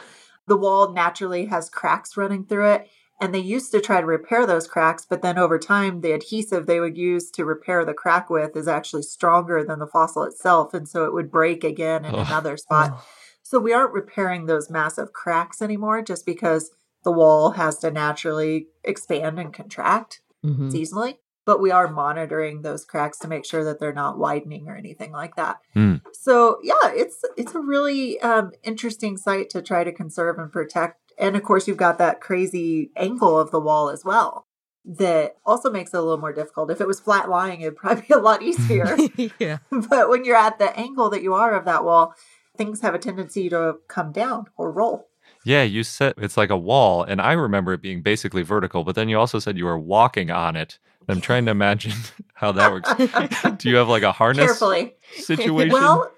the 0.48 0.56
wall 0.56 0.92
naturally 0.92 1.46
has 1.46 1.68
cracks 1.68 2.16
running 2.16 2.44
through 2.44 2.70
it. 2.70 2.86
And 3.20 3.34
they 3.34 3.38
used 3.40 3.72
to 3.72 3.80
try 3.80 4.00
to 4.00 4.06
repair 4.06 4.46
those 4.46 4.68
cracks, 4.68 5.06
but 5.08 5.22
then 5.22 5.38
over 5.38 5.58
time, 5.58 6.02
the 6.02 6.12
adhesive 6.12 6.66
they 6.66 6.78
would 6.80 6.98
use 6.98 7.30
to 7.32 7.44
repair 7.46 7.82
the 7.84 7.94
crack 7.94 8.28
with 8.30 8.54
is 8.54 8.68
actually 8.68 9.02
stronger 9.04 9.64
than 9.64 9.78
the 9.78 9.86
fossil 9.86 10.22
itself. 10.22 10.74
And 10.74 10.86
so 10.86 11.04
it 11.06 11.14
would 11.14 11.30
break 11.32 11.64
again 11.64 12.04
in 12.04 12.14
Oh. 12.14 12.18
another 12.20 12.56
spot. 12.58 13.02
So 13.42 13.58
we 13.58 13.72
aren't 13.72 13.94
repairing 13.94 14.44
those 14.46 14.68
massive 14.70 15.12
cracks 15.14 15.62
anymore 15.62 16.02
just 16.02 16.26
because 16.26 16.70
the 17.04 17.10
wall 17.10 17.52
has 17.52 17.78
to 17.78 17.90
naturally 17.90 18.68
expand 18.84 19.38
and 19.40 19.52
contract 19.52 20.20
Mhm. 20.44 20.70
seasonally. 20.70 21.16
But 21.46 21.60
we 21.60 21.70
are 21.70 21.88
monitoring 21.88 22.60
those 22.60 22.84
cracks 22.84 23.18
to 23.20 23.28
make 23.28 23.46
sure 23.46 23.64
that 23.64 23.80
they're 23.80 23.94
not 23.94 24.18
widening 24.18 24.68
or 24.68 24.76
anything 24.76 25.12
like 25.12 25.36
that. 25.36 25.56
Hmm. 25.72 25.96
So 26.12 26.58
yeah, 26.62 26.90
it's 26.92 27.24
it's 27.38 27.54
a 27.54 27.60
really 27.60 28.20
um, 28.20 28.52
interesting 28.62 29.16
site 29.16 29.48
to 29.50 29.62
try 29.62 29.84
to 29.84 29.92
conserve 29.92 30.38
and 30.38 30.52
protect. 30.52 31.00
And 31.18 31.36
of 31.36 31.42
course, 31.42 31.66
you've 31.66 31.78
got 31.78 31.96
that 31.98 32.20
crazy 32.20 32.90
angle 32.96 33.38
of 33.38 33.50
the 33.50 33.60
wall 33.60 33.88
as 33.88 34.04
well 34.04 34.46
that 34.86 35.36
also 35.44 35.70
makes 35.70 35.92
it 35.92 35.96
a 35.96 36.00
little 36.00 36.18
more 36.18 36.32
difficult. 36.32 36.70
If 36.70 36.80
it 36.80 36.86
was 36.86 37.00
flat 37.00 37.28
lying, 37.28 37.60
it'd 37.60 37.76
probably 37.76 38.04
be 38.06 38.14
a 38.14 38.18
lot 38.18 38.42
easier. 38.42 38.96
yeah. 39.38 39.58
but 39.70 40.08
when 40.08 40.24
you're 40.24 40.36
at 40.36 40.58
the 40.58 40.76
angle 40.78 41.10
that 41.10 41.22
you 41.22 41.34
are 41.34 41.54
of 41.54 41.64
that 41.64 41.84
wall, 41.84 42.14
things 42.56 42.80
have 42.80 42.94
a 42.94 42.98
tendency 42.98 43.48
to 43.50 43.76
come 43.88 44.12
down 44.12 44.46
or 44.56 44.70
roll. 44.70 45.08
Yeah, 45.44 45.62
you 45.62 45.82
said 45.82 46.14
it's 46.16 46.36
like 46.36 46.50
a 46.50 46.56
wall, 46.56 47.02
and 47.02 47.20
I 47.20 47.32
remember 47.32 47.72
it 47.72 47.82
being 47.82 48.02
basically 48.02 48.42
vertical, 48.42 48.82
but 48.84 48.94
then 48.94 49.08
you 49.08 49.18
also 49.18 49.38
said 49.38 49.56
you 49.56 49.64
were 49.64 49.78
walking 49.78 50.30
on 50.30 50.56
it. 50.56 50.78
I'm 51.08 51.20
trying 51.20 51.44
to 51.46 51.50
imagine 51.50 51.92
how 52.34 52.52
that 52.52 52.72
works. 52.72 52.92
Do 53.58 53.68
you 53.68 53.76
have 53.76 53.88
like 53.88 54.02
a 54.02 54.12
harness 54.12 54.46
Carefully. 54.46 54.94
situation? 55.12 55.72
Well, 55.72 56.12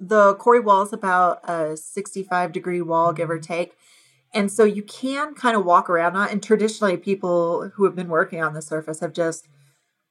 the 0.00 0.34
Quarry 0.34 0.60
wall 0.60 0.82
is 0.82 0.92
about 0.92 1.48
a 1.48 1.76
65 1.76 2.52
degree 2.52 2.80
wall, 2.80 3.12
give 3.12 3.30
or 3.30 3.38
take. 3.38 3.76
And 4.32 4.52
so 4.52 4.64
you 4.64 4.82
can 4.82 5.34
kind 5.34 5.56
of 5.56 5.64
walk 5.64 5.88
around 5.88 6.16
on. 6.16 6.28
And 6.28 6.42
traditionally, 6.42 6.96
people 6.96 7.70
who 7.74 7.84
have 7.84 7.96
been 7.96 8.08
working 8.08 8.42
on 8.42 8.54
the 8.54 8.62
surface 8.62 9.00
have 9.00 9.12
just, 9.12 9.48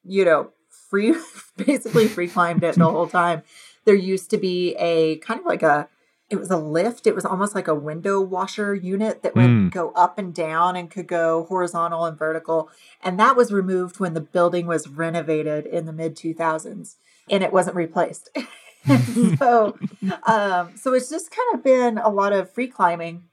you 0.03 0.25
know, 0.25 0.51
free, 0.69 1.15
basically 1.57 2.07
free 2.07 2.27
climbed 2.27 2.63
it 2.63 2.75
the 2.75 2.89
whole 2.89 3.07
time. 3.07 3.43
There 3.85 3.95
used 3.95 4.29
to 4.31 4.37
be 4.37 4.75
a 4.75 5.17
kind 5.17 5.39
of 5.39 5.45
like 5.45 5.63
a, 5.63 5.87
it 6.29 6.37
was 6.37 6.51
a 6.51 6.57
lift. 6.57 7.07
It 7.07 7.15
was 7.15 7.25
almost 7.25 7.55
like 7.55 7.67
a 7.69 7.75
window 7.75 8.19
washer 8.19 8.75
unit 8.75 9.23
that 9.23 9.35
would 9.35 9.45
Mm. 9.45 9.71
go 9.71 9.91
up 9.95 10.17
and 10.19 10.33
down 10.33 10.75
and 10.75 10.91
could 10.91 11.07
go 11.07 11.45
horizontal 11.45 12.03
and 12.05 12.17
vertical. 12.17 12.69
And 13.01 13.17
that 13.19 13.37
was 13.37 13.53
removed 13.53 13.99
when 13.99 14.13
the 14.13 14.19
building 14.21 14.67
was 14.67 14.89
renovated 14.89 15.65
in 15.65 15.85
the 15.85 15.93
mid 15.93 16.15
2000s 16.17 16.97
and 17.29 17.43
it 17.43 17.53
wasn't 17.53 17.77
replaced. 17.77 18.29
so, 19.37 19.77
um, 20.27 20.71
so 20.75 20.93
it's 20.93 21.09
just 21.09 21.31
kind 21.31 21.47
of 21.55 21.63
been 21.63 21.97
a 21.97 22.09
lot 22.09 22.33
of 22.33 22.51
free 22.51 22.67
climbing 22.67 23.23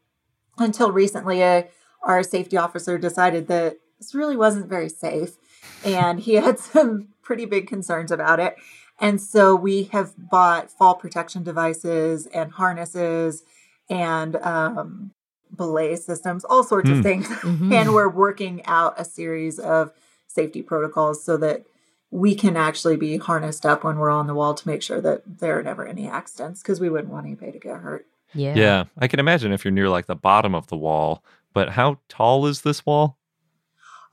until 0.59 0.93
recently. 0.93 1.43
Uh, 1.43 1.63
our 2.03 2.23
safety 2.23 2.57
officer 2.57 2.99
decided 2.99 3.49
that 3.49 3.79
this 3.99 4.15
really 4.15 4.37
wasn't 4.37 4.69
very 4.69 4.89
safe, 4.89 5.37
and 5.85 6.21
he 6.21 6.35
had 6.35 6.59
some 6.73 7.09
pretty 7.23 7.47
big 7.47 7.67
concerns 7.67 8.11
about 8.13 8.39
it. 8.41 8.57
And 9.01 9.21
so 9.21 9.55
we 9.57 9.85
have 9.85 10.13
bought 10.17 10.71
fall 10.71 10.95
protection 10.95 11.43
devices 11.43 12.27
and 12.29 12.53
harnesses 12.53 13.43
and 13.91 14.37
um, 14.37 15.11
belay 15.55 15.97
systems, 15.97 16.45
all 16.45 16.63
sorts 16.65 16.89
Hmm. 16.89 16.97
of 16.99 17.03
things. 17.03 17.27
Mhm. 17.43 17.73
And 17.73 17.95
we're 17.95 18.09
working 18.09 18.65
out 18.67 18.95
a 18.99 19.05
series 19.05 19.59
of 19.59 19.93
safety 20.29 20.63
protocols 20.63 21.23
so 21.25 21.37
that 21.39 21.65
we 22.11 22.35
can 22.35 22.57
actually 22.57 22.97
be 22.97 23.17
harnessed 23.17 23.67
up 23.67 23.83
when 23.83 23.99
we're 23.99 24.11
on 24.11 24.27
the 24.29 24.35
wall 24.35 24.55
to 24.55 24.69
make 24.69 24.83
sure 24.83 25.01
that 25.01 25.23
there 25.41 25.59
are 25.59 25.63
never 25.63 25.85
any 25.87 26.07
accidents 26.09 26.63
because 26.63 26.81
we 26.81 26.89
wouldn't 26.89 27.13
want 27.13 27.27
anybody 27.27 27.51
to 27.53 27.59
get 27.59 27.77
hurt. 27.79 28.07
yeah. 28.33 28.55
yeah, 28.55 28.85
I 28.99 29.09
can 29.09 29.19
imagine 29.21 29.53
if 29.53 29.65
you're 29.65 29.73
near 29.73 29.89
like 29.89 30.07
the 30.07 30.15
bottom 30.17 30.55
of 30.55 30.69
the 30.69 30.77
wall, 30.77 31.25
but 31.53 31.71
how 31.71 31.99
tall 32.09 32.47
is 32.47 32.63
this 32.63 32.87
wall? 32.87 33.17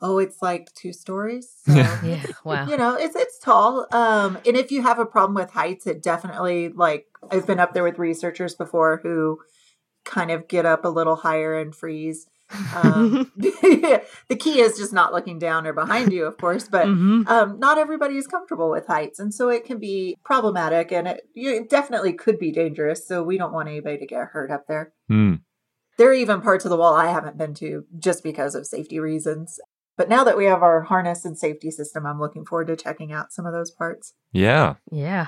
Oh, 0.01 0.17
it's 0.17 0.41
like 0.41 0.73
two 0.73 0.93
stories. 0.93 1.47
So. 1.67 1.73
Yeah. 1.75 2.03
Yeah. 2.03 2.23
Wow. 2.43 2.67
You 2.67 2.77
know, 2.77 2.95
it's 2.95 3.15
it's 3.15 3.37
tall. 3.39 3.85
Um, 3.91 4.37
and 4.45 4.57
if 4.57 4.71
you 4.71 4.81
have 4.81 4.99
a 4.99 5.05
problem 5.05 5.35
with 5.35 5.51
heights, 5.51 5.85
it 5.87 6.01
definitely 6.01 6.69
like 6.69 7.05
I've 7.31 7.45
been 7.47 7.59
up 7.59 7.73
there 7.73 7.83
with 7.83 7.99
researchers 7.99 8.55
before 8.55 8.99
who 9.03 9.39
kind 10.03 10.31
of 10.31 10.47
get 10.47 10.65
up 10.65 10.83
a 10.85 10.89
little 10.89 11.15
higher 11.15 11.57
and 11.59 11.75
freeze. 11.75 12.25
Um, 12.75 13.31
the 13.37 14.35
key 14.37 14.59
is 14.59 14.77
just 14.77 14.91
not 14.91 15.13
looking 15.13 15.39
down 15.39 15.65
or 15.67 15.73
behind 15.73 16.11
you, 16.11 16.25
of 16.25 16.37
course, 16.37 16.67
but 16.67 16.87
Mhm. 16.87 17.27
um, 17.27 17.59
not 17.59 17.77
everybody 17.77 18.17
is 18.17 18.27
comfortable 18.27 18.69
with 18.71 18.87
heights, 18.87 19.19
and 19.19 19.33
so 19.33 19.49
it 19.49 19.63
can 19.63 19.77
be 19.77 20.17
problematic, 20.25 20.91
and 20.91 21.07
it, 21.07 21.21
you, 21.33 21.51
it 21.53 21.69
definitely 21.69 22.13
could 22.13 22.39
be 22.39 22.51
dangerous. 22.51 23.07
So 23.07 23.23
we 23.23 23.37
don't 23.37 23.53
want 23.53 23.69
anybody 23.69 23.99
to 23.99 24.05
get 24.05 24.27
hurt 24.33 24.51
up 24.51 24.67
there. 24.67 24.93
Hmm. 25.07 25.35
There 25.97 26.09
are 26.09 26.13
even 26.13 26.41
parts 26.41 26.65
of 26.65 26.71
the 26.71 26.77
wall 26.77 26.95
I 26.95 27.11
haven't 27.11 27.37
been 27.37 27.53
to 27.55 27.85
just 27.99 28.23
because 28.23 28.55
of 28.55 28.65
safety 28.65 28.99
reasons. 28.99 29.59
But 30.01 30.09
now 30.09 30.23
that 30.23 30.35
we 30.35 30.45
have 30.45 30.63
our 30.63 30.81
harness 30.81 31.25
and 31.25 31.37
safety 31.37 31.69
system, 31.69 32.07
I'm 32.07 32.19
looking 32.19 32.43
forward 32.43 32.69
to 32.69 32.75
checking 32.75 33.11
out 33.11 33.31
some 33.31 33.45
of 33.45 33.53
those 33.53 33.69
parts. 33.69 34.15
Yeah. 34.31 34.77
Yeah. 34.91 35.27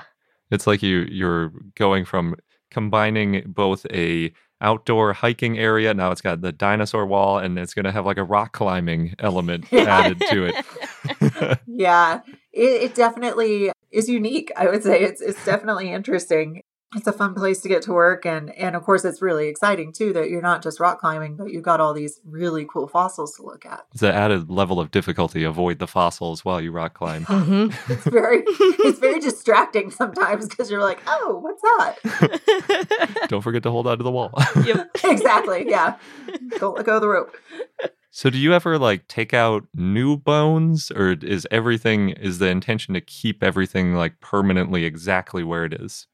It's 0.50 0.66
like 0.66 0.82
you 0.82 1.06
you're 1.08 1.52
going 1.76 2.04
from 2.04 2.34
combining 2.72 3.44
both 3.46 3.86
a 3.92 4.32
outdoor 4.60 5.12
hiking 5.12 5.60
area. 5.60 5.94
Now 5.94 6.10
it's 6.10 6.20
got 6.20 6.40
the 6.40 6.50
dinosaur 6.50 7.06
wall 7.06 7.38
and 7.38 7.56
it's 7.56 7.72
going 7.72 7.84
to 7.84 7.92
have 7.92 8.04
like 8.04 8.16
a 8.16 8.24
rock 8.24 8.52
climbing 8.52 9.14
element 9.20 9.66
added 9.72 10.18
to 10.28 10.46
it. 10.46 11.58
Yeah, 11.68 12.22
it, 12.52 12.82
it 12.82 12.94
definitely 12.96 13.70
is 13.92 14.08
unique. 14.08 14.50
I 14.56 14.68
would 14.68 14.82
say 14.82 15.02
it's 15.02 15.20
it's 15.20 15.44
definitely 15.44 15.92
interesting. 15.92 16.62
It's 16.96 17.06
a 17.06 17.12
fun 17.12 17.34
place 17.34 17.60
to 17.62 17.68
get 17.68 17.82
to 17.82 17.92
work, 17.92 18.24
and 18.24 18.50
and 18.56 18.76
of 18.76 18.84
course 18.84 19.04
it's 19.04 19.20
really 19.20 19.48
exciting 19.48 19.92
too 19.92 20.12
that 20.12 20.30
you're 20.30 20.42
not 20.42 20.62
just 20.62 20.78
rock 20.80 21.00
climbing, 21.00 21.36
but 21.36 21.50
you've 21.52 21.62
got 21.62 21.80
all 21.80 21.92
these 21.92 22.20
really 22.24 22.66
cool 22.70 22.86
fossils 22.88 23.34
to 23.36 23.42
look 23.42 23.66
at. 23.66 23.84
it's 23.92 24.02
an 24.02 24.14
added 24.14 24.50
level 24.50 24.78
of 24.80 24.90
difficulty. 24.90 25.42
Avoid 25.44 25.78
the 25.78 25.86
fossils 25.86 26.44
while 26.44 26.60
you 26.60 26.70
rock 26.72 26.94
climb. 26.94 27.24
hmm 27.28 27.66
It's 27.88 28.04
very 28.04 28.44
it's 28.46 28.98
very 28.98 29.20
distracting 29.20 29.90
sometimes 29.90 30.48
because 30.48 30.70
you're 30.70 30.82
like, 30.82 31.00
oh, 31.06 31.38
what's 31.42 31.62
that? 31.62 33.26
Don't 33.28 33.42
forget 33.42 33.62
to 33.64 33.70
hold 33.70 33.86
on 33.86 33.98
to 33.98 34.04
the 34.04 34.10
wall. 34.10 34.30
yep. 34.64 34.90
exactly. 35.04 35.66
Yeah. 35.68 35.96
Don't 36.58 36.76
let 36.76 36.86
go 36.86 36.96
of 36.96 37.00
the 37.00 37.08
rope. 37.08 37.34
so 38.10 38.30
do 38.30 38.38
you 38.38 38.52
ever 38.54 38.78
like 38.78 39.08
take 39.08 39.34
out 39.34 39.64
new 39.74 40.16
bones 40.16 40.90
or 40.92 41.12
is 41.22 41.46
everything 41.50 42.10
is 42.10 42.38
the 42.38 42.46
intention 42.48 42.94
to 42.94 43.00
keep 43.00 43.42
everything 43.42 43.94
like 43.94 44.20
permanently 44.20 44.84
exactly 44.84 45.42
where 45.42 45.64
it 45.64 45.72
is? 45.74 46.06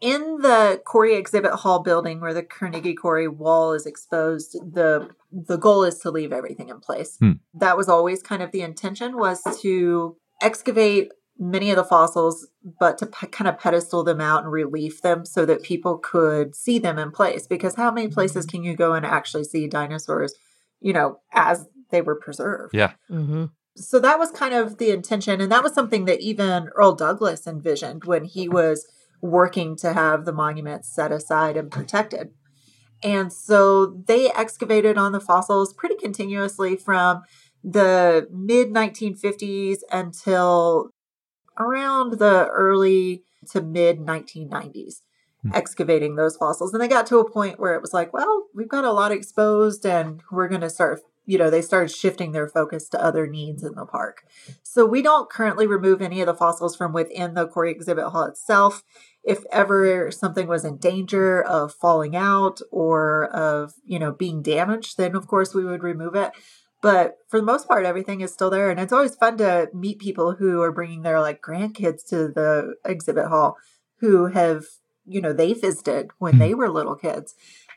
In 0.00 0.38
the 0.42 0.82
Quarry 0.84 1.14
exhibit 1.14 1.52
hall 1.52 1.80
building 1.80 2.20
where 2.20 2.34
the 2.34 2.42
Carnegie 2.42 2.94
Quarry 2.94 3.28
wall 3.28 3.72
is 3.72 3.86
exposed, 3.86 4.52
the 4.52 5.08
the 5.32 5.56
goal 5.56 5.84
is 5.84 5.98
to 6.00 6.10
leave 6.10 6.32
everything 6.32 6.68
in 6.68 6.80
place. 6.80 7.16
Hmm. 7.18 7.32
That 7.54 7.76
was 7.76 7.88
always 7.88 8.22
kind 8.22 8.42
of 8.42 8.52
the 8.52 8.60
intention 8.60 9.16
was 9.16 9.42
to 9.62 10.16
excavate 10.42 11.12
many 11.38 11.70
of 11.70 11.76
the 11.76 11.84
fossils, 11.84 12.46
but 12.78 12.98
to 12.98 13.06
pe- 13.06 13.28
kind 13.28 13.48
of 13.48 13.58
pedestal 13.58 14.04
them 14.04 14.20
out 14.20 14.42
and 14.42 14.52
relief 14.52 15.00
them 15.02 15.24
so 15.24 15.46
that 15.46 15.62
people 15.62 15.98
could 15.98 16.54
see 16.54 16.78
them 16.78 16.98
in 16.98 17.10
place. 17.10 17.46
Because 17.46 17.76
how 17.76 17.90
many 17.90 18.08
places 18.08 18.44
can 18.44 18.62
you 18.64 18.76
go 18.76 18.92
and 18.92 19.06
actually 19.06 19.44
see 19.44 19.66
dinosaurs, 19.66 20.34
you 20.80 20.92
know, 20.92 21.20
as 21.32 21.66
they 21.90 22.02
were 22.02 22.16
preserved? 22.16 22.74
Yeah. 22.74 22.92
hmm 23.08 23.46
so 23.78 23.98
that 24.00 24.18
was 24.18 24.30
kind 24.30 24.54
of 24.54 24.78
the 24.78 24.90
intention 24.90 25.40
and 25.40 25.52
that 25.52 25.62
was 25.62 25.74
something 25.74 26.06
that 26.06 26.20
even 26.20 26.68
earl 26.74 26.94
douglas 26.94 27.46
envisioned 27.46 28.04
when 28.04 28.24
he 28.24 28.48
was 28.48 28.86
working 29.20 29.76
to 29.76 29.92
have 29.92 30.24
the 30.24 30.32
monuments 30.32 30.88
set 30.88 31.12
aside 31.12 31.56
and 31.56 31.70
protected 31.70 32.30
and 33.02 33.32
so 33.32 33.86
they 33.86 34.30
excavated 34.32 34.96
on 34.96 35.12
the 35.12 35.20
fossils 35.20 35.72
pretty 35.72 35.96
continuously 35.96 36.76
from 36.76 37.22
the 37.62 38.28
mid 38.30 38.68
1950s 38.68 39.78
until 39.90 40.90
around 41.58 42.18
the 42.18 42.46
early 42.48 43.22
to 43.50 43.60
mid 43.60 43.98
1990s 43.98 45.00
Hmm. 45.46 45.54
excavating 45.54 46.16
those 46.16 46.36
fossils 46.36 46.72
and 46.72 46.82
they 46.82 46.88
got 46.88 47.06
to 47.08 47.18
a 47.18 47.30
point 47.30 47.60
where 47.60 47.74
it 47.74 47.82
was 47.82 47.92
like 47.92 48.12
well 48.12 48.46
we've 48.54 48.68
got 48.68 48.84
a 48.84 48.92
lot 48.92 49.12
exposed 49.12 49.84
and 49.84 50.22
we're 50.30 50.48
going 50.48 50.62
to 50.62 50.70
start 50.70 51.00
you 51.26 51.36
know 51.36 51.50
they 51.50 51.60
started 51.60 51.90
shifting 51.94 52.32
their 52.32 52.48
focus 52.48 52.88
to 52.88 53.02
other 53.02 53.26
needs 53.26 53.62
in 53.62 53.74
the 53.74 53.84
park. 53.84 54.24
So 54.62 54.86
we 54.86 55.02
don't 55.02 55.28
currently 55.28 55.66
remove 55.66 56.00
any 56.00 56.20
of 56.20 56.26
the 56.26 56.34
fossils 56.34 56.76
from 56.76 56.92
within 56.92 57.34
the 57.34 57.46
Quarry 57.46 57.72
exhibit 57.72 58.06
hall 58.06 58.24
itself. 58.24 58.82
If 59.24 59.44
ever 59.50 60.10
something 60.12 60.46
was 60.46 60.64
in 60.64 60.78
danger 60.78 61.42
of 61.42 61.74
falling 61.74 62.14
out 62.14 62.60
or 62.70 63.24
of 63.26 63.74
you 63.84 63.98
know 63.98 64.12
being 64.12 64.40
damaged 64.42 64.96
then 64.96 65.14
of 65.16 65.26
course 65.26 65.54
we 65.54 65.64
would 65.64 65.82
remove 65.82 66.14
it. 66.14 66.30
But 66.80 67.16
for 67.28 67.40
the 67.40 67.46
most 67.46 67.66
part 67.66 67.84
everything 67.84 68.20
is 68.20 68.32
still 68.32 68.50
there 68.50 68.70
and 68.70 68.78
it's 68.78 68.92
always 68.92 69.16
fun 69.16 69.36
to 69.38 69.68
meet 69.74 69.98
people 69.98 70.36
who 70.36 70.62
are 70.62 70.72
bringing 70.72 71.02
their 71.02 71.20
like 71.20 71.42
grandkids 71.42 72.06
to 72.10 72.28
the 72.28 72.74
exhibit 72.84 73.26
hall 73.26 73.56
who 73.98 74.26
have 74.26 74.66
you 75.06 75.20
know 75.20 75.32
they 75.32 75.52
visited 75.52 76.10
when 76.18 76.34
hmm. 76.34 76.38
they 76.38 76.54
were 76.54 76.68
little 76.68 76.96
kids 76.96 77.34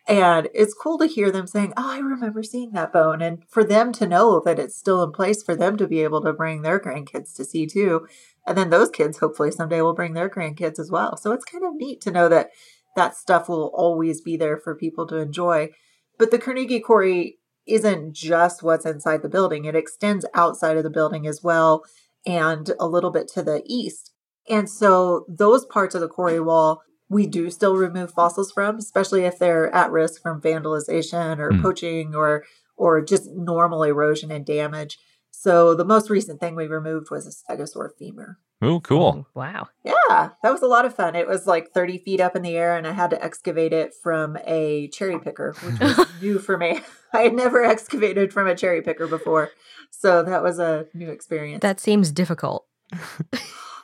and 0.10 0.50
it's 0.56 0.74
cool 0.74 0.98
to 0.98 1.06
hear 1.06 1.32
them 1.32 1.46
saying 1.46 1.72
oh 1.78 1.92
i 1.92 2.00
remember 2.00 2.42
seeing 2.42 2.72
that 2.72 2.92
bone. 2.92 3.22
And 3.22 3.44
for 3.48 3.64
them 3.64 3.94
to 3.94 4.08
know 4.08 4.42
that 4.44 4.60
it's 4.60 4.76
still 4.76 5.04
in 5.04 5.12
place 5.12 5.44
for 5.44 5.56
them 5.56 5.78
to 5.78 5.88
be 5.88 6.02
able 6.02 6.22
to 6.24 6.34
bring 6.34 6.64
their 6.64 6.80
grandkids 6.80 7.36
to 7.36 7.46
see 7.46 7.68
too. 7.68 8.08
And 8.48 8.58
then 8.58 8.72
those 8.72 8.90
kids 8.90 9.20
hopefully 9.20 9.52
someday 9.52 9.82
will 9.82 9.94
bring 9.94 10.14
their 10.14 10.30
grandkids 10.30 10.80
as 10.80 10.90
well. 10.90 11.16
So 11.16 11.32
it's 11.32 11.46
kind 11.46 11.64
of 11.64 11.76
neat 11.76 12.02
to 12.02 12.12
know 12.12 12.28
that 12.28 12.50
that 12.96 13.16
stuff 13.16 13.48
will 13.48 13.72
always 13.76 14.20
be 14.20 14.36
there 14.36 14.58
for 14.58 14.76
people 14.76 15.06
to 15.08 15.18
enjoy. 15.18 15.70
But 16.18 16.32
the 16.32 16.40
carnegie 16.40 16.80
quarry 16.80 17.38
isn't 17.68 18.14
just 18.14 18.64
what's 18.64 18.86
inside 18.86 19.22
the 19.22 19.30
building. 19.30 19.66
It 19.66 19.76
extends 19.76 20.26
outside 20.34 20.76
of 20.76 20.84
the 20.84 20.90
building 20.90 21.28
as 21.28 21.44
well 21.44 21.84
and 22.26 22.72
a 22.80 22.88
little 22.88 23.12
bit 23.12 23.28
to 23.30 23.44
the 23.44 23.62
east. 23.66 24.12
And 24.50 24.68
so 24.68 25.26
those 25.30 25.66
parts 25.66 25.94
of 25.94 26.02
the 26.02 26.08
quarry 26.08 26.40
wall 26.40 26.82
we 27.10 27.26
do 27.28 27.50
still 27.50 27.76
remove 27.76 28.12
fossils 28.14 28.52
from, 28.52 28.78
especially 28.78 29.24
if 29.26 29.40
they're 29.40 29.74
at 29.76 29.92
risk 29.92 30.22
from 30.22 30.40
vandalization 30.42 31.40
or 31.40 31.52
Mm. 31.52 31.62
poaching 31.62 32.16
or 32.16 32.44
or 32.78 33.02
just 33.02 33.30
normal 33.32 33.84
erosion 33.84 34.32
and 34.32 34.46
damage. 34.46 34.98
So 35.32 35.74
the 35.76 35.84
most 35.86 36.10
recent 36.10 36.40
thing 36.40 36.56
we 36.56 36.66
removed 36.68 37.08
was 37.12 37.28
a 37.28 37.32
stegosaur 37.32 37.90
femur. 37.98 38.38
Oh, 38.62 38.80
cool. 38.80 39.28
Wow. 39.34 39.68
Yeah, 39.84 40.30
that 40.44 40.52
was 40.52 40.62
a 40.62 40.68
lot 40.68 40.86
of 40.86 40.94
fun. 40.96 41.16
It 41.16 41.28
was 41.28 41.46
like 41.48 41.72
30 41.72 41.98
feet 42.00 42.20
up 42.22 42.36
in 42.38 42.42
the 42.42 42.56
air, 42.58 42.76
and 42.78 42.86
I 42.88 42.92
had 42.92 43.10
to 43.12 43.22
excavate 43.24 43.72
it 43.74 43.94
from 44.02 44.38
a 44.46 44.88
cherry 44.90 45.20
picker, 45.20 45.56
which 45.62 45.80
was 45.80 46.08
new 46.22 46.40
for 46.40 46.58
me. 46.58 46.82
I 47.14 47.22
had 47.24 47.34
never 47.34 47.64
excavated 47.74 48.32
from 48.34 48.48
a 48.48 48.56
cherry 48.56 48.82
picker 48.82 49.08
before. 49.08 49.50
So 49.92 50.24
that 50.24 50.44
was 50.44 50.60
a 50.60 50.86
new 50.94 51.10
experience. 51.10 51.62
That 51.62 51.80
seems 51.82 52.12
difficult. 52.12 52.66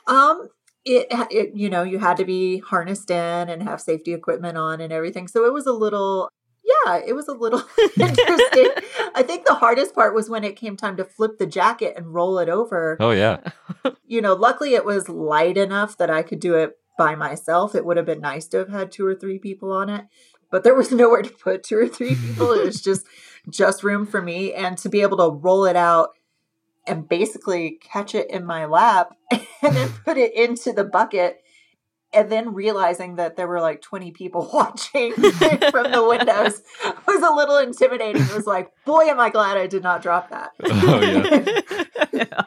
Um, 0.06 0.48
it, 0.86 1.06
it, 1.30 1.50
you 1.54 1.68
know, 1.68 1.82
you 1.82 1.98
had 1.98 2.16
to 2.18 2.24
be 2.24 2.58
harnessed 2.58 3.10
in 3.10 3.48
and 3.48 3.62
have 3.64 3.80
safety 3.80 4.14
equipment 4.14 4.56
on 4.56 4.80
and 4.80 4.92
everything. 4.92 5.26
So 5.26 5.44
it 5.44 5.52
was 5.52 5.66
a 5.66 5.72
little, 5.72 6.30
yeah, 6.64 7.00
it 7.04 7.12
was 7.14 7.26
a 7.26 7.32
little 7.32 7.62
interesting. 8.00 8.70
I 9.14 9.24
think 9.26 9.44
the 9.44 9.54
hardest 9.54 9.94
part 9.94 10.14
was 10.14 10.30
when 10.30 10.44
it 10.44 10.54
came 10.54 10.76
time 10.76 10.96
to 10.98 11.04
flip 11.04 11.38
the 11.38 11.46
jacket 11.46 11.94
and 11.96 12.14
roll 12.14 12.38
it 12.38 12.48
over. 12.48 12.96
Oh, 13.00 13.10
yeah. 13.10 13.38
You 14.08 14.22
know, 14.22 14.34
luckily 14.34 14.74
it 14.74 14.84
was 14.84 15.08
light 15.08 15.56
enough 15.56 15.98
that 15.98 16.10
I 16.10 16.22
could 16.22 16.38
do 16.38 16.54
it 16.54 16.78
by 16.96 17.16
myself. 17.16 17.74
It 17.74 17.84
would 17.84 17.96
have 17.96 18.06
been 18.06 18.20
nice 18.20 18.46
to 18.48 18.58
have 18.58 18.68
had 18.68 18.92
two 18.92 19.04
or 19.04 19.16
three 19.16 19.40
people 19.40 19.72
on 19.72 19.90
it, 19.90 20.04
but 20.48 20.62
there 20.62 20.76
was 20.76 20.92
nowhere 20.92 21.22
to 21.22 21.30
put 21.30 21.64
two 21.64 21.76
or 21.76 21.88
three 21.88 22.14
people. 22.14 22.52
it 22.52 22.64
was 22.64 22.80
just, 22.80 23.04
just 23.50 23.82
room 23.82 24.06
for 24.06 24.22
me 24.22 24.54
and 24.54 24.78
to 24.78 24.88
be 24.88 25.02
able 25.02 25.16
to 25.16 25.36
roll 25.36 25.64
it 25.64 25.74
out 25.74 26.10
and 26.86 27.08
basically 27.08 27.78
catch 27.82 28.14
it 28.14 28.30
in 28.30 28.44
my 28.44 28.64
lap 28.66 29.16
and 29.30 29.76
then 29.76 29.90
put 30.04 30.16
it 30.16 30.34
into 30.34 30.72
the 30.72 30.84
bucket 30.84 31.42
and 32.12 32.30
then 32.30 32.54
realizing 32.54 33.16
that 33.16 33.36
there 33.36 33.46
were 33.46 33.60
like 33.60 33.82
20 33.82 34.12
people 34.12 34.48
watching 34.54 35.12
from 35.12 35.90
the 35.90 36.06
windows 36.08 36.62
was 37.06 37.22
a 37.22 37.34
little 37.34 37.58
intimidating. 37.58 38.22
It 38.22 38.34
was 38.34 38.46
like, 38.46 38.72
boy, 38.84 39.02
am 39.02 39.20
I 39.20 39.28
glad 39.28 39.56
I 39.58 39.66
did 39.66 39.82
not 39.82 40.02
drop 40.02 40.30
that. 40.30 40.52
Oh, 40.64 41.00
yeah. 42.12 42.44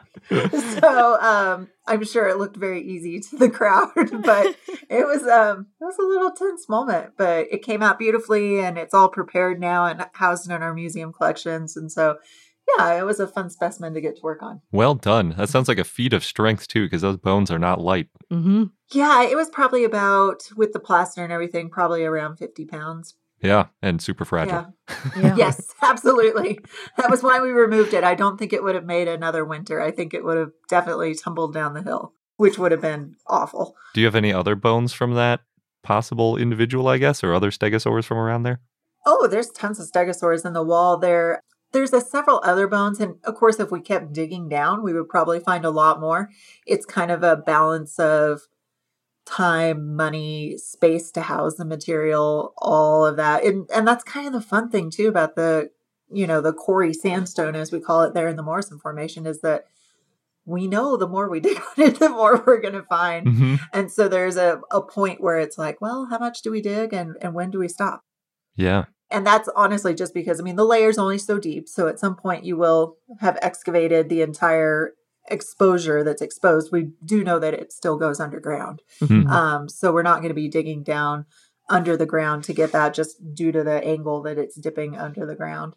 so 0.80 1.20
um, 1.20 1.68
I'm 1.86 2.04
sure 2.04 2.28
it 2.28 2.38
looked 2.38 2.56
very 2.56 2.82
easy 2.82 3.20
to 3.20 3.36
the 3.36 3.50
crowd, 3.50 3.90
but 3.94 4.56
it 4.88 5.06
was 5.06 5.22
um, 5.24 5.66
it 5.80 5.84
was 5.84 5.98
a 5.98 6.06
little 6.06 6.30
tense 6.30 6.68
moment. 6.68 7.12
But 7.16 7.48
it 7.50 7.62
came 7.62 7.82
out 7.82 7.98
beautifully, 7.98 8.60
and 8.60 8.78
it's 8.78 8.94
all 8.94 9.08
prepared 9.08 9.60
now 9.60 9.86
and 9.86 10.06
housed 10.14 10.50
in 10.50 10.62
our 10.62 10.74
museum 10.74 11.12
collections. 11.12 11.76
And 11.76 11.90
so, 11.90 12.18
yeah, 12.78 12.94
it 12.98 13.04
was 13.04 13.20
a 13.20 13.26
fun 13.26 13.50
specimen 13.50 13.94
to 13.94 14.00
get 14.00 14.16
to 14.16 14.22
work 14.22 14.42
on. 14.42 14.60
Well 14.72 14.94
done. 14.94 15.34
That 15.36 15.48
sounds 15.48 15.68
like 15.68 15.78
a 15.78 15.84
feat 15.84 16.12
of 16.12 16.24
strength, 16.24 16.68
too, 16.68 16.86
because 16.86 17.02
those 17.02 17.16
bones 17.16 17.50
are 17.50 17.58
not 17.58 17.80
light. 17.80 18.08
hmm 18.30 18.64
Yeah, 18.90 19.22
it 19.22 19.36
was 19.36 19.48
probably 19.50 19.84
about 19.84 20.48
with 20.56 20.72
the 20.72 20.80
plaster 20.80 21.22
and 21.24 21.32
everything, 21.32 21.70
probably 21.70 22.04
around 22.04 22.36
50 22.36 22.64
pounds. 22.66 23.14
Yeah. 23.42 23.66
And 23.82 24.02
super 24.02 24.24
fragile. 24.24 24.74
Yeah. 24.88 24.96
Yeah. 25.16 25.34
Yes, 25.36 25.74
absolutely. 25.82 26.58
That 26.96 27.10
was 27.10 27.22
why 27.22 27.40
we 27.40 27.50
removed 27.50 27.94
it. 27.94 28.04
I 28.04 28.14
don't 28.14 28.38
think 28.38 28.52
it 28.52 28.62
would 28.62 28.74
have 28.74 28.84
made 28.84 29.08
another 29.08 29.44
winter. 29.44 29.80
I 29.80 29.90
think 29.90 30.12
it 30.14 30.24
would 30.24 30.36
have 30.36 30.50
definitely 30.68 31.14
tumbled 31.14 31.54
down 31.54 31.72
the 31.74 31.82
hill, 31.82 32.12
which 32.36 32.58
would 32.58 32.70
have 32.72 32.82
been 32.82 33.16
awful. 33.26 33.74
Do 33.94 34.00
you 34.00 34.06
have 34.06 34.14
any 34.14 34.32
other 34.32 34.54
bones 34.54 34.92
from 34.92 35.14
that 35.14 35.40
possible 35.82 36.36
individual, 36.36 36.86
I 36.88 36.98
guess, 36.98 37.24
or 37.24 37.32
other 37.34 37.50
stegosaurs 37.50 38.04
from 38.04 38.18
around 38.18 38.42
there? 38.42 38.60
Oh, 39.06 39.26
there's 39.26 39.50
tons 39.50 39.80
of 39.80 39.90
stegosaurs 39.90 40.44
in 40.44 40.52
the 40.52 40.62
wall 40.62 40.98
there. 40.98 41.40
There's 41.72 41.92
a 41.92 42.00
several 42.00 42.40
other 42.44 42.66
bones, 42.66 43.00
and 43.00 43.16
of 43.24 43.34
course, 43.34 43.60
if 43.60 43.70
we 43.70 43.80
kept 43.80 44.12
digging 44.12 44.48
down, 44.48 44.82
we 44.82 44.92
would 44.92 45.08
probably 45.08 45.40
find 45.40 45.64
a 45.64 45.70
lot 45.70 46.00
more. 46.00 46.30
It's 46.66 46.84
kind 46.84 47.10
of 47.10 47.22
a 47.22 47.36
balance 47.36 47.98
of 47.98 48.42
time, 49.24 49.94
money, 49.94 50.56
space 50.56 51.10
to 51.12 51.22
house 51.22 51.56
the 51.56 51.64
material, 51.64 52.54
all 52.58 53.06
of 53.06 53.16
that, 53.16 53.44
and 53.44 53.68
and 53.74 53.86
that's 53.86 54.04
kind 54.04 54.26
of 54.26 54.32
the 54.32 54.40
fun 54.40 54.68
thing 54.70 54.90
too 54.90 55.08
about 55.08 55.36
the, 55.36 55.70
you 56.10 56.26
know, 56.26 56.40
the 56.40 56.52
Quarry 56.52 56.92
sandstone 56.92 57.54
as 57.54 57.70
we 57.70 57.80
call 57.80 58.02
it 58.02 58.14
there 58.14 58.28
in 58.28 58.36
the 58.36 58.42
Morrison 58.42 58.78
Formation 58.78 59.26
is 59.26 59.40
that 59.42 59.66
we 60.44 60.66
know 60.66 60.96
the 60.96 61.08
more 61.08 61.30
we 61.30 61.40
dig 61.40 61.56
on 61.58 61.84
it, 61.84 61.98
the 61.98 62.08
more 62.08 62.42
we're 62.46 62.60
going 62.60 62.74
to 62.74 62.82
find. 62.82 63.26
Mm-hmm. 63.26 63.54
And 63.72 63.90
so 63.90 64.08
there's 64.08 64.36
a, 64.36 64.60
a 64.70 64.82
point 64.82 65.20
where 65.20 65.38
it's 65.38 65.58
like, 65.58 65.80
well, 65.80 66.08
how 66.10 66.18
much 66.18 66.42
do 66.42 66.50
we 66.50 66.60
dig 66.60 66.92
and, 66.92 67.16
and 67.20 67.34
when 67.34 67.50
do 67.50 67.58
we 67.58 67.68
stop? 67.68 68.04
Yeah. 68.56 68.86
And 69.10 69.26
that's 69.26 69.48
honestly 69.56 69.94
just 69.94 70.14
because, 70.14 70.38
I 70.40 70.42
mean, 70.42 70.56
the 70.56 70.64
layer's 70.64 70.98
only 70.98 71.18
so 71.18 71.38
deep. 71.38 71.68
So 71.68 71.88
at 71.88 71.98
some 71.98 72.14
point, 72.16 72.44
you 72.44 72.56
will 72.56 72.96
have 73.20 73.38
excavated 73.42 74.08
the 74.08 74.22
entire 74.22 74.92
exposure 75.28 76.02
that's 76.04 76.22
exposed. 76.22 76.70
We 76.72 76.90
do 77.04 77.22
know 77.24 77.38
that 77.38 77.54
it 77.54 77.72
still 77.72 77.96
goes 77.98 78.20
underground. 78.20 78.82
Mhm. 79.00 79.28
Um, 79.28 79.68
so 79.68 79.92
we're 79.92 80.02
not 80.02 80.18
going 80.18 80.28
to 80.30 80.34
be 80.34 80.48
digging 80.48 80.82
down 80.82 81.26
under 81.68 81.96
the 81.96 82.06
ground 82.06 82.42
to 82.42 82.52
get 82.52 82.72
that 82.72 82.92
just 82.94 83.16
due 83.32 83.52
to 83.52 83.62
the 83.62 83.84
angle 83.84 84.22
that 84.22 84.36
it's 84.38 84.56
dipping 84.56 84.96
under 84.98 85.24
the 85.24 85.36
ground. 85.36 85.74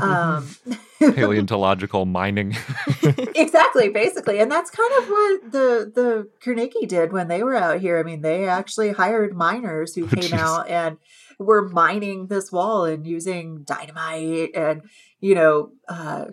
Um, 0.00 0.48
Paleontological 1.00 2.06
mining. 2.06 2.56
exactly 3.34 3.90
basically 3.90 4.38
and 4.38 4.50
that's 4.50 4.70
kind 4.70 4.92
of 4.98 5.08
what 5.08 5.52
the 5.52 5.92
the 5.94 6.28
Carnegie 6.42 6.86
did 6.86 7.12
when 7.12 7.28
they 7.28 7.42
were 7.42 7.54
out 7.56 7.80
here 7.80 7.98
i 7.98 8.02
mean 8.02 8.22
they 8.22 8.48
actually 8.48 8.92
hired 8.92 9.34
miners 9.36 9.94
who 9.94 10.04
Oh, 10.04 10.08
came 10.08 10.32
out 10.32 10.68
and 10.68 10.96
were 11.38 11.68
mining 11.68 12.26
this 12.26 12.50
wall 12.52 12.84
and 12.84 13.06
using 13.06 13.62
dynamite 13.64 14.54
and 14.54 14.82
you 15.20 15.34
know 15.34 15.70
uh 15.88 16.26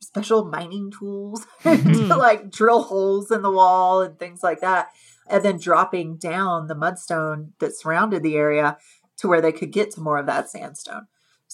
special 0.00 0.44
mining 0.44 0.90
tools 0.90 1.46
to 1.62 2.16
like 2.16 2.50
drill 2.50 2.82
holes 2.82 3.30
in 3.30 3.42
the 3.42 3.50
wall 3.50 4.02
and 4.02 4.18
things 4.18 4.42
like 4.42 4.60
that 4.60 4.88
and 5.28 5.44
then 5.44 5.58
dropping 5.58 6.16
down 6.16 6.66
the 6.66 6.74
mudstone 6.74 7.50
that 7.58 7.74
surrounded 7.74 8.22
the 8.22 8.36
area 8.36 8.76
to 9.16 9.28
where 9.28 9.40
they 9.40 9.52
could 9.52 9.72
get 9.72 9.90
to 9.90 10.00
more 10.00 10.18
of 10.18 10.26
that 10.26 10.50
sandstone 10.50 11.06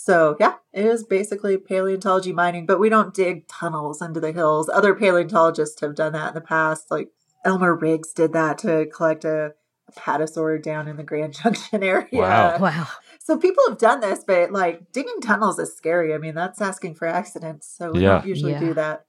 so 0.02 0.34
yeah, 0.40 0.54
it 0.72 0.86
is 0.86 1.04
basically 1.04 1.58
paleontology 1.58 2.32
mining, 2.32 2.64
but 2.64 2.80
we 2.80 2.88
don't 2.88 3.12
dig 3.12 3.46
tunnels 3.48 4.00
into 4.00 4.18
the 4.18 4.32
hills. 4.32 4.70
Other 4.70 4.94
paleontologists 4.94 5.78
have 5.82 5.94
done 5.94 6.14
that 6.14 6.28
in 6.28 6.34
the 6.34 6.40
past. 6.40 6.90
Like 6.90 7.10
Elmer 7.44 7.74
Riggs 7.74 8.14
did 8.14 8.32
that 8.32 8.56
to 8.58 8.86
collect 8.86 9.26
a, 9.26 9.46
a 9.46 9.52
patasaur 9.96 10.62
down 10.62 10.88
in 10.88 10.96
the 10.96 11.02
Grand 11.04 11.32
Junction 11.42 11.82
area. 11.82 12.06
Wow. 12.12 12.58
Wow. 12.58 12.86
So 13.18 13.36
people 13.38 13.62
have 13.68 13.78
done 13.78 14.00
this, 14.00 14.24
but 14.26 14.50
like 14.52 14.90
digging 14.92 15.20
tunnels 15.22 15.58
is 15.58 15.74
scary. 15.76 16.14
I 16.14 16.18
mean, 16.18 16.34
that's 16.34 16.60
asking 16.60 16.94
for 16.96 17.06
accidents. 17.06 17.72
So 17.76 17.92
we 17.92 18.00
Yeah. 18.00 18.08
don't 18.18 18.26
usually 18.26 18.52
Yeah. 18.52 18.60
do 18.60 18.74
that. 18.74 19.04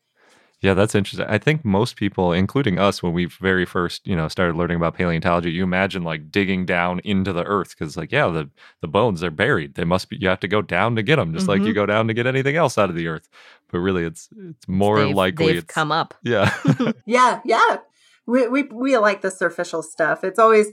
Yeah, 0.64 0.76
that's 0.76 0.94
interesting. 0.94 1.26
I 1.28 1.40
think 1.40 1.66
most 1.66 1.96
people, 1.96 2.32
including 2.34 2.78
us, 2.78 3.02
when 3.02 3.14
we 3.14 3.26
very 3.26 3.66
first, 3.66 4.06
you 4.06 4.16
know, 4.16 4.28
started 4.28 4.56
learning 4.56 4.78
about 4.78 4.94
paleontology, 4.94 5.50
you 5.50 5.64
imagine 5.64 6.04
like 6.04 6.32
digging 6.32 6.68
down 6.68 7.00
into 7.04 7.34
the 7.34 7.44
earth 7.46 7.72
because, 7.72 7.98
like, 7.98 8.12
yeah, 8.12 8.28
the 8.28 8.48
the 8.80 8.88
bones 8.88 9.22
they're 9.22 9.32
buried. 9.32 9.74
They 9.74 9.86
must 9.86 10.08
be. 10.10 10.18
You 10.18 10.28
have 10.28 10.40
to 10.42 10.48
go 10.48 10.62
down 10.62 10.96
to 10.98 11.02
get 11.02 11.16
them, 11.16 11.34
just 11.34 11.48
like 11.48 11.64
you 11.64 11.72
Mhm. 11.72 11.76
go 11.76 11.86
down 11.88 12.08
to 12.10 12.14
get 12.14 12.28
anything 12.28 12.58
else 12.58 12.78
out 12.78 12.92
of 12.92 12.96
the 12.96 13.08
earth. 13.08 13.28
But 13.72 13.80
really, 13.80 14.04
it's 14.04 14.30
it's 14.38 14.68
more 14.68 15.04
they've, 15.04 15.16
likely 15.16 15.48
they've 15.48 15.64
it's 15.64 15.74
come 15.74 15.92
up. 15.92 16.14
yeah, 16.22 16.54
Yeah, 17.08 17.40
yeah. 17.44 17.78
We, 18.32 18.48
we 18.48 18.64
we 18.64 18.98
like 18.98 19.22
the 19.22 19.30
superficial 19.30 19.84
stuff. 19.84 20.24
It's 20.24 20.40
always, 20.40 20.68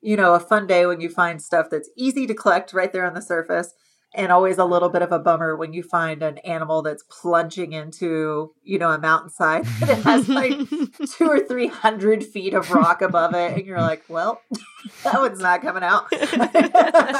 you 0.00 0.16
know, 0.16 0.34
a 0.34 0.40
fun 0.40 0.66
day 0.66 0.84
when 0.86 1.00
you 1.00 1.08
find 1.08 1.40
stuff 1.40 1.68
that's 1.70 1.88
easy 1.96 2.26
to 2.26 2.34
collect 2.34 2.72
right 2.74 2.92
there 2.92 3.06
on 3.06 3.14
the 3.14 3.22
surface, 3.22 3.72
and 4.14 4.32
always 4.32 4.58
a 4.58 4.64
little 4.64 4.88
bit 4.88 5.02
of 5.02 5.12
a 5.12 5.18
bummer 5.18 5.56
when 5.56 5.72
you 5.72 5.82
find 5.82 6.22
an 6.22 6.38
animal 6.38 6.82
that's 6.82 7.02
plunging 7.04 7.72
into, 7.72 8.52
you 8.62 8.78
know, 8.78 8.90
a 8.90 8.98
mountainside 8.98 9.66
and 9.80 9.90
it 9.90 9.98
has 9.98 10.28
like 10.28 10.52
two 11.16 11.28
or 11.28 11.40
three 11.40 11.66
hundred 11.68 12.24
feet 12.24 12.54
of 12.54 12.70
rock 12.70 13.00
above 13.00 13.34
it, 13.34 13.56
and 13.56 13.66
you're 13.66 13.80
like, 13.80 14.04
well, 14.08 14.40
that 15.04 15.14
one's 15.14 15.40
not 15.40 15.62
coming 15.62 15.82
out. 15.82 16.12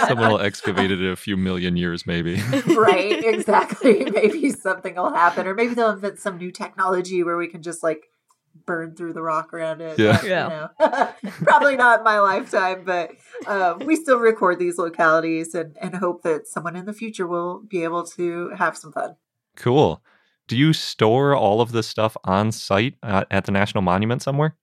someone 0.07 0.29
will 0.29 0.41
excavate 0.41 0.91
it 0.91 1.01
in 1.01 1.11
a 1.11 1.17
few 1.17 1.37
million 1.37 1.77
years, 1.77 2.07
maybe. 2.07 2.43
right, 2.77 3.25
exactly. 3.25 4.05
Maybe 4.05 4.51
something 4.51 4.97
will 4.97 5.15
happen, 5.15 5.47
or 5.47 5.55
maybe 5.55 5.75
they'll 5.75 5.91
invent 5.91 6.19
some 6.19 6.39
new 6.39 6.51
technology 6.51 7.23
where 7.23 7.37
we 7.37 7.49
can 7.49 7.63
just 7.63 7.83
like 7.83 8.09
burn 8.67 8.95
through 8.95 9.13
the 9.13 9.23
rock 9.23 9.53
around 9.53 9.81
it. 9.81 9.99
Yeah. 9.99 10.13
But, 10.13 10.23
you 10.25 10.31
know, 10.31 11.31
probably 11.45 11.77
not 11.77 12.01
in 12.01 12.05
my 12.05 12.19
lifetime, 12.21 12.85
but 12.85 13.13
uh, 13.47 13.77
we 13.85 13.97
still 13.97 14.19
record 14.19 14.59
these 14.59 14.79
localities 14.79 15.55
and, 15.55 15.77
and 15.81 15.97
hope 15.97 16.23
that 16.23 16.47
someone 16.47 16.77
in 16.77 16.87
the 16.87 16.93
future 16.93 17.27
will 17.27 17.61
be 17.61 17.85
able 17.85 18.05
to 18.05 18.51
have 18.57 18.77
some 18.77 18.93
fun. 18.93 19.17
cool. 19.57 20.03
Do 20.47 20.57
you 20.57 20.73
store 20.73 21.37
all 21.37 21.61
of 21.61 21.73
this 21.73 21.87
stuff 21.87 22.17
on 22.25 22.53
site 22.53 22.95
uh, 23.03 23.25
at 23.31 23.45
the 23.45 23.53
National 23.53 23.83
Monument 23.83 24.23
somewhere? 24.23 24.57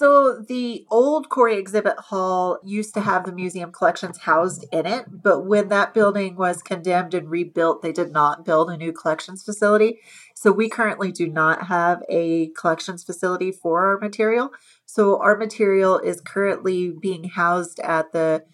So 0.00 0.40
the 0.40 0.86
old 0.90 1.28
Quarry 1.28 1.58
exhibit 1.58 1.98
hall 1.98 2.58
used 2.64 2.94
to 2.94 3.02
have 3.02 3.26
the 3.26 3.32
museum 3.32 3.70
collections 3.70 4.20
housed 4.20 4.64
in 4.72 4.86
it, 4.86 5.04
but 5.10 5.44
when 5.44 5.68
that 5.68 5.92
building 5.92 6.36
was 6.36 6.62
condemned 6.62 7.12
and 7.12 7.28
rebuilt, 7.28 7.82
they 7.82 7.92
did 7.92 8.10
not 8.10 8.46
build 8.46 8.70
a 8.70 8.78
new 8.78 8.94
collections 8.94 9.42
facility. 9.42 9.98
So 10.34 10.52
we 10.52 10.70
currently 10.70 11.12
do 11.12 11.26
not 11.26 11.66
have 11.66 12.02
a 12.08 12.48
collections 12.56 13.04
facility 13.04 13.52
for 13.52 13.84
our 13.84 13.98
material. 13.98 14.52
So 14.86 15.20
our 15.20 15.36
material 15.36 15.98
is 15.98 16.22
currently 16.22 16.90
being 16.98 17.24
housed 17.24 17.78
at 17.80 18.10
the 18.12 18.44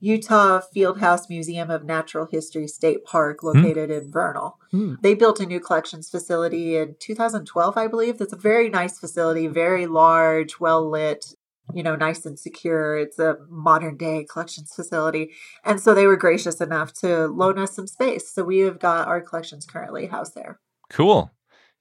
Utah 0.00 0.60
Fieldhouse 0.74 1.28
Museum 1.28 1.70
of 1.70 1.84
Natural 1.84 2.26
History 2.30 2.66
State 2.66 3.04
Park 3.04 3.42
located 3.42 3.90
in 3.90 4.10
Vernal. 4.10 4.58
Hmm. 4.70 4.94
They 5.02 5.14
built 5.14 5.40
a 5.40 5.46
new 5.46 5.60
collections 5.60 6.08
facility 6.08 6.76
in 6.76 6.96
2012, 6.98 7.76
I 7.76 7.86
believe. 7.86 8.18
That's 8.18 8.32
a 8.32 8.36
very 8.36 8.70
nice 8.70 8.98
facility, 8.98 9.46
very 9.46 9.86
large, 9.86 10.58
well 10.58 10.88
lit, 10.88 11.34
you 11.74 11.82
know, 11.82 11.96
nice 11.96 12.24
and 12.24 12.38
secure. 12.38 12.96
It's 12.96 13.18
a 13.18 13.36
modern 13.48 13.96
day 13.98 14.26
collections 14.30 14.72
facility. 14.74 15.32
And 15.64 15.78
so 15.80 15.94
they 15.94 16.06
were 16.06 16.16
gracious 16.16 16.60
enough 16.62 16.92
to 16.94 17.26
loan 17.28 17.58
us 17.58 17.74
some 17.76 17.86
space. 17.86 18.32
So 18.32 18.42
we 18.42 18.60
have 18.60 18.78
got 18.80 19.06
our 19.06 19.20
collections 19.20 19.66
currently 19.66 20.06
housed 20.06 20.34
there. 20.34 20.60
Cool. 20.88 21.30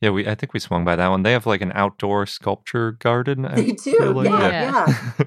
Yeah, 0.01 0.11
we 0.11 0.27
I 0.27 0.35
think 0.35 0.53
we 0.53 0.59
swung 0.59 0.83
by 0.85 0.95
that 0.97 1.07
one. 1.07 1.23
They 1.23 1.31
have 1.33 1.45
like 1.45 1.61
an 1.61 1.71
outdoor 1.73 2.25
sculpture 2.25 2.91
garden. 2.93 3.45
I 3.45 3.55
They 3.55 3.71
do. 3.71 4.13
like. 4.13 4.29
yeah, 4.29 4.85
Yeah. 5.17 5.23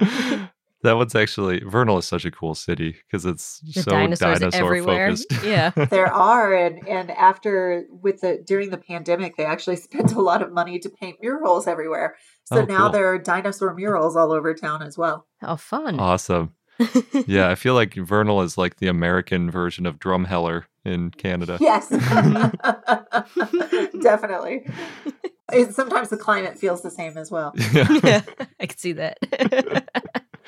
yeah. 0.00 0.46
that 0.82 0.92
one's 0.92 1.14
actually 1.14 1.60
Vernal 1.60 1.98
is 1.98 2.06
such 2.06 2.24
a 2.24 2.30
cool 2.30 2.54
city 2.54 2.96
because 3.06 3.24
it's 3.26 3.60
The 3.60 3.82
so 3.82 3.90
dinosaurs 3.90 4.38
dinosaur 4.40 4.60
everywhere. 4.64 5.08
focused. 5.16 5.32
Yeah. 5.44 5.70
there 5.90 6.12
are 6.12 6.54
and 6.54 6.86
and 6.88 7.10
after 7.10 7.84
with 7.90 8.20
the 8.20 8.42
during 8.46 8.70
the 8.70 8.78
pandemic 8.78 9.36
they 9.36 9.44
actually 9.44 9.76
spent 9.88 10.12
a 10.12 10.20
lot 10.20 10.42
of 10.42 10.52
money 10.52 10.78
to 10.80 10.88
paint 10.88 11.16
murals 11.22 11.66
everywhere 11.66 12.16
so 12.44 12.58
Oh, 12.58 12.64
now 12.64 12.78
cool. 12.84 12.90
there 12.90 13.06
are 13.12 13.18
dinosaur 13.18 13.74
murals 13.74 14.16
all 14.16 14.32
over 14.32 14.54
town 14.54 14.82
as 14.82 14.96
well 14.98 15.26
How 15.40 15.56
fun. 15.56 15.98
awesome. 15.98 16.52
Yeah, 17.26 17.48
I 17.48 17.54
feel 17.54 17.72
like 17.72 17.94
Vernal 17.94 18.42
is 18.42 18.58
like 18.58 18.76
the 18.76 18.88
American 18.88 19.50
version 19.50 19.86
of 19.86 19.98
Drumheller 19.98 20.64
in 20.84 21.10
Canada. 21.10 21.56
yes 21.60 21.88
definitely 24.00 24.66
it, 25.52 25.74
sometimes 25.74 26.08
the 26.10 26.16
climate 26.16 26.58
feels 26.58 26.82
the 26.82 26.90
same 26.90 27.16
as 27.16 27.30
well 27.30 27.54
Yeah. 27.72 27.98
yeah, 28.04 28.22
I 28.60 28.66
can 28.66 28.76
see 28.78 28.92
that. 28.92 29.18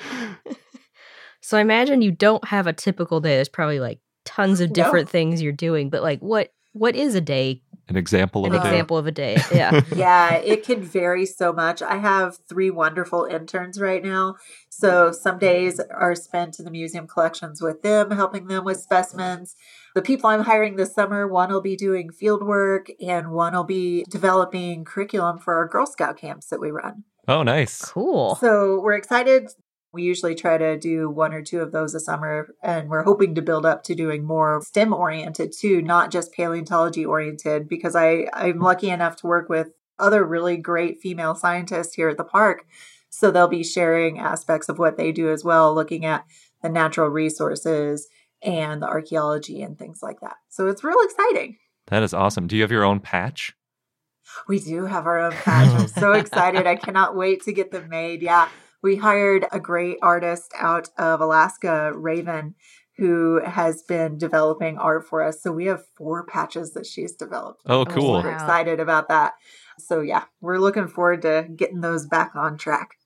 so 1.40 1.58
I 1.58 1.60
imagine 1.60 2.02
you 2.02 2.10
don't 2.12 2.44
have 2.48 2.66
a 2.66 2.72
typical 2.72 3.20
day. 3.20 3.36
There's 3.36 3.48
probably 3.48 3.80
like 3.80 4.00
tons 4.24 4.60
of 4.60 4.70
No. 4.70 4.74
different 4.74 5.08
things 5.08 5.40
you're 5.42 5.52
doing, 5.52 5.90
but 5.90 6.02
like 6.02 6.20
what 6.20 6.52
what 6.72 6.94
is 6.94 7.14
a 7.14 7.20
day? 7.20 7.62
An 7.88 7.96
example 7.96 8.44
of 8.44 8.52
An 8.52 8.58
a 8.58 8.62
day. 8.62 8.68
example 8.68 8.98
of 8.98 9.06
a 9.06 9.10
day. 9.10 9.38
Yeah. 9.52 9.80
yeah, 9.96 10.34
it 10.34 10.62
can 10.62 10.82
vary 10.82 11.24
so 11.24 11.54
much. 11.54 11.80
I 11.80 11.96
have 11.96 12.36
three 12.46 12.68
wonderful 12.70 13.24
interns 13.24 13.80
right 13.80 14.04
now. 14.04 14.36
So 14.68 15.10
some 15.10 15.38
days 15.38 15.80
are 15.80 16.14
spent 16.14 16.58
in 16.58 16.66
the 16.66 16.70
museum 16.70 17.06
collections 17.06 17.62
with 17.62 17.80
them, 17.80 18.10
helping 18.10 18.46
them 18.48 18.64
with 18.64 18.78
specimens. 18.78 19.56
The 19.94 20.02
people 20.02 20.28
I'm 20.28 20.42
hiring 20.44 20.76
this 20.76 20.94
summer, 20.94 21.26
one 21.26 21.50
will 21.50 21.62
be 21.62 21.76
doing 21.76 22.10
field 22.10 22.42
work 22.46 22.90
and 23.00 23.30
one 23.32 23.54
will 23.54 23.64
be 23.64 24.04
developing 24.10 24.84
curriculum 24.84 25.38
for 25.38 25.54
our 25.54 25.66
Girl 25.66 25.86
Scout 25.86 26.18
camps 26.18 26.48
that 26.48 26.60
we 26.60 26.70
run. 26.70 27.04
Oh, 27.26 27.42
nice. 27.42 27.80
Cool. 27.82 28.34
So 28.36 28.80
we're 28.80 28.96
excited. 28.96 29.48
We 29.92 30.02
usually 30.02 30.34
try 30.34 30.58
to 30.58 30.78
do 30.78 31.08
one 31.08 31.32
or 31.32 31.42
two 31.42 31.60
of 31.60 31.72
those 31.72 31.94
a 31.94 32.00
summer, 32.00 32.54
and 32.62 32.90
we're 32.90 33.04
hoping 33.04 33.34
to 33.34 33.42
build 33.42 33.64
up 33.64 33.82
to 33.84 33.94
doing 33.94 34.24
more 34.24 34.60
STEM 34.62 34.92
oriented 34.92 35.52
too, 35.58 35.80
not 35.80 36.10
just 36.10 36.32
paleontology 36.32 37.04
oriented, 37.04 37.68
because 37.68 37.96
I, 37.96 38.26
I'm 38.34 38.58
lucky 38.58 38.90
enough 38.90 39.16
to 39.16 39.26
work 39.26 39.48
with 39.48 39.68
other 39.98 40.24
really 40.24 40.56
great 40.56 41.00
female 41.00 41.34
scientists 41.34 41.94
here 41.94 42.08
at 42.08 42.16
the 42.16 42.24
park. 42.24 42.64
So 43.10 43.30
they'll 43.30 43.48
be 43.48 43.64
sharing 43.64 44.18
aspects 44.18 44.68
of 44.68 44.78
what 44.78 44.96
they 44.96 45.12
do 45.12 45.32
as 45.32 45.42
well, 45.42 45.74
looking 45.74 46.04
at 46.04 46.24
the 46.62 46.68
natural 46.68 47.08
resources 47.08 48.08
and 48.42 48.82
the 48.82 48.86
archaeology 48.86 49.62
and 49.62 49.78
things 49.78 50.00
like 50.02 50.20
that. 50.20 50.36
So 50.48 50.68
it's 50.68 50.84
real 50.84 51.00
exciting. 51.02 51.56
That 51.88 52.02
is 52.02 52.12
awesome. 52.12 52.46
Do 52.46 52.56
you 52.56 52.62
have 52.62 52.70
your 52.70 52.84
own 52.84 53.00
patch? 53.00 53.54
We 54.46 54.58
do 54.58 54.84
have 54.84 55.06
our 55.06 55.18
own 55.18 55.32
patch. 55.32 55.68
I'm 55.68 55.88
so 55.88 56.12
excited. 56.12 56.66
I 56.66 56.76
cannot 56.76 57.16
wait 57.16 57.42
to 57.44 57.52
get 57.52 57.70
them 57.70 57.88
made. 57.88 58.22
Yeah. 58.22 58.48
We 58.82 58.96
hired 58.96 59.46
a 59.50 59.58
great 59.58 59.98
artist 60.02 60.52
out 60.56 60.88
of 60.96 61.20
Alaska, 61.20 61.92
Raven, 61.94 62.54
who 62.96 63.40
has 63.44 63.82
been 63.82 64.18
developing 64.18 64.78
art 64.78 65.06
for 65.06 65.22
us. 65.22 65.42
So 65.42 65.52
we 65.52 65.66
have 65.66 65.84
four 65.96 66.24
patches 66.26 66.72
that 66.74 66.86
she's 66.86 67.14
developed. 67.14 67.62
Oh, 67.66 67.80
I'm 67.82 67.94
cool. 67.94 68.16
super 68.16 68.28
Wow. 68.28 68.34
excited 68.34 68.80
about 68.80 69.08
that. 69.08 69.34
So 69.78 70.00
yeah, 70.00 70.24
we're 70.40 70.58
looking 70.58 70.88
forward 70.88 71.22
to 71.22 71.46
getting 71.54 71.80
those 71.80 72.06
back 72.06 72.34
on 72.34 72.58
track. 72.58 72.96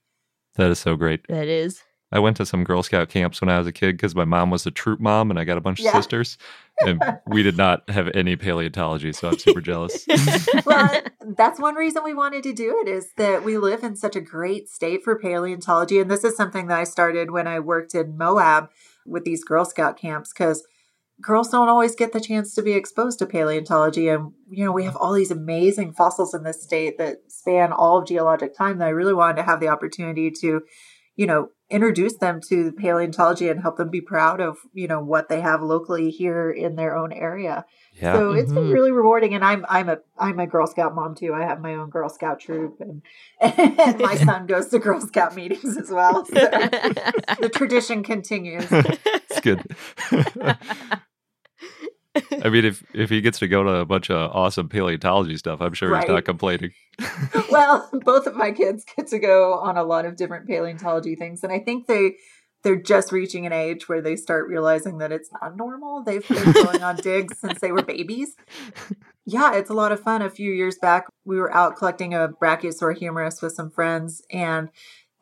That 0.57 0.71
is 0.71 0.79
so 0.79 0.97
great. 0.97 1.27
That 1.29 1.49
is. 1.49 1.83
I 2.13 2.19
went 2.19 2.37
to 2.37 2.47
some 2.47 2.63
Girl 2.63 2.83
Scout 2.83 3.09
camps 3.09 3.41
when 3.41 3.49
I 3.49 3.59
was 3.59 3.67
a 3.67 3.73
kid 3.73 3.93
because 3.93 4.15
my 4.15 4.27
mom 4.27 4.51
was 4.51 4.67
a 4.67 4.71
troop 4.71 5.01
mom 5.01 5.31
and 5.31 5.39
I 5.39 5.45
got 5.45 5.57
a 5.57 5.63
bunch 5.63 5.81
Yeah. 5.81 5.91
of 5.91 5.97
sisters. 5.97 6.37
And 6.85 7.03
we 7.27 7.43
did 7.43 7.57
not 7.57 7.89
have 7.91 8.09
any 8.15 8.37
paleontology, 8.37 9.13
so 9.13 9.29
I'm 9.29 9.39
super 9.39 9.61
jealous. 9.61 10.05
well, 10.67 11.03
that's 11.37 11.61
one 11.61 11.75
reason 11.75 12.03
we 12.05 12.13
wanted 12.15 12.43
to 12.45 12.53
do 12.53 12.83
it 12.85 12.89
is 12.89 13.13
that 13.17 13.45
we 13.45 13.57
live 13.57 13.83
in 13.83 13.97
such 13.97 14.17
a 14.17 14.21
great 14.21 14.69
state 14.69 15.03
for 15.03 15.19
paleontology. 15.19 16.01
And 16.01 16.11
this 16.11 16.25
is 16.25 16.37
something 16.37 16.67
that 16.67 16.79
I 16.79 16.85
started 16.85 17.31
when 17.31 17.47
I 17.47 17.61
worked 17.61 17.95
in 17.95 18.17
Moab 18.17 18.69
with 19.07 19.25
these 19.25 19.45
Girl 19.45 19.65
Scout 19.65 19.97
camps 19.97 20.33
because 20.33 20.67
girls 21.21 21.51
don't 21.51 21.69
always 21.69 21.95
get 21.95 22.13
the 22.13 22.21
chance 22.21 22.55
to 22.55 22.63
be 22.63 22.73
exposed 22.73 23.19
to 23.21 23.27
paleontology. 23.27 24.09
And, 24.09 24.33
you 24.51 24.65
know, 24.65 24.73
we 24.73 24.85
have 24.85 24.97
all 24.97 25.13
these 25.13 25.31
amazing 25.31 25.93
fossils 25.93 26.35
in 26.35 26.43
this 26.43 26.63
state 26.63 26.99
that 26.99 27.19
span 27.29 27.73
all 27.73 27.99
of 27.99 28.09
geologic 28.09 28.57
time 28.57 28.79
that 28.79 28.87
I 28.87 28.91
really 28.91 29.15
wanted 29.15 29.37
to 29.37 29.43
have 29.45 29.61
the 29.61 29.69
opportunity 29.69 30.31
to, 30.41 30.63
you 31.17 31.27
know, 31.27 31.49
introduce 31.71 32.17
them 32.19 32.41
to 32.49 32.73
paleontology 32.73 33.49
and 33.49 33.61
help 33.63 33.77
them 33.77 33.89
be 33.91 34.01
proud 34.01 34.41
of, 34.41 34.59
you 34.73 34.87
know, 34.89 35.01
what 35.01 35.29
they 35.29 35.41
have 35.41 35.63
locally 35.63 36.11
here 36.11 36.51
in 36.51 36.77
their 36.77 36.97
own 36.97 37.13
area. 37.13 37.65
Yeah. 37.95 38.13
So 38.15 38.33
it's 38.33 38.53
been 38.53 38.65
Mhm. 38.65 38.73
really 38.73 38.93
rewarding, 38.93 39.35
and 39.35 39.45
I'm 39.45 39.65
I'm 39.69 39.89
a 39.89 39.99
I'm 40.19 40.39
a 40.39 40.47
Girl 40.47 40.67
Scout 40.67 40.95
mom 40.95 41.15
too. 41.15 41.33
I 41.35 41.43
have 41.45 41.61
my 41.61 41.75
own 41.75 41.89
Girl 41.91 42.09
Scout 42.09 42.41
troop, 42.41 42.81
and, 42.81 43.03
and 43.41 43.99
my 44.01 44.15
son 44.27 44.47
goes 44.47 44.69
to 44.69 44.79
Girl 44.79 45.01
Scout 45.01 45.35
meetings 45.35 45.77
as 45.79 45.91
well. 45.91 46.25
So 46.25 46.35
the 47.41 47.49
tradition 47.55 48.03
continues. 48.03 48.69
it's 48.73 49.41
good. 49.41 49.63
I 52.15 52.49
mean, 52.51 52.65
if 52.65 52.85
if 52.95 53.11
he 53.11 53.21
gets 53.21 53.39
to 53.39 53.49
go 53.49 53.63
to 53.63 53.71
a 53.77 53.85
bunch 53.87 54.11
of 54.11 54.31
awesome 54.33 54.69
paleontology 54.69 55.37
stuff, 55.37 55.61
I'm 55.61 55.73
sure 55.75 55.89
he's 55.89 56.05
Right. 56.05 56.09
not 56.09 56.25
complaining. 56.25 56.73
well, 57.51 57.89
both 58.05 58.27
of 58.27 58.37
my 58.37 58.53
kids 58.53 58.85
get 58.97 59.07
to 59.09 59.19
go 59.19 59.55
on 59.55 59.77
a 59.77 59.83
lot 59.85 60.05
of 60.05 60.17
different 60.17 60.47
paleontology 60.47 61.17
things, 61.17 61.43
and 61.43 61.53
I 61.53 61.59
think 61.59 61.87
they 61.87 62.17
they're 62.63 62.81
just 62.81 63.11
reaching 63.11 63.45
an 63.45 63.53
age 63.53 63.89
where 63.89 64.01
they 64.01 64.15
start 64.15 64.47
realizing 64.49 64.99
that 64.99 65.11
it's 65.11 65.31
not 65.41 65.57
normal. 65.57 66.05
They've 66.05 66.27
been 66.27 66.53
going 66.53 66.83
on 66.83 66.97
digs 67.03 67.39
since 67.39 67.61
they 67.61 67.73
were 67.73 67.83
babies. 67.83 68.37
Yeah, 69.25 69.55
it's 69.55 69.71
a 69.71 69.75
lot 69.75 69.91
of 69.93 70.01
fun. 70.01 70.23
A 70.23 70.31
few 70.31 70.53
years 70.53 70.77
back, 70.79 71.07
we 71.25 71.39
were 71.39 71.53
out 71.55 71.77
collecting 71.77 72.15
a 72.15 72.29
brachiosaur 72.29 72.97
humerus 72.97 73.43
with 73.43 73.53
some 73.55 73.71
friends, 73.71 74.23
and 74.31 74.69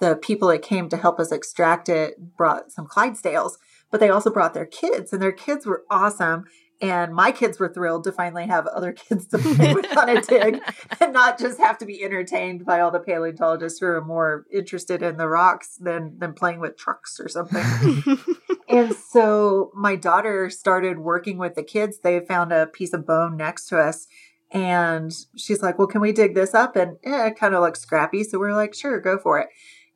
the 0.01 0.17
people 0.17 0.49
that 0.49 0.63
came 0.63 0.89
to 0.89 0.97
help 0.97 1.19
us 1.21 1.33
extract 1.33 1.89
it 1.89 2.37
brought 2.37 2.73
some 2.73 2.87
Clydesdales, 2.87 3.53
but 3.91 4.01
they 4.01 4.09
also 4.11 4.31
brought 4.31 4.55
their 4.55 4.67
kids, 4.67 5.13
and 5.13 5.23
their 5.23 5.33
kids 5.33 5.67
were 5.67 5.85
awesome. 5.91 6.45
And 6.81 7.15
my 7.15 7.31
kids 7.31 7.59
were 7.59 7.73
thrilled 7.73 8.05
to 8.05 8.13
finally 8.13 8.47
have 8.47 8.67
other 8.67 8.93
kids 9.09 9.27
to 9.29 9.39
play 9.39 9.75
with 9.75 9.97
on 9.97 10.09
a 10.09 10.21
dig 10.23 10.61
and 11.01 11.13
not 11.13 11.39
just 11.39 11.59
have 11.59 11.77
to 11.79 11.87
be 11.87 12.03
entertained 12.03 12.65
by 12.65 12.81
all 12.81 12.91
the 12.91 13.01
paleontologists 13.01 13.81
who 13.81 13.87
are 13.87 14.05
more 14.05 14.47
interested 14.53 15.03
in 15.03 15.19
the 15.19 15.29
rocks 15.29 15.77
than 15.77 16.19
than 16.19 16.33
playing 16.33 16.61
with 16.61 16.79
trucks 16.79 17.21
or 17.21 17.29
something. 17.29 18.03
and 18.69 18.95
so 18.95 19.71
my 19.75 19.95
daughter 19.95 20.49
started 20.49 20.99
working 20.99 21.37
with 21.37 21.55
the 21.55 21.63
kids. 21.63 21.99
They 21.99 22.21
found 22.21 22.53
a 22.53 22.67
piece 22.67 22.95
of 22.95 23.07
bone 23.07 23.37
next 23.37 23.67
to 23.67 23.79
us. 23.79 24.07
And 24.53 25.13
she's 25.37 25.63
like, 25.63 25.79
Well, 25.79 25.87
can 25.87 26.01
we 26.01 26.13
dig 26.13 26.35
this 26.35 26.55
up? 26.55 26.77
And 26.77 26.97
eh, 27.05 27.27
it 27.27 27.39
kind 27.39 27.55
of 27.55 27.63
looks 27.63 27.81
scrappy. 27.81 28.25
So 28.25 28.39
we're 28.39 28.55
like, 28.55 28.75
Sure, 28.75 29.01
go 29.01 29.19
for 29.19 29.39
it. 29.39 29.49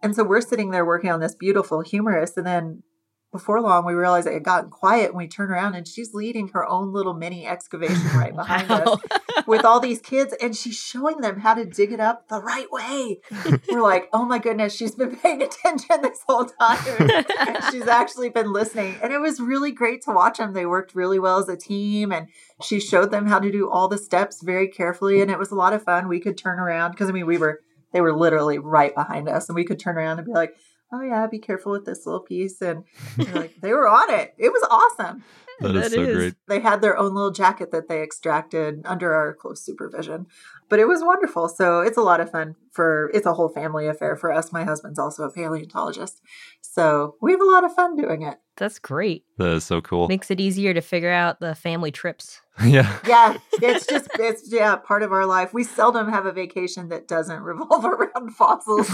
And 0.03 0.15
so 0.15 0.23
we're 0.23 0.43
sitting 0.43 0.71
there 0.71 0.85
working 0.85 1.11
on 1.11 1.21
this 1.21 1.35
beautiful 1.35 1.81
humerus. 1.81 2.37
And 2.37 2.47
then 2.47 2.83
before 3.35 3.61
long, 3.61 3.85
we 3.85 3.95
realized 3.95 4.29
it 4.29 4.33
had 4.33 4.45
gotten 4.45 4.71
quiet 4.71 5.09
and 5.09 5.17
we 5.17 5.27
turn 5.27 5.51
around 5.51 5.75
and 5.75 5.89
she's 5.89 6.15
leading 6.15 6.47
her 6.51 6.65
own 6.69 6.93
little 6.93 7.15
mini 7.15 7.45
excavation 7.45 8.07
right 8.15 8.33
behind 8.37 8.71
us 8.71 9.01
with 9.45 9.65
all 9.65 9.81
these 9.81 10.01
kids 10.01 10.33
and 10.41 10.55
she's 10.55 10.79
showing 10.79 11.21
them 11.21 11.41
how 11.41 11.53
to 11.53 11.65
dig 11.65 11.91
it 11.91 11.99
up 11.99 12.29
the 12.29 12.41
right 12.41 12.71
way. 12.71 13.19
We're 13.69 13.83
like, 13.83 14.09
oh 14.13 14.25
my 14.25 14.39
goodness, 14.39 14.73
she's 14.73 14.95
been 14.95 15.17
paying 15.17 15.43
attention 15.49 16.01
this 16.01 16.21
whole 16.29 16.45
time. 16.45 16.79
And 17.41 17.59
she's 17.73 17.89
actually 17.89 18.29
been 18.29 18.53
listening. 18.53 18.95
And 19.03 19.13
it 19.13 19.19
was 19.19 19.41
really 19.41 19.73
great 19.73 20.03
to 20.03 20.13
watch 20.13 20.39
them. 20.39 20.53
They 20.53 20.65
worked 20.65 20.95
really 20.95 21.19
well 21.19 21.39
as 21.39 21.49
a 21.49 21.57
team 21.57 22.13
and 22.13 22.29
she 22.63 22.79
showed 22.79 23.11
them 23.11 23.27
how 23.27 23.41
to 23.41 23.51
do 23.51 23.69
all 23.69 23.89
the 23.89 23.99
steps 23.99 24.45
very 24.45 24.69
carefully. 24.69 25.21
And 25.21 25.29
it 25.29 25.41
was 25.41 25.51
a 25.51 25.57
lot 25.57 25.73
of 25.73 25.83
fun. 25.83 26.07
We 26.07 26.21
could 26.21 26.39
turn 26.39 26.61
around 26.61 26.93
because 26.93 27.09
I 27.09 27.13
mean, 27.13 27.27
we 27.27 27.39
were, 27.39 27.63
they 27.93 28.01
were 28.01 28.15
literally 28.15 28.59
right 28.59 28.95
behind 28.95 29.29
us 29.29 29.49
and 29.49 29.57
we 29.57 29.65
could 29.65 29.81
turn 29.81 29.97
around 29.97 30.19
and 30.19 30.27
be 30.27 30.33
like, 30.33 30.55
oh 30.95 31.03
yeah, 31.03 31.27
be 31.27 31.39
careful 31.39 31.73
with 31.73 31.85
this 31.85 32.07
little 32.07 32.21
piece. 32.21 32.61
And 32.63 32.85
they're 33.17 33.35
like, 33.35 33.55
they 33.61 33.73
were 33.73 33.89
on 33.89 34.11
it. 34.11 34.35
It 34.39 34.51
was 34.51 34.63
awesome 34.71 35.25
That 35.61 35.75
is 35.77 35.93
so 35.93 36.03
is- 36.03 36.17
great. 36.17 36.35
they 36.49 36.61
had 36.61 36.81
their 36.81 36.97
own 36.97 37.15
little 37.15 37.31
jacket 37.31 37.71
that 37.73 37.89
they 37.89 38.03
extracted 38.03 38.83
under 38.85 39.13
our 39.15 39.35
close 39.35 39.65
supervision 39.65 40.27
but 40.69 40.79
it 40.81 40.89
was 40.89 41.03
wonderful 41.05 41.49
so 41.49 41.81
it's 41.81 41.97
a 41.97 42.03
lot 42.03 42.21
of 42.21 42.31
fun 42.31 42.57
for 42.73 43.11
it's 43.15 43.27
a 43.27 43.35
whole 43.35 43.49
family 43.51 43.87
affair 43.87 44.17
for 44.17 44.33
us 44.33 44.51
my 44.53 44.65
husband's 44.65 44.99
also 44.99 45.23
a 45.25 45.31
paleontologist 45.31 46.21
so 46.61 47.15
we 47.23 47.31
have 47.31 47.41
a 47.41 47.45
lot 47.45 47.63
of 47.65 47.73
fun 47.75 47.95
doing 47.97 48.23
it 48.23 48.39
That's 48.57 48.79
great. 48.81 49.25
That 49.39 49.53
is 49.53 49.65
so 49.65 49.81
cool. 49.81 50.09
Makes 50.09 50.31
it 50.31 50.41
easier 50.41 50.75
to 50.75 50.81
figure 50.81 51.11
out 51.13 51.39
the 51.41 51.55
family 51.55 51.91
trips. 51.93 52.41
yeah. 52.65 52.99
yeah 53.07 53.37
it's 53.63 53.87
just 53.87 54.09
it's 54.19 54.53
yeah 54.53 54.75
part 54.77 55.03
of 55.05 55.13
our 55.13 55.27
life 55.27 55.53
we 55.55 55.63
seldom 55.65 56.09
have 56.11 56.25
a 56.27 56.33
vacation 56.33 56.89
that 56.89 57.07
doesn't 57.07 57.43
revolve 57.53 57.85
around 57.85 58.35
fossils 58.35 58.89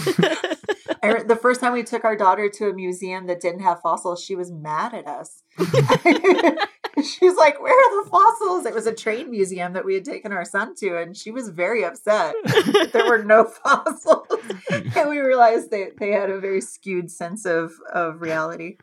I, 1.03 1.23
the 1.23 1.37
first 1.37 1.61
time 1.61 1.73
we 1.73 1.83
took 1.83 2.05
our 2.05 2.17
daughter 2.17 2.49
to 2.49 2.69
a 2.69 2.73
museum 2.73 3.27
that 3.27 3.41
didn't 3.41 3.61
have 3.61 3.81
fossils 3.81 4.23
she 4.23 4.35
was 4.35 4.51
mad 4.51 4.95
at 4.95 5.07
us 5.07 5.43
She's 7.03 7.37
like, 7.37 7.61
Where 7.61 7.73
are 7.73 8.05
the 8.05 8.11
fossils? 8.11 8.67
It 8.67 8.75
was 8.75 8.87
a 8.87 8.95
train 8.95 9.31
museum 9.31 9.73
that 9.75 9.85
we 9.85 9.95
had 9.95 10.05
taken 10.05 10.33
our 10.33 10.45
son 10.45 10.75
to, 10.77 10.99
and 10.99 11.17
she 11.17 11.31
was 11.31 11.49
very 11.49 11.85
upset 11.85 12.35
that 12.45 12.91
there 12.93 13.07
were 13.07 13.23
no 13.23 13.45
fossils. 13.65 14.27
and 14.71 15.09
we 15.09 15.19
realized 15.19 15.71
they, 15.71 15.91
they 15.99 16.11
had 16.11 16.31
a 16.31 16.41
very 16.41 16.61
skewed 16.61 17.11
sense 17.11 17.47
of, 17.47 17.73
of 17.93 18.21
reality. 18.21 18.77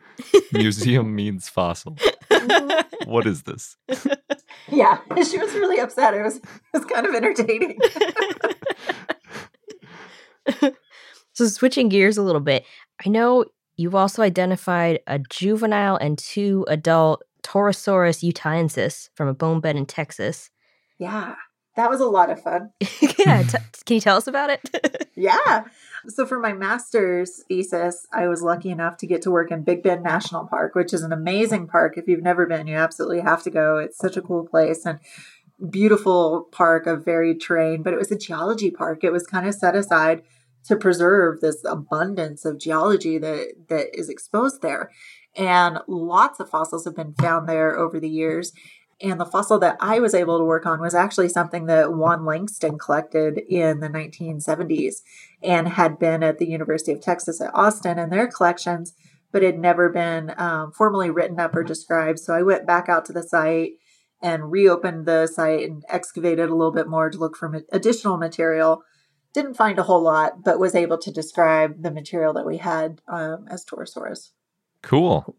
Museum 0.52 1.14
means 1.14 1.48
fossil. 1.48 1.96
Mm-hmm. 2.30 3.10
What 3.10 3.26
is 3.26 3.42
this? 3.42 3.76
Yeah, 4.68 4.98
she 5.16 5.38
was 5.38 5.54
really 5.54 5.78
upset. 5.78 6.14
It 6.14 6.22
was, 6.22 6.36
it 6.36 6.44
was 6.72 6.84
kind 6.84 7.06
of 7.06 7.14
entertaining. 7.14 7.78
So 11.38 11.46
switching 11.46 11.88
gears 11.88 12.18
a 12.18 12.22
little 12.24 12.40
bit, 12.40 12.64
I 13.06 13.08
know 13.08 13.44
you've 13.76 13.94
also 13.94 14.22
identified 14.22 14.98
a 15.06 15.20
juvenile 15.20 15.94
and 15.94 16.18
two 16.18 16.66
adult 16.66 17.22
Torosaurus 17.44 18.28
utahensis 18.28 19.10
from 19.14 19.28
a 19.28 19.34
bone 19.34 19.60
bed 19.60 19.76
in 19.76 19.86
Texas. 19.86 20.50
yeah, 20.98 21.36
that 21.76 21.88
was 21.88 22.00
a 22.00 22.06
lot 22.06 22.28
of 22.28 22.42
fun. 22.42 22.70
yeah, 23.20 23.42
t- 23.48 23.58
can 23.86 23.94
you 23.94 24.00
tell 24.00 24.16
us 24.16 24.26
about 24.26 24.50
it? 24.50 25.04
Yeah. 25.14 25.64
So 26.06 26.26
for 26.26 26.38
my 26.38 26.52
master's 26.52 27.42
thesis, 27.48 28.06
I 28.12 28.28
was 28.28 28.40
lucky 28.40 28.70
enough 28.70 28.96
to 28.98 29.06
get 29.06 29.20
to 29.22 29.32
work 29.32 29.50
in 29.50 29.64
Big 29.64 29.82
Bend 29.82 30.04
National 30.04 30.46
Park, 30.46 30.76
which 30.76 30.92
is 30.92 31.02
an 31.02 31.12
amazing 31.12 31.66
park. 31.66 31.98
If 31.98 32.06
you've 32.06 32.22
never 32.22 32.46
been, 32.46 32.68
you 32.68 32.76
absolutely 32.76 33.20
have 33.20 33.42
to 33.42 33.50
go. 33.50 33.78
It's 33.78 33.98
such 33.98 34.16
a 34.16 34.22
cool 34.22 34.46
place 34.46 34.86
and 34.86 35.00
beautiful 35.70 36.48
park 36.52 36.86
of 36.86 37.04
varied 37.04 37.40
terrain, 37.40 37.82
but 37.82 37.92
it 37.92 37.98
was 37.98 38.12
a 38.12 38.16
geology 38.16 38.70
park. 38.70 39.02
It 39.02 39.10
was 39.10 39.26
kind 39.26 39.48
of 39.48 39.54
set 39.54 39.74
aside 39.74 40.22
to 40.68 40.76
preserve 40.76 41.40
this 41.40 41.64
abundance 41.64 42.44
of 42.44 42.58
geology 42.58 43.18
that 43.18 43.54
that 43.68 43.88
is 43.92 44.08
exposed 44.08 44.62
there. 44.62 44.90
And 45.36 45.78
lots 45.86 46.40
of 46.40 46.50
fossils 46.50 46.84
have 46.84 46.96
been 46.96 47.14
found 47.14 47.48
there 47.48 47.76
over 47.76 47.98
the 48.00 48.08
years. 48.08 48.52
And 49.00 49.20
the 49.20 49.26
fossil 49.26 49.60
that 49.60 49.76
I 49.80 50.00
was 50.00 50.14
able 50.14 50.38
to 50.38 50.44
work 50.44 50.66
on 50.66 50.80
was 50.80 50.94
actually 50.94 51.28
something 51.28 51.66
that 51.66 51.92
Wann 51.92 52.24
Langston 52.24 52.78
collected 52.78 53.38
in 53.48 53.78
the 53.78 53.88
1970s 53.88 54.96
and 55.42 55.68
had 55.68 55.98
been 55.98 56.24
at 56.24 56.38
the 56.38 56.48
University 56.48 56.92
of 56.92 57.00
Texas 57.00 57.40
at 57.40 57.54
Austin 57.54 57.98
in 57.98 58.10
their 58.10 58.26
collections, 58.26 58.94
but 59.30 59.42
had 59.42 59.58
never 59.58 59.88
been 59.88 60.34
um, 60.36 60.72
formally 60.72 61.10
written 61.10 61.38
up 61.38 61.54
or 61.54 61.62
described. 61.62 62.18
So 62.18 62.34
I 62.34 62.42
went 62.42 62.66
back 62.66 62.88
out 62.88 63.04
to 63.04 63.12
the 63.12 63.22
site 63.22 63.74
and 64.20 64.50
reopened 64.50 65.06
the 65.06 65.28
site 65.28 65.68
and 65.68 65.84
excavated 65.88 66.50
a 66.50 66.54
little 66.54 66.72
bit 66.72 66.88
more 66.88 67.08
to 67.08 67.18
look 67.18 67.36
for 67.36 67.62
additional 67.70 68.16
material. 68.16 68.82
Didn't 69.38 69.54
find 69.54 69.78
a 69.78 69.84
whole 69.84 70.02
lot, 70.02 70.42
but 70.42 70.58
was 70.58 70.74
able 70.74 70.98
to 70.98 71.12
describe 71.12 71.80
the 71.80 71.92
material 71.92 72.32
that 72.32 72.44
we 72.44 72.56
had 72.56 73.00
um, 73.06 73.46
as 73.48 73.64
Torosaurus. 73.64 74.32
Cool. 74.82 75.32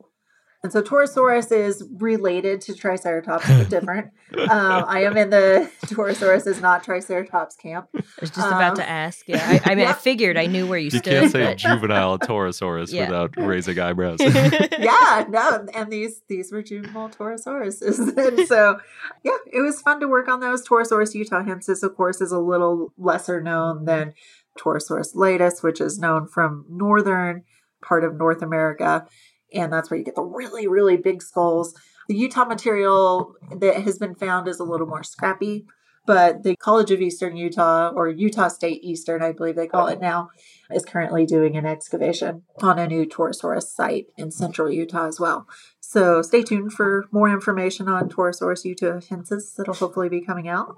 And 0.62 0.74
so 0.74 0.82
Torosaurus 0.82 1.54
is 1.54 1.88
related 2.00 2.60
to 2.62 2.76
Triceratops, 2.76 3.48
but 3.48 3.70
different. 3.70 4.08
um, 4.38 4.50
I 4.88 5.04
am 5.04 5.16
in 5.16 5.30
the 5.30 5.72
Torosaurus 5.86 6.46
is 6.48 6.60
not 6.60 6.84
Triceratops 6.84 7.56
camp. 7.56 7.88
I 7.96 8.02
was 8.20 8.30
just 8.30 8.46
about 8.46 8.72
Um, 8.72 8.76
to 8.76 8.90
ask. 8.90 9.26
Yeah, 9.26 9.38
I, 9.66 9.72
I 9.72 9.76
mean, 9.76 9.88
I 9.88 9.94
figured 10.10 10.36
I 10.38 10.48
knew 10.48 10.68
where 10.68 10.78
you, 10.78 10.86
You 10.86 11.00
stood. 11.00 11.04
can't 11.06 11.32
say 11.32 11.44
but- 11.46 11.58
juvenile 11.60 12.20
Torosaurus 12.20 12.92
Yeah. 12.92 13.06
without 13.06 13.36
raising 13.38 13.80
eyebrows. 13.80 14.20
yeah, 14.22 15.26
no, 15.30 15.66
and 15.74 15.90
these 15.90 16.22
these 16.28 16.52
were 16.52 16.62
juvenile 16.62 17.10
Torosauruses, 17.10 18.18
and 18.18 18.46
so 18.48 18.80
yeah, 19.24 19.38
it 19.52 19.62
was 19.62 19.82
fun 19.82 20.00
to 20.02 20.08
work 20.10 20.28
on 20.28 20.42
those. 20.42 20.68
Torosaurus 20.68 21.16
utahensis, 21.16 21.84
of 21.84 21.96
course, 21.96 22.20
is 22.20 22.34
a 22.34 22.40
little 22.40 22.92
lesser 22.98 23.42
known 23.42 23.86
than 23.86 24.14
Torosaurus 24.60 25.16
latus, 25.16 25.64
which 25.64 25.80
is 25.80 26.00
known 26.00 26.28
from 26.28 26.66
northern 26.70 27.44
part 27.82 28.04
of 28.04 28.18
North 28.18 28.42
America, 28.42 29.08
and 29.54 29.72
that's 29.72 29.90
where 29.90 29.98
you 29.98 30.06
get 30.06 30.16
the 30.16 30.24
really 30.24 30.68
really 30.68 30.98
big 30.98 31.22
skulls. 31.22 31.74
The 32.08 32.16
Utah 32.16 32.46
material 32.46 33.36
that 33.56 33.84
has 33.84 34.00
been 34.00 34.16
found 34.16 34.48
is 34.48 34.60
a 34.60 34.64
little 34.64 34.88
more 34.88 35.04
scrappy, 35.04 35.68
but 36.08 36.42
the 36.42 36.56
College 36.56 36.90
of 36.90 37.02
Eastern 37.02 37.38
Utah 37.38 37.92
or 37.94 38.10
Utah 38.10 38.48
State 38.48 38.84
Eastern, 38.84 39.22
I 39.22 39.32
believe 39.32 39.56
they 39.56 39.68
call 39.68 39.86
it 39.86 40.02
now, 40.02 40.30
is 40.72 40.84
currently 40.84 41.28
doing 41.28 41.56
an 41.56 41.68
excavation 41.68 42.42
on 42.64 42.80
a 42.80 42.88
new 42.88 43.06
Torosaurus 43.06 43.68
site 43.68 44.08
in 44.18 44.32
central 44.32 44.72
Utah 44.72 45.06
as 45.06 45.20
well. 45.20 45.48
So 45.80 46.24
stay 46.24 46.42
tuned 46.42 46.74
for 46.74 47.06
more 47.12 47.30
information 47.30 47.88
on 47.88 48.10
Torosaurus 48.10 48.66
utahensis 48.66 49.56
that'll 49.56 49.76
hopefully 49.76 50.10
be 50.10 50.22
coming 50.22 50.48
out. 50.48 50.78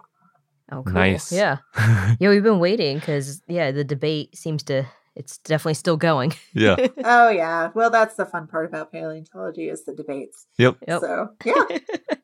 Oh, 0.69 0.83
cool. 0.83 0.93
Nice. 0.93 1.31
Yeah. 1.31 1.59
Yeah, 2.19 2.29
we've 2.29 2.43
been 2.43 2.59
waiting 2.59 2.99
because, 2.99 3.41
yeah, 3.47 3.71
the 3.71 3.85
debate 3.85 4.37
seems 4.37 4.63
to 4.63 4.85
it's 5.15 5.37
definitely 5.39 5.73
still 5.75 5.97
going. 5.97 6.33
Yeah. 6.53 6.75
Oh 7.03 7.29
yeah. 7.29 7.69
Well, 7.73 7.89
that's 7.89 8.15
the 8.15 8.25
fun 8.25 8.47
part 8.47 8.65
about 8.65 8.91
paleontology 8.91 9.69
is 9.69 9.85
the 9.85 9.93
debates. 9.93 10.47
Yep. 10.57 10.77
Yep. 10.87 11.01
So 11.01 11.29
yeah. 11.45 11.77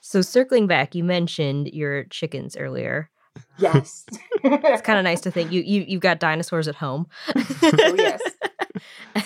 so 0.00 0.22
circling 0.22 0.66
back, 0.66 0.94
you 0.94 1.04
mentioned 1.04 1.68
your 1.68 2.04
chickens 2.04 2.56
earlier. 2.56 3.10
yes. 3.58 4.04
It's 4.44 4.82
kind 4.82 4.98
of 4.98 5.04
nice 5.04 5.20
to 5.22 5.30
think 5.30 5.52
you 5.52 5.62
you 5.62 5.84
you've 5.86 6.00
got 6.00 6.18
dinosaurs 6.20 6.68
at 6.68 6.74
home. 6.74 7.06
Oh, 7.36 7.94
yes. 7.96 8.20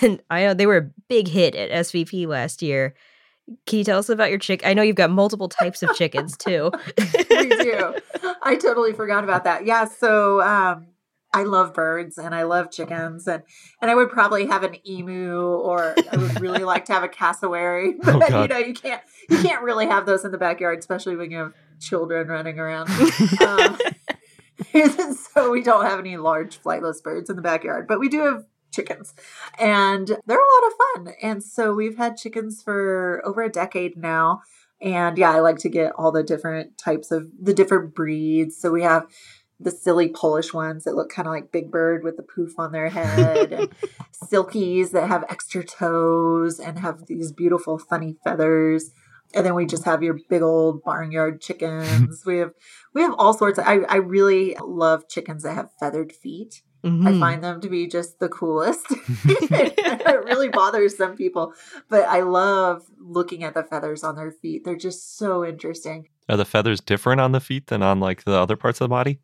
And 0.01 0.21
I 0.29 0.41
know 0.43 0.53
they 0.53 0.65
were 0.65 0.77
a 0.77 0.89
big 1.07 1.29
hit 1.29 1.55
at 1.55 1.71
SVP 1.71 2.27
last 2.27 2.61
year. 2.61 2.93
Can 3.65 3.79
you 3.79 3.85
tell 3.85 3.97
us 3.97 4.09
about 4.09 4.29
your 4.29 4.39
chick? 4.39 4.61
I 4.65 4.73
know 4.73 4.81
you've 4.81 4.97
got 4.97 5.09
multiple 5.09 5.47
types 5.47 5.81
of 5.81 5.95
chickens 5.95 6.35
too. 6.35 6.69
we 6.97 7.47
do. 7.47 7.95
I 8.43 8.57
totally 8.61 8.91
forgot 8.91 9.23
about 9.23 9.45
that. 9.45 9.65
Yeah, 9.65 9.85
so 9.85 10.41
um 10.41 10.87
I 11.37 11.43
love 11.43 11.73
birds 11.75 12.17
and 12.17 12.33
I 12.33 12.43
love 12.43 12.71
chickens 12.71 13.27
and 13.27 13.43
and 13.79 13.91
I 13.91 13.95
would 13.95 14.09
probably 14.09 14.47
have 14.47 14.63
an 14.63 14.75
emu 14.87 15.39
or 15.39 15.93
I 16.11 16.17
would 16.17 16.41
really 16.41 16.63
like 16.63 16.85
to 16.85 16.93
have 16.93 17.03
a 17.03 17.07
cassowary. 17.07 17.95
Oh, 18.07 18.19
But 18.19 18.31
you 18.31 18.47
know, 18.47 18.57
you 18.57 18.73
can't 18.73 19.01
you 19.29 19.37
can't 19.43 19.61
really 19.61 19.85
have 19.85 20.07
those 20.07 20.25
in 20.25 20.31
the 20.31 20.37
backyard, 20.39 20.79
especially 20.79 21.15
when 21.15 21.29
you 21.29 21.37
have 21.37 21.53
children 21.79 22.27
running 22.27 22.57
around. 22.57 22.89
um, 23.45 23.77
so 25.33 25.51
we 25.51 25.61
don't 25.61 25.85
have 25.85 25.99
any 25.99 26.17
large 26.17 26.59
flightless 26.61 27.03
birds 27.03 27.29
in 27.29 27.35
the 27.35 27.41
backyard, 27.43 27.87
but 27.87 27.99
we 27.99 28.09
do 28.09 28.21
have 28.21 28.45
chickens 28.71 29.13
and 29.59 30.07
they're 30.25 30.37
a 30.37 30.53
lot 30.55 30.67
of 30.67 30.73
fun. 31.05 31.15
And 31.21 31.43
so 31.43 31.73
we've 31.73 31.97
had 31.97 32.17
chickens 32.17 32.63
for 32.63 33.21
over 33.25 33.43
a 33.43 33.49
decade 33.49 33.95
now. 33.95 34.41
And 34.81 35.17
yeah, 35.17 35.31
I 35.31 35.39
like 35.39 35.57
to 35.59 35.69
get 35.69 35.91
all 35.97 36.11
the 36.11 36.23
different 36.23 36.77
types 36.79 37.11
of 37.11 37.27
the 37.39 37.53
different 37.53 37.93
breeds. 37.93 38.57
So 38.57 38.71
we 38.71 38.81
have 38.81 39.05
the 39.59 39.71
silly 39.71 40.09
Polish 40.09 40.53
ones 40.53 40.83
that 40.83 40.95
look 40.95 41.09
kind 41.09 41.27
of 41.27 41.33
like 41.33 41.51
Big 41.51 41.71
Bird 41.71 42.03
with 42.03 42.17
the 42.17 42.23
poof 42.23 42.53
on 42.59 42.71
their 42.71 42.89
head, 42.89 43.51
and 43.51 43.69
silkies 44.31 44.91
that 44.91 45.07
have 45.07 45.25
extra 45.29 45.63
toes 45.63 46.59
and 46.59 46.79
have 46.79 47.07
these 47.07 47.31
beautiful, 47.31 47.77
funny 47.77 48.15
feathers. 48.23 48.91
And 49.33 49.45
then 49.45 49.55
we 49.55 49.65
just 49.65 49.83
have 49.83 50.01
your 50.03 50.17
big 50.29 50.41
old 50.41 50.83
barnyard 50.83 51.41
chickens. 51.41 52.23
we 52.25 52.37
have 52.37 52.53
we 52.93 53.01
have 53.01 53.13
all 53.17 53.33
sorts. 53.33 53.59
Of, 53.59 53.65
I 53.67 53.79
I 53.89 53.95
really 53.97 54.55
love 54.63 55.09
chickens 55.09 55.43
that 55.43 55.55
have 55.55 55.69
feathered 55.79 56.13
feet. 56.13 56.61
I 56.83 56.89
Mhm. 56.89 57.19
find 57.19 57.43
them 57.43 57.59
to 57.61 57.67
be 57.69 57.87
just 57.87 58.19
the 58.19 58.29
coolest. 58.29 58.85
it 59.25 60.23
really 60.25 60.47
bothers 60.47 60.95
some 60.95 61.15
people, 61.17 61.53
but 61.89 62.05
I 62.07 62.21
love 62.21 62.83
looking 62.99 63.43
at 63.43 63.55
the 63.55 63.63
feathers 63.63 64.03
on 64.03 64.15
their 64.15 64.31
feet. 64.31 64.63
They're 64.63 64.77
just 64.77 65.17
so 65.17 65.43
interesting. 65.43 66.07
Are 66.29 66.37
the 66.37 66.45
feathers 66.45 66.79
different 66.79 67.19
on 67.19 67.31
the 67.31 67.41
feet 67.41 67.67
than 67.67 67.81
on 67.81 67.99
like 67.99 68.23
the 68.23 68.33
other 68.39 68.55
parts 68.55 68.79
of 68.79 68.85
the 68.85 68.89
body? 68.89 69.19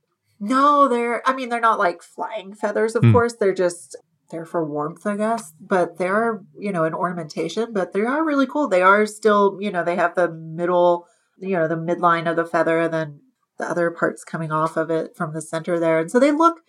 No, 0.50 0.88
they're 0.88 1.22
I 1.28 1.34
mean 1.34 1.50
they're 1.50 1.60
not 1.60 1.80
like 1.80 2.02
flying 2.02 2.54
feathers, 2.54 2.96
of 2.96 3.04
Hmm. 3.04 3.12
course. 3.12 3.34
They're 3.34 3.54
just 3.54 3.96
they're 4.30 4.46
for 4.46 4.66
warmth, 4.66 5.06
I 5.06 5.16
guess. 5.16 5.54
But 5.60 5.98
they're, 6.00 6.42
you 6.58 6.72
know, 6.72 6.84
an 6.86 6.94
ornamentation, 6.94 7.72
but 7.72 7.94
they 7.94 8.02
are 8.02 8.24
really 8.26 8.48
cool. 8.48 8.68
They 8.68 8.82
are 8.82 9.06
still, 9.06 9.58
you 9.62 9.72
know, 9.72 9.84
they 9.84 9.96
have 9.96 10.16
the 10.16 10.30
middle, 10.32 11.08
you 11.38 11.56
know, 11.56 11.68
the 11.68 11.76
midline 11.76 12.30
of 12.30 12.36
the 12.36 12.46
feather 12.46 12.80
and 12.80 12.94
then 12.94 13.20
the 13.60 13.66
other 13.70 13.92
parts 13.92 14.24
coming 14.24 14.52
off 14.52 14.76
of 14.76 14.90
it 14.90 15.16
from 15.16 15.34
the 15.34 15.42
center 15.42 15.80
there. 15.80 16.00
And 16.00 16.10
so 16.10 16.20
they 16.20 16.32
look 16.32 16.62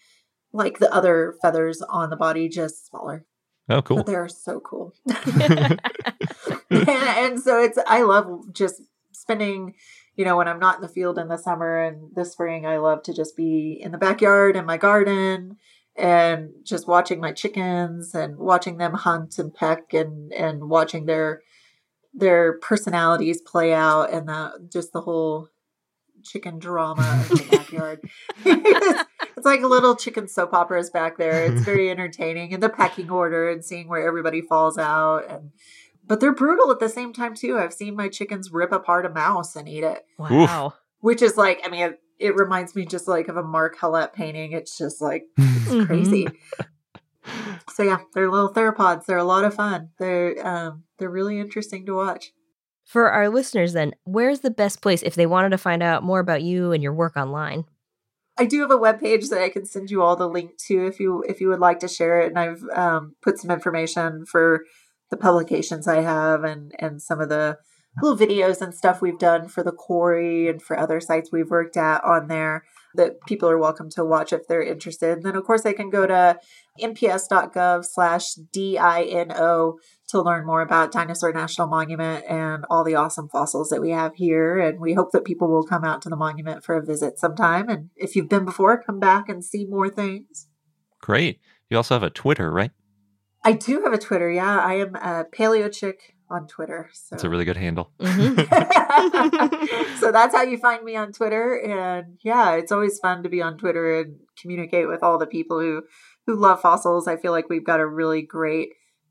like 0.52 0.78
the 0.78 0.92
other 0.92 1.34
feathers 1.40 1.80
on 1.88 2.10
the 2.10 2.16
body, 2.16 2.48
just 2.48 2.86
smaller. 2.88 3.24
Oh, 3.70 3.80
cool. 3.80 3.96
But 3.98 4.06
they're 4.06 4.28
so 4.28 4.60
cool. 4.60 4.92
and, 5.06 5.80
and 6.70 7.40
so 7.40 7.58
it's 7.62 7.78
I 7.86 8.02
love 8.02 8.52
just 8.52 8.82
spending, 9.12 9.74
you 10.16 10.24
know, 10.24 10.36
when 10.36 10.48
I'm 10.48 10.60
not 10.60 10.76
in 10.76 10.82
the 10.82 10.88
field 10.88 11.18
in 11.18 11.28
the 11.28 11.36
summer 11.36 11.82
and 11.82 12.14
the 12.14 12.24
spring, 12.24 12.66
I 12.66 12.78
love 12.78 13.02
to 13.04 13.14
just 13.14 13.36
be 13.36 13.78
in 13.80 13.92
the 13.92 13.98
backyard 13.98 14.56
in 14.56 14.64
my 14.64 14.76
garden 14.76 15.56
and 15.96 16.50
just 16.64 16.88
watching 16.88 17.20
my 17.20 17.32
chickens 17.32 18.14
and 18.14 18.36
watching 18.36 18.78
them 18.78 18.94
hunt 18.94 19.38
and 19.38 19.54
peck 19.54 19.92
and 19.92 20.32
and 20.32 20.68
watching 20.68 21.06
their 21.06 21.42
their 22.12 22.58
personalities 22.58 23.40
play 23.40 23.72
out 23.72 24.12
and 24.12 24.28
the 24.28 24.68
just 24.72 24.92
the 24.92 25.00
whole 25.00 25.48
chicken 26.22 26.58
drama 26.58 27.24
in 27.30 27.36
the 27.36 27.48
backyard. 27.50 28.00
it's, 28.44 29.08
it's 29.36 29.46
like 29.46 29.60
little 29.60 29.94
chicken 29.94 30.26
soap 30.26 30.54
operas 30.54 30.90
back 30.90 31.18
there. 31.18 31.44
It's 31.44 31.62
very 31.62 31.90
entertaining 31.90 32.54
and 32.54 32.62
the 32.62 32.68
pecking 32.68 33.10
order 33.10 33.50
and 33.50 33.64
seeing 33.64 33.88
where 33.88 34.06
everybody 34.06 34.40
falls 34.40 34.78
out 34.78 35.30
and 35.30 35.50
but 36.06 36.20
they're 36.20 36.34
brutal 36.34 36.70
at 36.70 36.80
the 36.80 36.88
same 36.88 37.12
time 37.12 37.34
too. 37.34 37.58
I've 37.58 37.72
seen 37.74 37.96
my 37.96 38.08
chickens 38.08 38.50
rip 38.52 38.72
apart 38.72 39.06
a 39.06 39.10
mouse 39.10 39.56
and 39.56 39.68
eat 39.68 39.84
it, 39.84 40.04
wow. 40.18 40.74
which 41.00 41.22
is 41.22 41.36
like 41.36 41.60
I 41.64 41.68
mean 41.68 41.82
it, 41.82 42.00
it 42.18 42.36
reminds 42.36 42.74
me 42.74 42.84
just 42.86 43.08
like 43.08 43.28
of 43.28 43.36
a 43.36 43.42
Mark 43.42 43.76
Hallett 43.78 44.12
painting. 44.12 44.52
It's 44.52 44.76
just 44.78 45.00
like 45.02 45.24
Mhm. 45.38 45.86
crazy. 45.86 46.26
So 47.70 47.82
yeah, 47.82 48.00
they're 48.12 48.30
little 48.30 48.52
theropods. 48.52 49.06
They're 49.06 49.16
a 49.16 49.24
lot 49.24 49.44
of 49.44 49.54
fun. 49.54 49.88
They're 49.98 50.46
um 50.46 50.84
they're 50.98 51.10
really 51.10 51.40
interesting 51.40 51.86
to 51.86 51.94
watch. 51.94 52.32
For 52.84 53.10
our 53.10 53.30
listeners, 53.30 53.72
then, 53.72 53.94
where's 54.04 54.40
the 54.40 54.50
best 54.50 54.82
place 54.82 55.02
if 55.02 55.14
they 55.14 55.24
wanted 55.24 55.48
to 55.50 55.58
find 55.58 55.82
out 55.82 56.02
more 56.02 56.20
about 56.20 56.42
you 56.42 56.72
and 56.72 56.82
your 56.82 56.92
work 56.92 57.16
online? 57.16 57.64
I 58.36 58.44
do 58.44 58.60
have 58.60 58.70
a 58.70 58.76
web 58.76 59.00
page 59.00 59.30
that 59.30 59.40
I 59.42 59.48
can 59.48 59.64
send 59.64 59.90
you 59.90 60.02
all 60.02 60.16
the 60.16 60.28
link 60.28 60.58
to 60.66 60.86
if 60.86 61.00
you 61.00 61.24
if 61.26 61.40
you 61.40 61.48
would 61.48 61.60
like 61.60 61.78
to 61.78 61.88
share 61.88 62.20
it. 62.20 62.28
And 62.28 62.38
I've 62.38 62.62
um, 62.74 63.14
put 63.22 63.38
some 63.38 63.50
information 63.50 64.26
for 64.26 64.64
the 65.10 65.16
publications 65.16 65.86
I 65.86 66.02
have 66.02 66.44
and 66.44 66.74
and 66.78 67.00
some 67.00 67.20
of 67.20 67.28
the 67.28 67.58
little 68.02 68.18
videos 68.18 68.60
and 68.60 68.74
stuff 68.74 69.00
we've 69.00 69.18
done 69.18 69.48
for 69.48 69.62
the 69.62 69.72
quarry 69.72 70.48
and 70.48 70.60
for 70.60 70.78
other 70.78 71.00
sites 71.00 71.30
we've 71.30 71.50
worked 71.50 71.76
at 71.76 72.02
on 72.02 72.26
there 72.28 72.64
that 72.96 73.20
people 73.26 73.48
are 73.48 73.58
welcome 73.58 73.90
to 73.90 74.04
watch 74.04 74.32
if 74.32 74.46
they're 74.46 74.62
interested. 74.62 75.18
And 75.18 75.22
then 75.24 75.36
of 75.36 75.44
course 75.44 75.62
they 75.62 75.72
can 75.72 75.90
go 75.90 76.06
to 76.06 76.38
nps.gov 76.80 77.84
slash 77.84 78.34
dino 78.34 79.76
to 80.08 80.22
learn 80.22 80.46
more 80.46 80.60
about 80.60 80.92
Dinosaur 80.92 81.32
National 81.32 81.68
Monument 81.68 82.24
and 82.28 82.64
all 82.70 82.84
the 82.84 82.94
awesome 82.94 83.28
fossils 83.28 83.68
that 83.70 83.80
we 83.80 83.90
have 83.90 84.14
here. 84.16 84.58
And 84.58 84.80
we 84.80 84.94
hope 84.94 85.12
that 85.12 85.24
people 85.24 85.48
will 85.48 85.66
come 85.66 85.84
out 85.84 86.02
to 86.02 86.08
the 86.08 86.16
monument 86.16 86.64
for 86.64 86.76
a 86.76 86.84
visit 86.84 87.18
sometime. 87.18 87.68
And 87.68 87.90
if 87.96 88.14
you've 88.14 88.28
been 88.28 88.44
before, 88.44 88.82
come 88.82 89.00
back 89.00 89.28
and 89.28 89.44
see 89.44 89.66
more 89.66 89.88
things. 89.88 90.48
Great. 91.00 91.40
You 91.70 91.76
also 91.76 91.94
have 91.94 92.02
a 92.02 92.10
Twitter, 92.10 92.50
right? 92.50 92.70
I 93.44 93.52
do 93.52 93.82
have 93.82 93.92
a 93.92 93.98
Twitter. 93.98 94.30
Yeah, 94.30 94.58
I 94.58 94.74
am 94.74 94.94
a 94.96 95.24
Paleo 95.24 95.72
Chick 95.72 96.14
on 96.30 96.46
Twitter. 96.46 96.88
So. 96.92 97.14
It's 97.14 97.24
a 97.24 97.28
really 97.28 97.44
good 97.44 97.58
handle. 97.58 97.90
Mhm. 98.00 98.38
so 100.00 100.10
that's 100.10 100.34
how 100.34 100.42
you 100.42 100.56
find 100.56 100.82
me 100.82 100.96
on 100.96 101.12
Twitter. 101.12 101.56
And 101.56 102.18
yeah, 102.22 102.52
it's 102.54 102.72
always 102.72 102.98
fun 102.98 103.22
to 103.22 103.28
be 103.28 103.42
on 103.42 103.58
Twitter 103.58 104.00
and 104.00 104.16
communicate 104.40 104.88
with 104.88 105.02
all 105.02 105.18
the 105.18 105.26
people 105.26 105.60
who 105.60 105.82
who 106.26 106.34
love 106.34 106.60
fossils. 106.60 107.06
I 107.06 107.16
feel 107.16 107.32
like 107.32 107.50
we've 107.50 107.66
got 107.66 107.80
a 107.80 107.86
really 107.86 108.22
great 108.22 108.70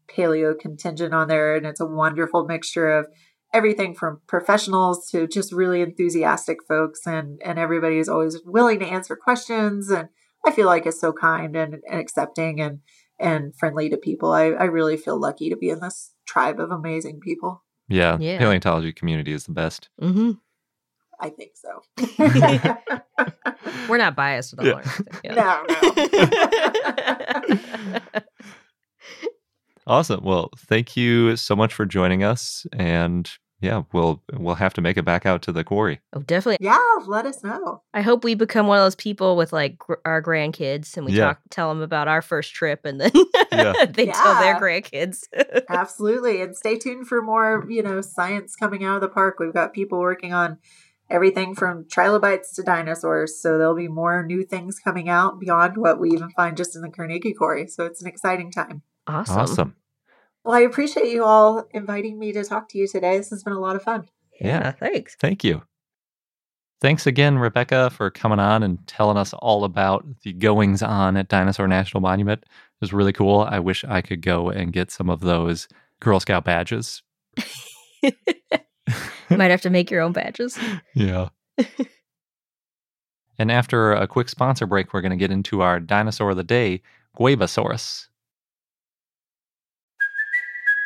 paleo 0.09 0.57
contingent 0.57 1.13
on 1.13 1.27
there, 1.27 1.55
and 1.55 1.65
it's 1.65 1.79
a 1.79 1.85
wonderful 1.85 2.45
mixture 2.45 2.89
of 2.89 3.07
everything 3.53 3.93
from 3.93 4.19
professionals 4.27 5.07
to 5.11 5.27
just 5.27 5.53
really 5.53 5.81
enthusiastic 5.81 6.57
folks 6.67 7.05
and 7.05 7.39
and 7.45 7.59
everybody 7.59 7.99
is 7.99 8.09
always 8.09 8.41
willing 8.43 8.79
to 8.79 8.85
answer 8.85 9.15
questions 9.15 9.91
and 9.91 10.09
I 10.45 10.51
feel 10.51 10.65
like 10.65 10.85
is 10.87 10.99
so 10.99 11.13
kind 11.13 11.55
and, 11.55 11.75
and 11.75 11.99
accepting 12.01 12.59
and 12.59 12.79
and 13.23 13.55
friendly 13.55 13.89
to 13.89 13.97
people. 13.97 14.31
I, 14.31 14.47
I 14.47 14.65
really 14.65 14.97
feel 14.97 15.19
lucky 15.19 15.49
to 15.49 15.55
be 15.55 15.69
in 15.69 15.79
this 15.79 16.11
tribe 16.25 16.59
of 16.59 16.69
amazing 16.71 17.21
people. 17.21 17.63
Yeah. 17.87 18.17
Yeah. 18.19 18.37
Paleontology 18.37 18.91
community 18.93 19.31
is 19.31 19.45
the 19.45 19.53
best. 19.53 19.89
hmm 19.99 20.31
I 21.19 21.29
think 21.29 21.51
so. 21.55 21.83
We're 23.89 23.97
not 23.97 24.15
biased 24.15 24.53
at 24.53 24.59
all. 24.59 24.65
Yeah. 24.65 24.75
or 24.75 24.83
yeah. 25.23 25.33
no, 25.35 25.63
no. 27.93 27.99
Awesome. 29.85 30.23
Well, 30.23 30.49
thank 30.57 30.95
you 30.95 31.35
so 31.35 31.57
much 31.57 31.73
for 31.73 31.85
joining 31.85 32.23
us. 32.23 32.65
And 32.71 33.29
yeah, 33.63 33.83
we'll 33.93 34.21
we'll 34.33 34.55
have 34.55 34.73
to 34.75 34.81
make 34.81 34.97
it 34.97 35.03
back 35.05 35.25
out 35.25 35.41
to 35.43 35.51
the 35.51 35.63
quarry. 35.63 36.01
oh, 36.13 36.19
definitely. 36.21 36.63
yeah, 36.63 36.77
let 37.07 37.25
us 37.25 37.43
know. 37.43 37.81
I 37.93 38.01
hope 38.01 38.23
we 38.23 38.35
become 38.35 38.67
one 38.67 38.77
of 38.77 38.83
those 38.83 38.95
people 38.95 39.35
with 39.37 39.53
like 39.53 39.77
gr- 39.79 39.93
our 40.05 40.21
grandkids 40.21 40.97
and 40.97 41.05
we 41.05 41.13
Yeah. 41.13 41.25
talk, 41.27 41.39
tell 41.49 41.69
them 41.69 41.81
about 41.81 42.07
our 42.07 42.21
first 42.21 42.53
trip, 42.53 42.81
and 42.85 42.99
then 43.01 43.11
Yeah. 43.51 43.85
they 43.89 44.07
tell 44.07 44.39
their 44.41 44.59
grandkids. 44.59 45.23
Absolutely. 45.69 46.41
And 46.41 46.55
stay 46.55 46.77
tuned 46.77 47.07
for 47.07 47.21
more, 47.21 47.65
you 47.69 47.81
know, 47.81 48.01
science 48.01 48.55
coming 48.55 48.83
out 48.83 48.95
of 48.95 49.01
the 49.01 49.07
park. 49.09 49.39
We've 49.39 49.53
got 49.53 49.73
people 49.73 49.99
working 49.99 50.33
on 50.33 50.57
everything 51.09 51.53
from 51.55 51.85
trilobites 51.89 52.53
to 52.55 52.63
dinosaurs. 52.63 53.39
So 53.39 53.57
there'll 53.57 53.75
be 53.75 53.87
more 53.87 54.25
new 54.25 54.43
things 54.43 54.79
coming 54.79 55.09
out 55.09 55.39
beyond 55.39 55.77
what 55.77 55.99
we 55.99 56.09
even 56.11 56.29
find 56.31 56.57
just 56.57 56.75
in 56.75 56.81
the 56.81 56.89
Carnegie 56.89 57.33
Quarry. 57.33 57.67
So 57.67 57.85
it's 57.85 58.01
an 58.01 58.07
exciting 58.07 58.51
time. 58.51 58.81
awesome. 59.07 59.37
Awesome. 59.39 59.75
Well, 60.43 60.55
I 60.55 60.61
appreciate 60.61 61.07
you 61.07 61.23
all 61.23 61.65
inviting 61.71 62.19
me 62.19 62.31
to 62.33 62.43
talk 62.43 62.67
to 62.69 62.77
you 62.77 62.87
today. 62.87 63.17
This 63.17 63.29
has 63.29 63.43
been 63.43 63.53
a 63.53 63.59
lot 63.59 63.75
of 63.75 63.83
fun. 63.83 64.07
Yeah, 64.41 64.47
Yeah. 64.59 64.71
thanks. 64.71 65.15
Thank 65.15 65.43
you. 65.43 65.61
Thanks 66.81 67.07
again, 67.07 67.37
Rebecca, 67.37 67.89
for 67.91 68.09
coming 68.09 68.39
on 68.39 68.61
and 68.61 68.85
telling 68.87 69.15
us 69.15 69.33
all 69.35 69.63
about 69.63 70.05
the 70.23 70.33
goings 70.33 70.83
on 70.83 71.15
at 71.15 71.29
Dinosaur 71.29 71.65
National 71.67 72.01
Monument. 72.01 72.41
It 72.43 72.49
was 72.81 72.91
really 72.91 73.13
cool. 73.13 73.41
I 73.41 73.59
wish 73.59 73.85
I 73.85 74.01
could 74.01 74.21
go 74.21 74.49
and 74.49 74.73
get 74.73 74.91
some 74.91 75.09
of 75.09 75.21
those 75.21 75.69
Girl 76.01 76.19
Scout 76.19 76.43
badges. 76.43 77.01
You 79.29 79.37
might 79.37 79.49
have 79.51 79.61
to 79.61 79.69
make 79.71 79.89
your 79.89 80.01
own 80.01 80.11
badges. 80.11 80.59
Yeah. 80.93 81.29
And 83.39 83.51
after 83.51 83.93
a 83.93 84.05
quick 84.05 84.29
sponsor 84.29 84.67
break, 84.67 84.93
we're 84.93 85.01
going 85.01 85.09
to 85.09 85.15
get 85.17 85.31
into 85.31 85.61
our 85.61 85.79
dinosaur 85.79 86.29
of 86.31 86.37
the 86.37 86.43
day, 86.43 86.81
Guaibasaurus. 87.17 88.07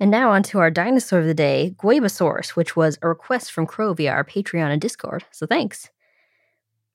And 0.00 0.10
now 0.10 0.30
on 0.30 0.42
to 0.44 0.58
our 0.58 0.70
dinosaur 0.70 1.20
of 1.20 1.26
the 1.26 1.34
day, 1.34 1.74
Guaibasaurus, 1.76 2.50
which 2.56 2.74
was 2.74 2.98
a 3.02 3.08
request 3.08 3.52
from 3.52 3.66
Crow 3.66 3.92
via 3.92 4.10
our 4.10 4.24
Patreon 4.24 4.72
and 4.72 4.80
Discord. 4.80 5.24
So 5.30 5.46
thanks. 5.46 5.90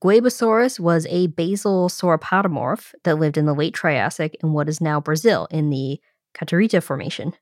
Guaibasaurus 0.04 0.80
was 0.80 1.06
a 1.10 1.28
basal 1.28 1.88
sauropodomorph 1.88 2.94
that 3.04 3.20
lived 3.20 3.38
in 3.38 3.46
the 3.46 3.54
late 3.54 3.76
Triassic 3.76 4.36
in 4.44 4.54
what 4.54 4.68
is 4.68 4.82
now 4.82 5.00
Brazil 5.00 5.48
in 5.52 5.70
the 5.70 6.00
Caturrita 6.36 6.82
Formation. 6.82 7.34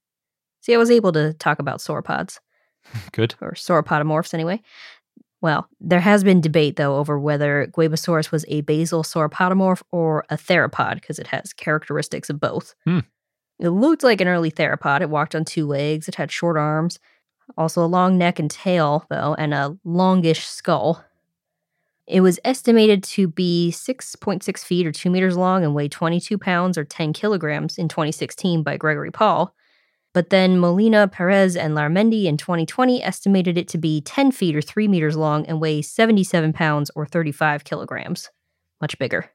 See, 0.62 0.74
I 0.74 0.78
was 0.78 0.92
able 0.92 1.14
to 1.14 1.34
talk 1.34 1.60
about 1.60 1.80
sauropods, 1.80 2.40
Good. 3.14 3.36
or 3.42 3.54
sauropodomorphs 3.54 4.34
anyway. 4.34 4.62
Well, 5.42 5.68
there 5.82 6.00
has 6.00 6.24
been 6.24 6.40
debate, 6.40 6.78
though, 6.78 6.96
over 6.98 7.20
whether 7.20 7.68
Guaibasaurus 7.68 8.32
was 8.32 8.46
a 8.48 8.62
basal 8.62 9.04
sauropodomorph 9.04 9.82
or 9.92 10.24
a 10.30 10.38
theropod, 10.38 10.96
because 10.96 11.20
it 11.20 11.28
has 11.28 11.52
characteristics 11.52 12.30
of 12.30 12.40
both. 12.40 12.76
Hmm. 12.86 13.00
It 13.64 13.70
looked 13.70 14.04
like 14.04 14.20
an 14.20 14.28
early 14.28 14.52
theropod. 14.52 15.00
It 15.00 15.10
walked 15.10 15.36
on 15.36 15.46
two 15.46 15.66
legs, 15.66 16.10
it 16.10 16.16
had 16.16 16.30
short 16.30 16.58
arms, 16.58 17.00
also 17.58 17.82
a 17.82 17.88
long 17.88 18.18
neck 18.18 18.38
and 18.38 18.52
tail, 18.52 19.06
though, 19.10 19.36
and 19.40 19.54
a 19.54 19.78
longish 19.86 20.46
skull. 20.46 21.02
It 22.06 22.20
was 22.20 22.42
estimated 22.44 23.04
to 23.04 23.30
be 23.30 23.72
6.6 23.74 24.66
feet 24.66 24.86
or 24.86 24.92
2 24.92 25.10
meters 25.10 25.38
long 25.38 25.64
and 25.64 25.74
weigh 25.74 25.88
22 25.88 26.38
pounds 26.38 26.78
or 26.78 26.84
10 26.84 27.14
kilograms 27.14 27.78
in 27.78 27.88
2016 27.88 28.64
by 28.64 28.76
Gregory 28.76 29.12
Paul. 29.12 29.56
But 30.12 30.30
then 30.30 30.60
Molina, 30.60 31.08
Perez, 31.08 31.56
and 31.56 31.74
Larramendi 31.74 32.26
in 32.26 32.36
2020 32.36 33.02
estimated 33.02 33.58
it 33.58 33.70
to 33.70 33.78
be 33.78 34.02
10 34.02 34.34
feet 34.34 34.58
or 34.58 34.62
3 34.62 34.90
meters 34.90 35.16
long 35.16 35.46
and 35.46 35.62
weigh 35.62 35.82
77 35.82 36.52
pounds 36.52 36.92
or 36.96 37.06
35 37.06 37.64
kilograms. 37.64 38.30
Much 38.82 39.00
bigger. 39.00 39.32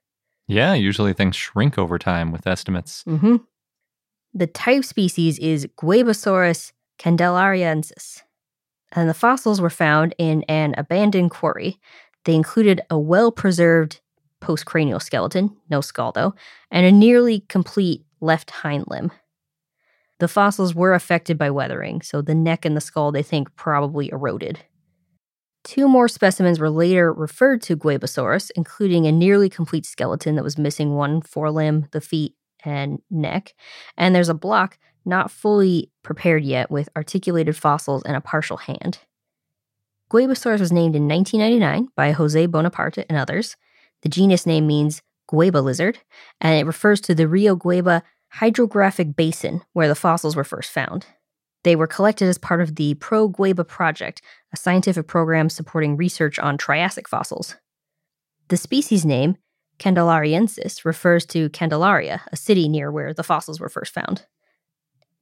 Yeah, 0.46 0.74
usually 0.74 1.14
things 1.14 1.34
shrink 1.34 1.78
over 1.78 1.98
time 1.98 2.30
with 2.30 2.46
estimates. 2.46 3.04
Mm-hmm. 3.04 3.36
The 4.34 4.46
type 4.46 4.84
species 4.84 5.38
is 5.38 5.66
Guaibasaurus 5.80 6.72
candelariensis, 6.98 8.22
and 8.92 9.08
the 9.08 9.14
fossils 9.14 9.60
were 9.60 9.70
found 9.70 10.14
in 10.18 10.42
an 10.44 10.74
abandoned 10.76 11.30
quarry. 11.30 11.80
They 12.24 12.34
included 12.34 12.80
a 12.90 12.98
well 12.98 13.32
preserved 13.32 14.00
postcranial 14.40 15.02
skeleton, 15.02 15.56
no 15.70 15.80
skull 15.80 16.12
though, 16.12 16.34
and 16.70 16.86
a 16.86 16.92
nearly 16.92 17.40
complete 17.48 18.04
left 18.20 18.50
hind 18.50 18.84
limb. 18.88 19.10
The 20.18 20.28
fossils 20.28 20.74
were 20.74 20.94
affected 20.94 21.38
by 21.38 21.50
weathering, 21.50 22.02
so 22.02 22.20
the 22.20 22.34
neck 22.34 22.64
and 22.64 22.76
the 22.76 22.80
skull 22.80 23.12
they 23.12 23.22
think 23.22 23.54
probably 23.56 24.10
eroded. 24.10 24.60
Two 25.64 25.88
more 25.88 26.08
specimens 26.08 26.58
were 26.58 26.70
later 26.70 27.12
referred 27.12 27.62
to 27.62 27.76
Guaibasaurus, 27.76 28.50
including 28.56 29.06
a 29.06 29.12
nearly 29.12 29.48
complete 29.48 29.86
skeleton 29.86 30.34
that 30.36 30.44
was 30.44 30.58
missing 30.58 30.94
one 30.94 31.20
forelimb, 31.20 31.90
the 31.92 32.00
feet, 32.00 32.34
and 32.68 33.00
neck. 33.10 33.54
And 33.96 34.14
there's 34.14 34.28
a 34.28 34.34
block 34.34 34.78
not 35.04 35.30
fully 35.30 35.90
prepared 36.02 36.44
yet 36.44 36.70
with 36.70 36.88
articulated 36.96 37.56
fossils 37.56 38.02
and 38.04 38.16
a 38.16 38.20
partial 38.20 38.58
hand. 38.58 38.98
Guaibasaurus 40.10 40.60
was 40.60 40.72
named 40.72 40.96
in 40.96 41.08
1999 41.08 41.88
by 41.94 42.12
Jose 42.12 42.46
Bonaparte 42.46 43.04
and 43.08 43.18
others. 43.18 43.56
The 44.02 44.08
genus 44.08 44.46
name 44.46 44.66
means 44.66 45.02
Guaíba 45.30 45.62
lizard, 45.62 45.98
and 46.40 46.58
it 46.58 46.66
refers 46.66 47.00
to 47.02 47.14
the 47.14 47.28
Rio 47.28 47.56
Guaíba 47.56 48.02
hydrographic 48.28 49.16
basin 49.16 49.62
where 49.72 49.88
the 49.88 49.94
fossils 49.94 50.36
were 50.36 50.44
first 50.44 50.70
found. 50.70 51.06
They 51.64 51.76
were 51.76 51.86
collected 51.86 52.28
as 52.28 52.38
part 52.38 52.60
of 52.60 52.76
the 52.76 52.94
Pro 52.94 53.28
Guaíba 53.28 53.66
Project, 53.66 54.22
a 54.52 54.56
scientific 54.56 55.06
program 55.06 55.50
supporting 55.50 55.96
research 55.96 56.38
on 56.38 56.56
Triassic 56.56 57.08
fossils. 57.08 57.56
The 58.48 58.56
species 58.56 59.04
name, 59.04 59.36
Candelariensis, 59.78 60.84
refers 60.84 61.24
to 61.26 61.48
Candelaria, 61.50 62.22
a 62.32 62.36
city 62.36 62.68
near 62.68 62.90
where 62.90 63.14
the 63.14 63.22
fossils 63.22 63.60
were 63.60 63.68
first 63.68 63.92
found. 63.92 64.26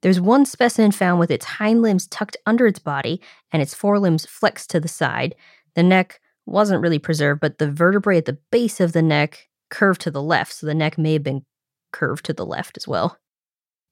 There's 0.01 0.21
one 0.21 0.45
specimen 0.45 0.91
found 0.91 1.19
with 1.19 1.31
its 1.31 1.45
hind 1.45 1.81
limbs 1.81 2.07
tucked 2.07 2.37
under 2.45 2.67
its 2.67 2.79
body 2.79 3.21
and 3.51 3.61
its 3.61 3.73
forelimbs 3.73 4.25
flexed 4.25 4.69
to 4.71 4.79
the 4.79 4.87
side. 4.87 5.35
The 5.75 5.83
neck 5.83 6.19
wasn't 6.45 6.81
really 6.81 6.99
preserved, 6.99 7.41
but 7.41 7.57
the 7.57 7.71
vertebrae 7.71 8.17
at 8.17 8.25
the 8.25 8.37
base 8.51 8.79
of 8.79 8.93
the 8.93 9.01
neck 9.01 9.47
curved 9.69 10.01
to 10.01 10.11
the 10.11 10.21
left, 10.21 10.53
so 10.53 10.65
the 10.65 10.75
neck 10.75 10.97
may 10.97 11.13
have 11.13 11.23
been 11.23 11.43
curved 11.91 12.25
to 12.25 12.33
the 12.33 12.45
left 12.45 12.77
as 12.77 12.87
well. 12.87 13.17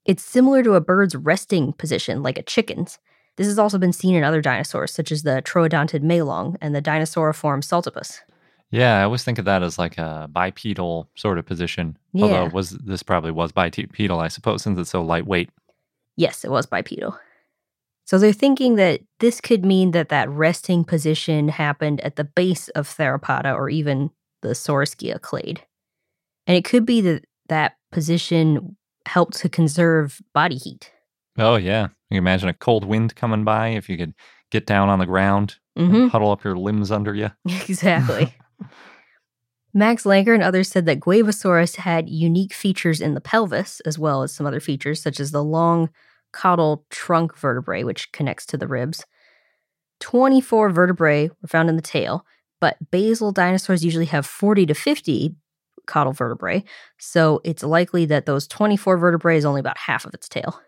It's 0.05 0.24
similar 0.24 0.63
to 0.63 0.76
a 0.76 0.82
bird's 0.82 1.16
resting 1.16 1.74
position, 1.74 2.22
like 2.22 2.38
a 2.38 2.43
chicken's. 2.43 2.99
This 3.38 3.47
has 3.47 3.59
also 3.59 3.78
been 3.78 3.91
seen 3.91 4.16
in 4.16 4.24
other 4.24 4.41
dinosaurs, 4.41 4.93
such 4.93 5.11
as 5.11 5.24
the 5.24 5.41
troodontid 5.43 6.01
Mei 6.01 6.22
long 6.22 6.55
and 6.61 6.74
the 6.74 6.82
dinosauriform 6.82 7.63
saltopus. 7.63 8.22
Yeah, 8.76 8.99
I 8.99 9.03
always 9.03 9.23
think 9.23 9.39
of 9.39 9.45
that 9.45 9.63
as 9.63 9.80
like 9.80 9.97
a 9.97 10.28
bipedal 10.32 11.09
sort 11.15 11.38
of 11.38 11.45
position. 11.45 11.97
Yeah. 12.13 12.23
Although 12.26 12.45
was 12.53 12.71
this 12.71 13.03
probably 13.03 13.32
was 13.32 13.51
bipedal, 13.53 14.19
I 14.19 14.28
suppose, 14.28 14.63
since 14.63 14.78
it's 14.78 14.89
so 14.89 15.01
lightweight. 15.01 15.49
Yes, 16.17 16.43
it 16.43 16.51
was 16.51 16.65
bipedal. 16.65 17.17
So 18.05 18.19
they're 18.19 18.34
thinking 18.34 18.76
that 18.76 19.01
this 19.19 19.39
could 19.39 19.65
mean 19.65 19.91
that 19.91 20.09
that 20.09 20.30
resting 20.30 20.84
position 20.84 21.47
happened 21.47 22.01
at 22.01 22.17
the 22.17 22.23
base 22.26 22.67
of 22.69 22.88
Theropoda 22.88 23.55
or 23.55 23.69
even 23.69 24.11
the 24.41 24.49
Saurischia 24.49 25.19
clade. 25.21 25.63
And 26.45 26.55
it 26.57 26.65
could 26.65 26.86
be 26.86 27.01
that 27.01 27.26
that 27.49 27.78
position 27.91 28.76
helped 29.07 29.38
to 29.38 29.49
conserve 29.49 30.21
body 30.34 30.57
heat. 30.57 30.91
Oh 31.38 31.55
yeah, 31.55 31.84
you 31.84 32.15
can 32.15 32.17
imagine 32.17 32.49
a 32.49 32.53
cold 32.53 32.84
wind 32.86 33.15
coming 33.15 33.43
by 33.43 33.69
if 33.69 33.89
you 33.89 33.97
could 33.97 34.13
get 34.51 34.65
down 34.67 34.89
on 34.89 34.99
the 34.99 35.05
ground, 35.05 35.55
Mhm. 35.78 36.09
huddle 36.09 36.32
up 36.32 36.43
your 36.43 36.57
limbs 36.57 36.91
under 36.91 37.13
you. 37.15 37.32
exactly. 37.67 38.34
Max 39.74 40.03
Langer 40.03 40.34
and 40.34 40.43
others 40.43 40.70
said 40.70 40.86
that 40.86 41.01
Guaibasaurus 41.01 41.76
had 41.76 42.10
unique 42.10 42.53
features 42.53 43.01
in 43.01 43.14
the 43.14 43.22
pelvis, 43.22 43.82
as 43.82 43.99
well 43.99 44.24
as 44.24 44.34
some 44.34 44.47
other 44.47 44.62
features, 44.62 45.01
such 45.01 45.20
as 45.20 45.32
the 45.32 45.43
long 45.43 45.89
caudal 46.32 46.86
trunk 46.89 47.38
vertebrae, 47.38 47.84
which 47.84 48.12
connects 48.14 48.45
to 48.45 48.58
the 48.58 48.68
ribs. 48.68 49.06
24 49.99 50.70
vertebrae 50.70 51.30
were 51.41 51.47
found 51.47 51.70
in 51.70 51.76
the 51.76 51.82
tail, 51.82 52.26
but 52.62 52.78
basal 52.91 53.32
dinosaurs 53.32 53.84
usually 53.84 54.06
have 54.06 54.26
40 54.26 54.66
to 54.68 54.74
50 54.74 55.36
caudal 55.88 56.14
vertebrae, 56.14 56.64
so 56.97 57.41
it's 57.43 57.64
likely 57.64 58.06
that 58.06 58.26
those 58.26 58.47
24 58.47 58.97
vertebrae 58.97 59.38
is 59.38 59.45
only 59.45 59.60
about 59.60 59.78
half 59.78 60.06
of 60.06 60.14
its 60.14 60.28
tail. 60.28 60.60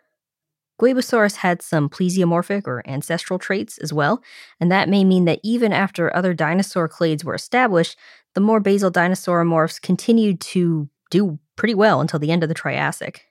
Guaibasaurus 0.80 1.38
had 1.38 1.62
some 1.62 1.90
plesiomorphic 1.90 2.68
or 2.68 2.88
ancestral 2.88 3.40
traits 3.40 3.78
as 3.80 3.92
well, 3.92 4.22
and 4.60 4.72
that 4.72 4.90
may 4.90 5.04
mean 5.04 5.26
that 5.26 5.40
even 5.44 5.74
after 5.74 6.16
other 6.16 6.34
dinosaur 6.34 6.88
clades 6.88 7.24
were 7.24 7.36
established, 7.36 7.98
the 8.36 8.42
more 8.42 8.60
basal 8.60 8.92
dinosauromorphs 8.92 9.82
continued 9.82 10.40
to 10.40 10.90
do 11.10 11.40
pretty 11.56 11.74
well 11.74 12.00
until 12.00 12.20
the 12.20 12.32
end 12.32 12.44
of 12.44 12.50
the 12.50 12.56
Triassic. 12.56 13.26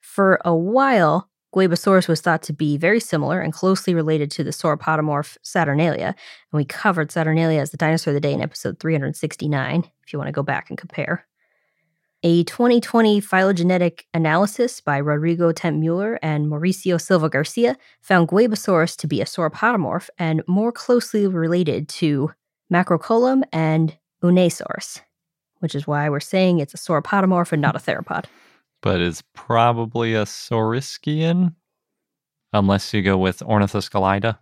For 0.00 0.40
a 0.44 0.54
while, 0.54 1.28
Guaibasaurus 1.54 2.08
was 2.08 2.20
thought 2.20 2.42
to 2.44 2.52
be 2.52 2.76
very 2.76 3.00
similar 3.00 3.40
and 3.40 3.52
closely 3.52 3.94
related 3.94 4.30
to 4.32 4.44
the 4.44 4.50
sauropodomorph 4.50 5.36
Saturnalia, 5.42 6.06
and 6.06 6.56
we 6.56 6.64
covered 6.64 7.10
Saturnalia 7.10 7.60
as 7.60 7.70
the 7.70 7.76
dinosaur 7.76 8.12
of 8.12 8.14
the 8.14 8.20
day 8.20 8.32
in 8.32 8.42
episode 8.42 8.78
369, 8.80 9.84
if 10.06 10.12
you 10.12 10.18
want 10.18 10.28
to 10.28 10.32
go 10.32 10.42
back 10.42 10.68
and 10.68 10.78
compare. 10.78 11.26
A 12.24 12.42
2020 12.42 13.20
phylogenetic 13.20 14.08
analysis 14.12 14.80
by 14.80 14.96
Rodrigo 14.96 15.52
Temp 15.52 15.78
Mueller 15.78 16.18
and 16.20 16.48
Mauricio 16.48 17.00
Silva 17.00 17.28
Garcia 17.28 17.76
found 18.00 18.26
Guaibasaurus 18.26 18.96
to 18.96 19.06
be 19.06 19.20
a 19.20 19.24
sauropodomorph 19.24 20.08
and 20.18 20.42
more 20.48 20.72
closely 20.72 21.28
related 21.28 21.88
to 21.90 22.32
Macrocollum 22.72 23.44
and 23.52 23.96
Unaysaurus, 24.20 25.00
which 25.60 25.76
is 25.76 25.86
why 25.86 26.08
we're 26.08 26.18
saying 26.18 26.58
it's 26.58 26.74
a 26.74 26.76
sauropodomorph 26.76 27.52
and 27.52 27.62
not 27.62 27.76
a 27.76 27.78
theropod. 27.78 28.24
But 28.82 29.00
it's 29.00 29.22
probably 29.34 30.14
a 30.14 30.24
Saurischian, 30.24 31.54
unless 32.52 32.92
you 32.92 33.00
go 33.00 33.16
with 33.16 33.38
Ornithoscelida. 33.40 34.38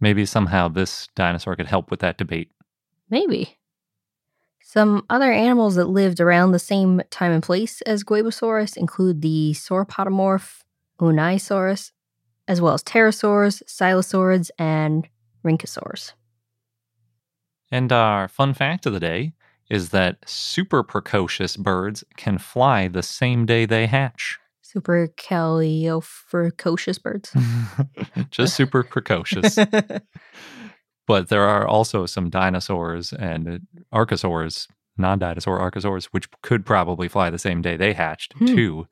Maybe 0.00 0.24
somehow 0.24 0.68
this 0.68 1.08
dinosaur 1.14 1.56
could 1.56 1.66
help 1.66 1.90
with 1.90 2.00
that 2.00 2.16
debate. 2.16 2.52
Maybe. 3.10 3.58
Some 4.76 5.06
other 5.08 5.32
animals 5.32 5.76
that 5.76 5.86
lived 5.86 6.20
around 6.20 6.52
the 6.52 6.58
same 6.58 7.00
time 7.08 7.32
and 7.32 7.42
place 7.42 7.80
as 7.86 8.04
Guaibasaurus 8.04 8.76
include 8.76 9.22
the 9.22 9.52
sauropodomorph 9.54 10.64
Unaysaurus, 11.00 11.92
as 12.46 12.60
well 12.60 12.74
as 12.74 12.82
pterosaurs, 12.82 13.62
silesaurids, 13.62 14.50
and 14.58 15.08
rhynchosaurs. 15.42 16.12
And 17.70 17.90
our 17.90 18.28
fun 18.28 18.52
fact 18.52 18.84
of 18.84 18.92
the 18.92 19.00
day 19.00 19.32
is 19.70 19.88
that 19.92 20.18
super 20.28 20.82
precocious 20.82 21.56
birds 21.56 22.04
can 22.18 22.36
fly 22.36 22.86
the 22.86 23.02
same 23.02 23.46
day 23.46 23.64
they 23.64 23.86
hatch. 23.86 24.38
Super 24.60 25.08
precocious 26.28 26.98
birds. 26.98 27.34
Just 28.30 28.54
super 28.54 28.82
precocious. 28.82 29.58
but 31.06 31.28
there 31.28 31.44
are 31.44 31.66
also 31.66 32.06
some 32.06 32.30
dinosaurs 32.30 33.12
and 33.12 33.66
archosaurs, 33.92 34.68
non 34.98 35.18
dinosaur 35.18 35.58
archosaurs, 35.58 36.06
which 36.06 36.28
could 36.42 36.64
probably 36.66 37.08
fly 37.08 37.30
the 37.30 37.38
same 37.38 37.62
day 37.62 37.76
they 37.76 37.92
hatched, 37.92 38.32
Hmm. 38.34 38.46
too. 38.46 38.88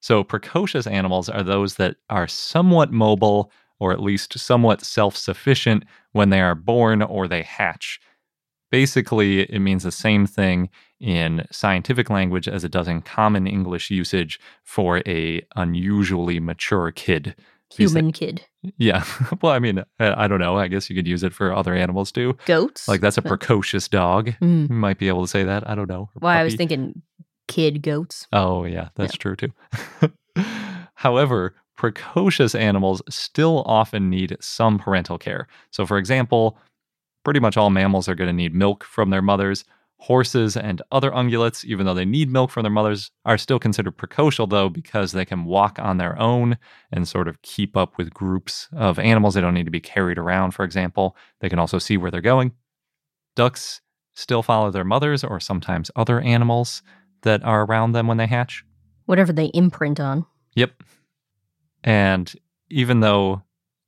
So, 0.00 0.24
precocious 0.24 0.86
animals 0.86 1.28
are 1.28 1.42
those 1.42 1.76
that 1.76 1.96
are 2.08 2.26
somewhat 2.26 2.90
mobile 2.90 3.52
or 3.78 3.92
at 3.92 4.00
least 4.00 4.38
somewhat 4.38 4.82
self 4.82 5.16
sufficient 5.16 5.84
when 6.12 6.30
they 6.30 6.40
are 6.40 6.54
born 6.54 7.02
or 7.02 7.28
they 7.28 7.42
hatch. 7.42 8.00
Basically, 8.70 9.40
it 9.40 9.58
means 9.60 9.82
the 9.82 9.90
same 9.92 10.26
thing 10.26 10.70
in 11.00 11.44
scientific 11.50 12.08
language 12.08 12.46
as 12.46 12.62
it 12.62 12.70
does 12.70 12.86
in 12.88 13.02
common 13.02 13.46
English 13.46 13.90
usage 13.90 14.38
for 14.62 15.02
a 15.06 15.42
unusually 15.56 16.38
mature 16.40 16.92
kid. 16.92 17.34
Human 17.76 18.12
kid. 18.12 18.44
yeah. 18.78 19.04
Well, 19.42 19.52
I 19.52 19.58
mean, 19.58 19.82
I 19.98 20.26
don't 20.28 20.40
know. 20.40 20.56
I 20.58 20.68
guess 20.68 20.90
you 20.90 20.96
could 20.96 21.06
use 21.06 21.22
it 21.22 21.32
for 21.32 21.54
other 21.54 21.74
animals 21.74 22.10
too. 22.12 22.36
Goats. 22.46 22.88
Like 22.88 23.00
that's 23.00 23.16
a 23.18 23.22
precocious 23.22 23.88
dog. 23.88 24.32
mm. 24.40 24.68
You 24.68 24.74
might 24.74 24.98
be 24.98 25.08
able 25.08 25.22
to 25.22 25.28
say 25.28 25.44
that. 25.44 25.68
I 25.68 25.74
don't 25.74 25.88
know. 25.88 26.10
Why 26.14 26.40
I 26.40 26.44
was 26.44 26.54
thinking 26.56 27.02
kid 27.48 27.82
goats. 27.82 28.26
Oh, 28.32 28.64
yeah, 28.64 28.88
that's 28.96 29.16
true 29.16 29.36
too. 29.36 29.52
However, 30.94 31.54
precocious 31.76 32.54
animals 32.54 33.02
still 33.08 33.62
often 33.66 34.10
need 34.10 34.36
some 34.40 34.78
parental 34.78 35.18
care. 35.18 35.48
So, 35.70 35.86
for 35.86 35.96
example, 35.98 36.58
pretty 37.24 37.40
much 37.40 37.56
all 37.56 37.70
mammals 37.70 38.08
are 38.08 38.14
going 38.14 38.28
to 38.28 38.34
need 38.34 38.54
milk 38.54 38.84
from 38.84 39.10
their 39.10 39.22
mothers. 39.22 39.64
Horses 40.04 40.56
and 40.56 40.80
other 40.90 41.10
ungulates, 41.10 41.62
even 41.64 41.84
though 41.84 41.94
they 41.94 42.06
need 42.06 42.30
milk 42.30 42.50
from 42.50 42.62
their 42.62 42.72
mothers, 42.72 43.10
are 43.26 43.36
still 43.36 43.58
considered 43.58 43.98
precocial, 43.98 44.48
though, 44.48 44.70
because 44.70 45.12
they 45.12 45.26
can 45.26 45.44
walk 45.44 45.78
on 45.78 45.98
their 45.98 46.18
own 46.18 46.56
and 46.90 47.06
sort 47.06 47.28
of 47.28 47.42
keep 47.42 47.76
up 47.76 47.98
with 47.98 48.14
groups 48.14 48.68
of 48.72 48.98
animals. 48.98 49.34
They 49.34 49.42
don't 49.42 49.52
need 49.52 49.66
to 49.66 49.70
be 49.70 49.78
carried 49.78 50.16
around, 50.16 50.52
for 50.52 50.64
example. 50.64 51.16
They 51.40 51.50
can 51.50 51.58
also 51.58 51.78
see 51.78 51.98
where 51.98 52.10
they're 52.10 52.22
going. 52.22 52.52
Ducks 53.36 53.82
still 54.14 54.42
follow 54.42 54.70
their 54.70 54.84
mothers 54.84 55.22
or 55.22 55.38
sometimes 55.38 55.90
other 55.94 56.20
animals 56.20 56.82
that 57.22 57.44
are 57.44 57.64
around 57.66 57.92
them 57.92 58.06
when 58.06 58.16
they 58.16 58.26
hatch. 58.26 58.64
Whatever 59.04 59.34
they 59.34 59.50
imprint 59.52 60.00
on. 60.00 60.24
Yep. 60.54 60.82
And 61.84 62.32
even 62.70 63.00
though 63.00 63.42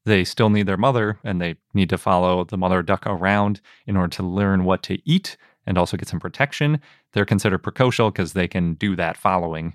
they 0.05 0.25
still 0.25 0.51
need 0.51 0.67
their 0.67 0.77
mother 0.77 1.19
and 1.25 1.41
they 1.41 1.57
need 1.75 1.89
to 1.91 1.99
follow 1.99 2.45
the 2.45 2.59
mother 2.59 2.83
duck 2.83 3.07
around 3.07 3.61
in 3.87 3.97
order 3.97 4.15
to 4.17 4.23
learn 4.23 4.65
what 4.65 4.83
to 4.83 4.99
eat 5.09 5.37
and 5.67 5.79
also 5.79 5.97
get 5.97 6.09
some 6.09 6.21
protection, 6.21 6.81
they're 7.13 7.25
considered 7.25 7.63
precocial 7.63 8.13
because 8.13 8.33
they 8.33 8.49
can 8.49 8.75
do 8.75 8.97
that 8.97 9.17
following. 9.17 9.75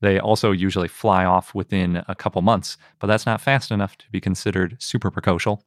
They 0.00 0.18
also 0.18 0.50
usually 0.50 0.88
fly 0.88 1.24
off 1.24 1.54
within 1.54 2.02
a 2.08 2.14
couple 2.14 2.42
months, 2.42 2.76
but 2.98 3.06
that's 3.06 3.26
not 3.26 3.40
fast 3.40 3.70
enough 3.70 3.96
to 3.98 4.10
be 4.10 4.20
considered 4.20 4.76
super 4.80 5.10
precocial. 5.10 5.60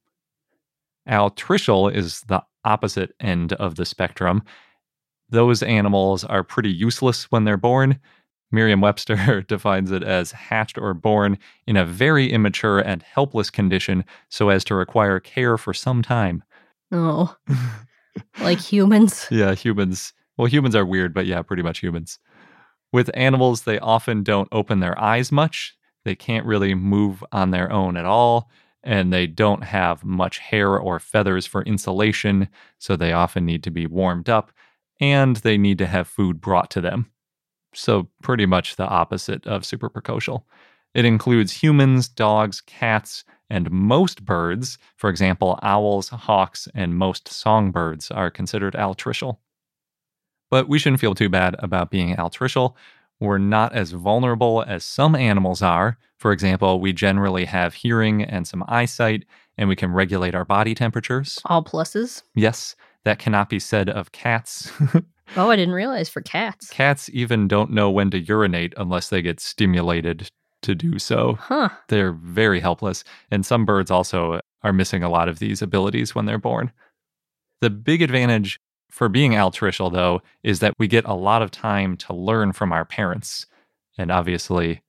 Altricial 1.07 1.93
is 1.93 2.21
the 2.21 2.43
opposite 2.65 3.13
end 3.19 3.53
of 3.53 3.75
the 3.75 3.85
spectrum. 3.85 4.43
Those 5.29 5.63
animals 5.63 6.23
are 6.23 6.43
pretty 6.43 6.71
useless 6.71 7.31
when 7.31 7.45
they're 7.45 7.57
born. 7.57 7.99
Merriam 8.51 8.81
Webster 8.81 9.41
defines 9.47 9.91
it 9.91 10.03
as 10.03 10.31
hatched 10.31 10.77
or 10.77 10.93
born 10.93 11.37
in 11.65 11.77
a 11.77 11.85
very 11.85 12.31
immature 12.31 12.79
and 12.79 13.03
helpless 13.03 13.49
condition 13.49 14.03
so 14.29 14.49
as 14.49 14.63
to 14.65 14.75
require 14.75 15.19
care 15.19 15.57
for 15.57 15.73
some 15.73 16.01
time. 16.01 16.43
Oh. 16.91 17.35
like 18.39 18.59
humans. 18.59 19.27
Yeah, 19.31 19.53
humans. 19.55 20.13
Well, 20.37 20.47
humans 20.47 20.75
are 20.75 20.85
weird, 20.85 21.13
but 21.13 21.25
yeah, 21.25 21.41
pretty 21.41 21.63
much 21.63 21.79
humans. 21.79 22.19
With 22.91 23.09
animals, 23.13 23.63
they 23.63 23.79
often 23.79 24.23
don't 24.23 24.49
open 24.51 24.79
their 24.79 24.99
eyes 25.01 25.31
much. 25.31 25.75
They 26.03 26.15
can't 26.15 26.45
really 26.45 26.75
move 26.75 27.23
on 27.31 27.51
their 27.51 27.71
own 27.71 27.97
at 27.97 28.05
all, 28.05 28.49
and 28.83 29.11
they 29.11 29.27
don't 29.27 29.63
have 29.63 30.03
much 30.05 30.37
hair 30.37 30.77
or 30.77 30.99
feathers 30.99 31.45
for 31.45 31.63
insulation, 31.63 32.47
so 32.79 32.95
they 32.95 33.11
often 33.11 33.45
need 33.45 33.63
to 33.63 33.71
be 33.71 33.87
warmed 33.87 34.29
up, 34.29 34.51
and 35.01 35.37
they 35.37 35.57
need 35.57 35.77
to 35.79 35.87
have 35.87 36.07
food 36.07 36.39
brought 36.39 36.69
to 36.71 36.81
them. 36.81 37.11
So, 37.73 38.07
pretty 38.21 38.45
much 38.45 38.75
the 38.75 38.87
opposite 38.87 39.45
of 39.47 39.65
super 39.65 39.89
precocial. 39.89 40.43
It 40.95 41.03
includes 41.03 41.51
humans, 41.51 42.07
dogs, 42.07 42.61
cats, 42.61 43.25
and 43.49 43.69
most 43.69 44.23
birds. 44.23 44.77
For 44.95 45.09
example, 45.09 45.59
owls, 45.61 46.07
hawks, 46.07 46.69
and 46.73 46.95
most 46.95 47.27
songbirds 47.27 48.09
are 48.09 48.31
considered 48.31 48.75
altricial. 48.75 49.39
But 50.49 50.69
we 50.69 50.79
shouldn't 50.79 51.01
feel 51.01 51.13
too 51.13 51.27
bad 51.27 51.57
about 51.59 51.91
being 51.91 52.15
altricial. 52.15 52.77
We're 53.19 53.37
not 53.39 53.73
as 53.73 53.91
vulnerable 53.91 54.63
as 54.65 54.85
some 54.85 55.15
animals 55.15 55.61
are. 55.61 55.97
For 56.17 56.31
example, 56.31 56.79
we 56.79 56.93
generally 56.93 57.43
have 57.43 57.73
hearing 57.73 58.23
and 58.23 58.47
some 58.47 58.63
eyesight, 58.69 59.25
and 59.57 59.67
we 59.67 59.75
can 59.75 59.91
regulate 59.91 60.33
our 60.33 60.45
body 60.45 60.73
temperatures. 60.73 61.39
All 61.45 61.63
pluses. 61.63 62.23
Yes, 62.35 62.75
that 63.03 63.19
cannot 63.19 63.49
be 63.49 63.59
said 63.59 63.89
of 63.89 64.11
cats. 64.13 64.71
Oh, 65.35 65.49
I 65.49 65.55
didn't 65.55 65.73
realize 65.73 66.07
for 66.07 66.21
cats. 66.21 66.69
cats 66.69 67.09
even 67.11 67.47
don't 67.47 67.71
know 67.71 67.89
when 67.89 68.11
to 68.11 68.19
urinate 68.19 68.75
unless 68.77 69.09
they 69.09 69.23
get 69.23 69.39
stimulated 69.39 70.29
to 70.61 70.75
do 70.75 70.99
so. 70.99 71.37
Huh. 71.39 71.69
They're 71.89 72.11
very 72.13 72.59
helpless, 72.59 73.03
and 73.31 73.45
some 73.45 73.65
birds 73.65 73.91
also 73.91 74.39
are 74.63 74.73
missing 74.73 75.03
a 75.03 75.09
lot 75.09 75.29
of 75.29 75.39
these 75.39 75.61
abilities 75.61 76.15
when 76.15 76.25
they're 76.25 76.37
born. 76.37 76.71
The 77.61 77.69
big 77.69 78.01
advantage 78.01 78.59
for 78.89 79.09
being 79.09 79.33
altricial, 79.33 79.91
though, 79.91 80.21
is 80.43 80.59
that 80.59 80.73
we 80.79 80.87
get 80.87 81.05
a 81.05 81.13
lot 81.13 81.41
of 81.41 81.51
time 81.51 81.97
to 81.97 82.13
learn 82.13 82.53
from 82.53 82.71
our 82.71 82.85
parents. 82.85 83.45
And 83.97 84.11
obviously, 84.11 84.81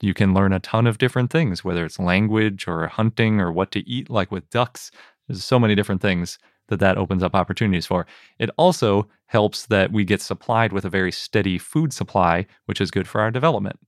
you 0.00 0.12
can 0.14 0.34
learn 0.34 0.52
a 0.52 0.60
ton 0.60 0.86
of 0.86 0.98
different 0.98 1.30
things, 1.30 1.64
whether 1.64 1.84
it's 1.84 1.98
language 1.98 2.66
or 2.66 2.86
hunting 2.88 3.40
or 3.40 3.52
what 3.52 3.70
to 3.72 3.88
eat, 3.88 4.10
like 4.10 4.30
with 4.30 4.50
ducks. 4.50 4.90
There's 5.28 5.44
so 5.44 5.58
many 5.58 5.74
different 5.74 6.02
things 6.02 6.38
that 6.68 6.80
that 6.80 6.98
opens 6.98 7.22
up 7.22 7.34
opportunities 7.34 7.86
for. 7.86 8.06
It 8.38 8.50
also 8.56 9.08
helps 9.26 9.66
that 9.66 9.92
we 9.92 10.04
get 10.04 10.20
supplied 10.20 10.72
with 10.72 10.84
a 10.84 10.90
very 10.90 11.12
steady 11.12 11.58
food 11.58 11.92
supply, 11.92 12.46
which 12.66 12.80
is 12.80 12.90
good 12.90 13.06
for 13.06 13.20
our 13.20 13.30
development. 13.30 13.78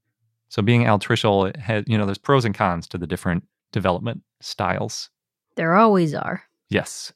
So 0.49 0.63
being 0.63 0.85
altricial 0.85 1.49
it 1.49 1.57
has, 1.57 1.85
you 1.87 1.99
know, 1.99 2.07
there's 2.07 2.19
pros 2.19 2.45
and 2.45 2.55
cons 2.55 2.87
to 2.89 2.99
the 2.99 3.07
different 3.07 3.45
development 3.73 4.23
styles. 4.41 5.11
There 5.57 5.75
always 5.75 6.15
are. 6.15 6.43
Yes. 6.69 7.13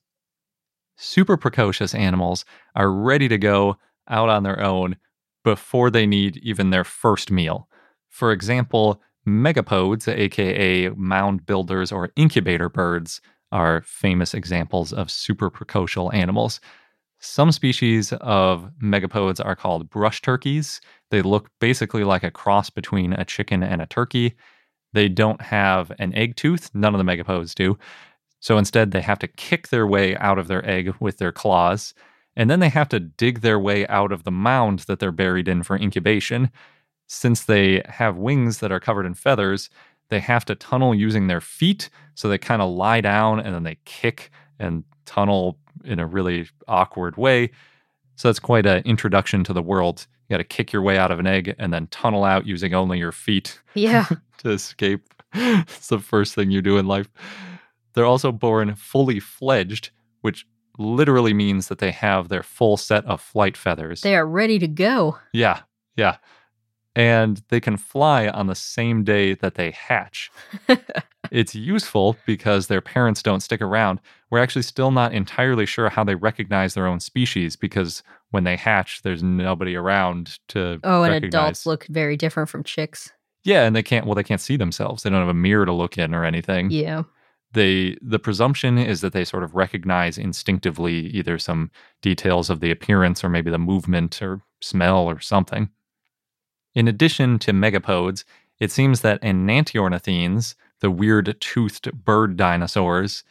Super 0.96 1.36
precocious 1.36 1.94
animals 1.94 2.44
are 2.74 2.92
ready 2.92 3.28
to 3.28 3.38
go 3.38 3.76
out 4.08 4.28
on 4.28 4.42
their 4.42 4.60
own 4.60 4.96
before 5.44 5.90
they 5.90 6.06
need 6.06 6.36
even 6.38 6.70
their 6.70 6.84
first 6.84 7.30
meal. 7.30 7.68
For 8.08 8.32
example, 8.32 9.00
megapodes, 9.26 10.08
aka 10.08 10.90
mound 10.90 11.46
builders 11.46 11.92
or 11.92 12.10
incubator 12.16 12.68
birds, 12.68 13.20
are 13.52 13.82
famous 13.82 14.34
examples 14.34 14.92
of 14.92 15.10
super 15.10 15.50
precocial 15.50 16.12
animals. 16.14 16.60
Some 17.20 17.52
species 17.52 18.12
of 18.14 18.70
megapodes 18.82 19.44
are 19.44 19.54
called 19.54 19.90
brush 19.90 20.22
turkeys. 20.22 20.80
They 21.10 21.20
look 21.20 21.50
basically 21.60 22.02
like 22.02 22.24
a 22.24 22.30
cross 22.30 22.70
between 22.70 23.12
a 23.12 23.26
chicken 23.26 23.62
and 23.62 23.82
a 23.82 23.86
turkey. 23.86 24.34
They 24.94 25.08
don't 25.08 25.40
have 25.42 25.92
an 25.98 26.14
egg 26.14 26.36
tooth, 26.36 26.70
none 26.72 26.94
of 26.94 26.98
the 26.98 27.04
megapodes 27.04 27.54
do. 27.54 27.78
So 28.40 28.56
instead, 28.56 28.90
they 28.90 29.02
have 29.02 29.18
to 29.18 29.28
kick 29.28 29.68
their 29.68 29.86
way 29.86 30.16
out 30.16 30.38
of 30.38 30.48
their 30.48 30.66
egg 30.68 30.94
with 30.98 31.18
their 31.18 31.30
claws, 31.30 31.92
and 32.36 32.48
then 32.48 32.60
they 32.60 32.70
have 32.70 32.88
to 32.88 33.00
dig 33.00 33.42
their 33.42 33.58
way 33.58 33.86
out 33.88 34.12
of 34.12 34.24
the 34.24 34.30
mound 34.30 34.80
that 34.80 34.98
they're 34.98 35.12
buried 35.12 35.46
in 35.46 35.62
for 35.62 35.76
incubation. 35.76 36.50
Since 37.06 37.44
they 37.44 37.82
have 37.86 38.16
wings 38.16 38.58
that 38.60 38.72
are 38.72 38.80
covered 38.80 39.04
in 39.04 39.14
feathers, 39.14 39.68
they 40.08 40.20
have 40.20 40.46
to 40.46 40.54
tunnel 40.54 40.94
using 40.94 41.26
their 41.26 41.40
feet. 41.40 41.90
So 42.14 42.28
they 42.28 42.38
kind 42.38 42.62
of 42.62 42.70
lie 42.70 43.00
down 43.00 43.40
and 43.40 43.54
then 43.54 43.64
they 43.64 43.78
kick 43.84 44.30
and 44.58 44.84
tunnel 45.04 45.58
in 45.84 45.98
a 45.98 46.06
really 46.06 46.48
awkward 46.68 47.16
way. 47.16 47.50
So 48.16 48.28
that's 48.28 48.38
quite 48.38 48.66
an 48.66 48.82
introduction 48.84 49.44
to 49.44 49.52
the 49.52 49.62
world. 49.62 50.06
You 50.28 50.34
got 50.34 50.38
to 50.38 50.44
kick 50.44 50.72
your 50.72 50.82
way 50.82 50.98
out 50.98 51.10
of 51.10 51.18
an 51.18 51.26
egg 51.26 51.54
and 51.58 51.72
then 51.72 51.86
tunnel 51.88 52.24
out 52.24 52.46
using 52.46 52.74
only 52.74 52.98
your 52.98 53.12
feet 53.12 53.60
Yeah. 53.74 54.06
to 54.38 54.50
escape. 54.50 55.02
it's 55.34 55.88
the 55.88 55.98
first 55.98 56.34
thing 56.34 56.50
you 56.50 56.60
do 56.62 56.76
in 56.78 56.86
life. 56.86 57.08
They're 57.94 58.04
also 58.04 58.30
born 58.32 58.74
fully 58.76 59.20
fledged, 59.20 59.90
which 60.20 60.46
literally 60.78 61.34
means 61.34 61.68
that 61.68 61.78
they 61.78 61.90
have 61.90 62.28
their 62.28 62.42
full 62.42 62.76
set 62.76 63.04
of 63.06 63.20
flight 63.20 63.56
feathers. 63.56 64.00
They 64.02 64.14
are 64.16 64.26
ready 64.26 64.58
to 64.58 64.68
go. 64.68 65.18
Yeah, 65.32 65.60
yeah. 65.96 66.16
And 66.96 67.42
they 67.48 67.60
can 67.60 67.76
fly 67.76 68.28
on 68.28 68.46
the 68.46 68.54
same 68.54 69.04
day 69.04 69.34
that 69.34 69.54
they 69.54 69.70
hatch. 69.72 70.30
it's 71.30 71.54
useful 71.54 72.16
because 72.26 72.66
their 72.66 72.80
parents 72.80 73.22
don't 73.22 73.40
stick 73.40 73.60
around. 73.60 74.00
We're 74.30 74.42
actually 74.42 74.62
still 74.62 74.90
not 74.90 75.12
entirely 75.12 75.66
sure 75.66 75.88
how 75.88 76.04
they 76.04 76.14
recognize 76.14 76.74
their 76.74 76.86
own 76.86 77.00
species 77.00 77.56
because 77.56 78.02
when 78.30 78.44
they 78.44 78.56
hatch, 78.56 79.02
there's 79.02 79.22
nobody 79.22 79.76
around 79.76 80.38
to. 80.48 80.80
Oh, 80.82 81.02
and 81.02 81.12
recognize. 81.12 81.40
adults 81.40 81.66
look 81.66 81.86
very 81.86 82.16
different 82.16 82.48
from 82.48 82.64
chicks. 82.64 83.10
Yeah, 83.44 83.64
and 83.64 83.74
they 83.74 83.82
can't. 83.82 84.06
Well, 84.06 84.14
they 84.14 84.22
can't 84.22 84.40
see 84.40 84.56
themselves. 84.56 85.02
They 85.02 85.10
don't 85.10 85.20
have 85.20 85.28
a 85.28 85.34
mirror 85.34 85.66
to 85.66 85.72
look 85.72 85.98
in 85.98 86.14
or 86.14 86.24
anything. 86.24 86.70
Yeah. 86.70 87.02
They 87.52 87.96
the 88.00 88.18
presumption 88.18 88.78
is 88.78 89.00
that 89.00 89.12
they 89.12 89.24
sort 89.24 89.42
of 89.42 89.54
recognize 89.54 90.18
instinctively 90.18 91.06
either 91.08 91.38
some 91.38 91.70
details 92.00 92.48
of 92.48 92.60
the 92.60 92.70
appearance 92.70 93.24
or 93.24 93.28
maybe 93.28 93.50
the 93.50 93.58
movement 93.58 94.22
or 94.22 94.42
smell 94.60 95.10
or 95.10 95.20
something. 95.20 95.70
In 96.74 96.86
addition 96.86 97.38
to 97.40 97.52
megapodes, 97.52 98.24
it 98.60 98.70
seems 98.70 99.00
that 99.00 99.20
enantiornithines, 99.22 100.54
the 100.80 100.90
weird 100.90 101.36
toothed 101.40 102.04
bird 102.04 102.36
dinosaurs, 102.36 103.24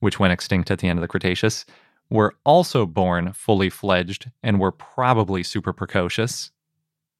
which 0.00 0.18
went 0.18 0.32
extinct 0.32 0.70
at 0.70 0.78
the 0.78 0.88
end 0.88 0.98
of 0.98 1.02
the 1.02 1.08
Cretaceous, 1.08 1.64
were 2.10 2.34
also 2.44 2.86
born 2.86 3.32
fully 3.32 3.70
fledged 3.70 4.30
and 4.42 4.60
were 4.60 4.72
probably 4.72 5.42
super 5.42 5.72
precocious 5.72 6.50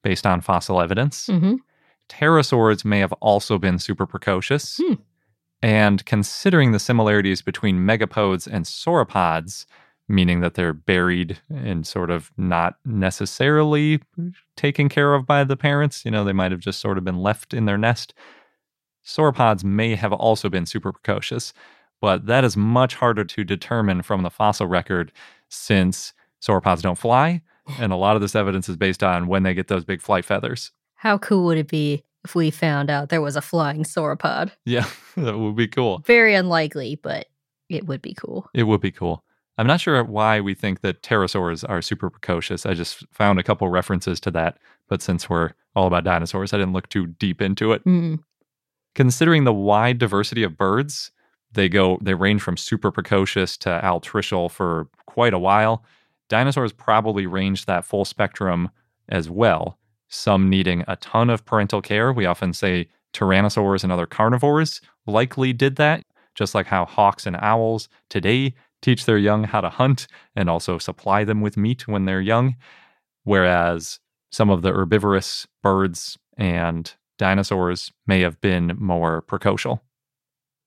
based 0.03 0.26
on 0.26 0.41
fossil 0.41 0.80
evidence. 0.80 1.26
hmm 1.26 1.57
Pterosaurs 2.11 2.85
may 2.85 2.99
have 2.99 3.14
also 3.14 3.57
been 3.59 3.78
super 3.78 4.07
precocious. 4.07 4.78
Hmm. 4.82 4.95
And 5.62 6.05
considering 6.05 6.72
the 6.72 6.78
similarities 6.78 7.41
between 7.41 7.78
megapodes 7.78 8.47
and 8.47 8.66
sauropods, 8.66 9.64
meaning 10.07 10.41
that 10.41 10.53
they're 10.53 10.74
buried 10.74 11.39
and 11.49 11.87
sort 11.87 12.11
of 12.11 12.30
not 12.37 12.76
necessarily 12.85 14.03
taken 14.57 14.91
care 14.91 15.14
of 15.14 15.26
by 15.26 15.45
the 15.45 15.57
parents, 15.57 16.05
you 16.05 16.11
know, 16.11 16.24
they 16.24 16.35
might 16.35 16.53
have 16.53 16.61
just 16.61 16.80
sort 16.80 16.99
of 16.99 17.05
been 17.05 17.16
left 17.16 17.55
in 17.55 17.64
their 17.64 17.78
nest. 17.78 18.12
Sauropods 19.05 19.64
may 19.64 19.94
have 19.94 20.12
also 20.12 20.48
been 20.48 20.66
super 20.66 20.92
precocious, 20.92 21.52
but 22.00 22.26
that 22.26 22.44
is 22.44 22.57
much 22.57 22.94
harder 22.94 23.24
to 23.24 23.44
determine 23.44 24.02
from 24.02 24.22
the 24.22 24.30
fossil 24.30 24.66
record 24.66 25.12
since 25.48 26.12
sauropods 26.42 26.82
don't 26.82 26.98
fly. 26.98 27.42
And 27.78 27.92
a 27.92 27.96
lot 27.96 28.16
of 28.16 28.22
this 28.22 28.34
evidence 28.34 28.68
is 28.68 28.76
based 28.76 29.02
on 29.02 29.26
when 29.26 29.42
they 29.42 29.55
get 29.55 29.68
those 29.68 29.84
big 29.84 30.02
flight 30.02 30.24
feathers. 30.24 30.70
How 30.94 31.18
cool 31.18 31.44
would 31.46 31.59
it 31.59 31.68
be 31.68 32.02
if 32.24 32.34
we 32.34 32.50
found 32.50 32.90
out 32.90 33.09
there 33.09 33.22
was 33.22 33.36
a 33.36 33.42
flying 33.42 33.84
sauropod? 33.84 34.50
Yeah, 34.64 34.86
that 35.16 35.38
would 35.38 35.57
be 35.57 35.68
cool. 35.68 36.02
Very 36.07 36.34
unlikely, 36.34 36.98
but 37.02 37.26
it 37.68 37.86
would 37.86 38.02
be 38.02 38.14
cool. 38.14 38.48
It 38.55 38.64
would 38.64 38.80
be 38.80 38.90
cool. 38.90 39.24
I'm 39.57 39.66
not 39.66 39.80
sure 39.80 40.02
why 40.02 40.40
we 40.40 40.55
think 40.55 40.80
that 40.80 41.02
pterosaurs 41.02 41.68
are 41.68 41.80
super 41.80 42.11
precocious. 42.11 42.66
I 42.66 42.74
just 42.74 43.07
found 43.12 43.38
a 43.38 43.42
couple 43.42 43.68
references 43.68 44.18
to 44.20 44.30
that, 44.32 44.59
but 44.88 45.00
since 45.00 45.30
we're 45.30 45.50
all 45.76 45.86
about 45.86 46.05
dinosaurs, 46.05 46.52
I 46.52 46.59
didn't 46.59 46.72
look 46.72 46.88
too 46.88 47.07
deep 47.07 47.40
into 47.40 47.72
it. 47.72 47.84
Mm. 47.84 48.18
Considering 48.95 49.45
the 49.45 49.53
wide 49.53 49.99
diversity 49.99 50.42
of 50.42 50.57
birds, 50.57 51.11
they 51.53 51.68
go 51.68 51.99
they 52.01 52.14
range 52.14 52.42
from 52.42 52.57
super 52.57 52.90
precocious 52.90 53.57
to 53.59 53.80
altricial 53.82 54.51
for 54.51 54.88
quite 55.07 55.34
a 55.34 55.38
while. 55.38 55.84
Dinosaurs 56.28 56.72
probably 56.72 57.26
ranged 57.26 57.66
that 57.66 57.84
full 57.84 58.05
spectrum 58.05 58.70
as 59.09 59.28
well. 59.28 59.78
Some 60.09 60.49
needing 60.49 60.84
a 60.86 60.97
ton 60.97 61.30
of 61.30 61.45
parental 61.45 61.82
care. 61.82 62.12
We 62.12 62.26
often 62.26 62.53
say 62.53 62.88
tyrannosaurs 63.12 63.84
and 63.84 63.92
other 63.92 64.07
carnivores 64.07 64.80
likely 65.07 65.53
did 65.53 65.76
that, 65.76 66.05
just 66.34 66.55
like 66.55 66.66
how 66.66 66.84
hawks 66.84 67.26
and 67.26 67.36
owls 67.36 67.88
today 68.11 68.55
teach 68.82 69.07
their 69.07 69.18
young 69.18 69.45
how 69.45 69.61
to 69.61 69.70
hunt 69.70 70.07
and 70.36 70.51
also 70.51 70.78
supply 70.78 71.24
them 71.24 71.40
with 71.40 71.57
meat 71.57 71.88
when 71.88 72.05
they're 72.05 72.20
young. 72.20 72.57
Whereas 73.24 73.99
some 74.30 74.51
of 74.51 74.62
the 74.62 74.72
herbivorous 74.72 75.47
birds 75.62 76.18
and 76.36 76.92
dinosaurs 77.18 77.92
may 78.06 78.20
have 78.20 78.40
been 78.40 78.76
more 78.78 79.22
precocial. 79.22 79.80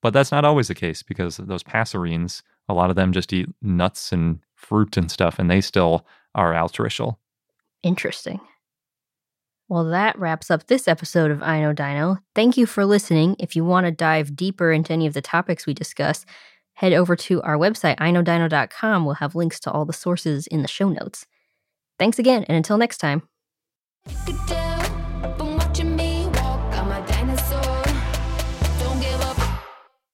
But 0.02 0.12
that's 0.12 0.32
not 0.32 0.44
always 0.44 0.68
the 0.68 0.74
case 0.74 1.02
because 1.02 1.38
those 1.38 1.62
passerines, 1.62 2.42
a 2.68 2.74
lot 2.74 2.90
of 2.90 2.96
them 2.96 3.12
just 3.12 3.32
eat 3.32 3.48
nuts 3.62 4.12
and 4.12 4.40
fruit 4.54 4.96
and 4.96 5.10
stuff, 5.10 5.38
and 5.38 5.50
they 5.50 5.60
still 5.60 6.06
are 6.34 6.52
altricial. 6.52 7.16
Interesting. 7.82 8.40
Well, 9.68 9.84
that 9.84 10.18
wraps 10.18 10.50
up 10.50 10.66
this 10.66 10.88
episode 10.88 11.30
of 11.30 11.42
I 11.42 11.60
Know 11.60 11.72
Dino. 11.72 12.18
Thank 12.34 12.56
you 12.56 12.64
for 12.64 12.86
listening. 12.86 13.36
If 13.38 13.54
you 13.54 13.64
want 13.64 13.84
to 13.86 13.92
dive 13.92 14.34
deeper 14.34 14.72
into 14.72 14.92
any 14.92 15.06
of 15.06 15.12
the 15.12 15.20
topics 15.20 15.66
we 15.66 15.74
discuss, 15.74 16.24
head 16.74 16.94
over 16.94 17.16
to 17.16 17.42
our 17.42 17.56
website, 17.56 17.98
iknowdino.com. 17.98 19.04
We'll 19.04 19.16
have 19.16 19.34
links 19.34 19.60
to 19.60 19.70
all 19.70 19.84
the 19.84 19.92
sources 19.92 20.46
in 20.46 20.62
the 20.62 20.68
show 20.68 20.88
notes. 20.88 21.26
Thanks 21.98 22.18
again, 22.18 22.44
and 22.44 22.56
until 22.56 22.78
next 22.78 22.98
time. 22.98 23.28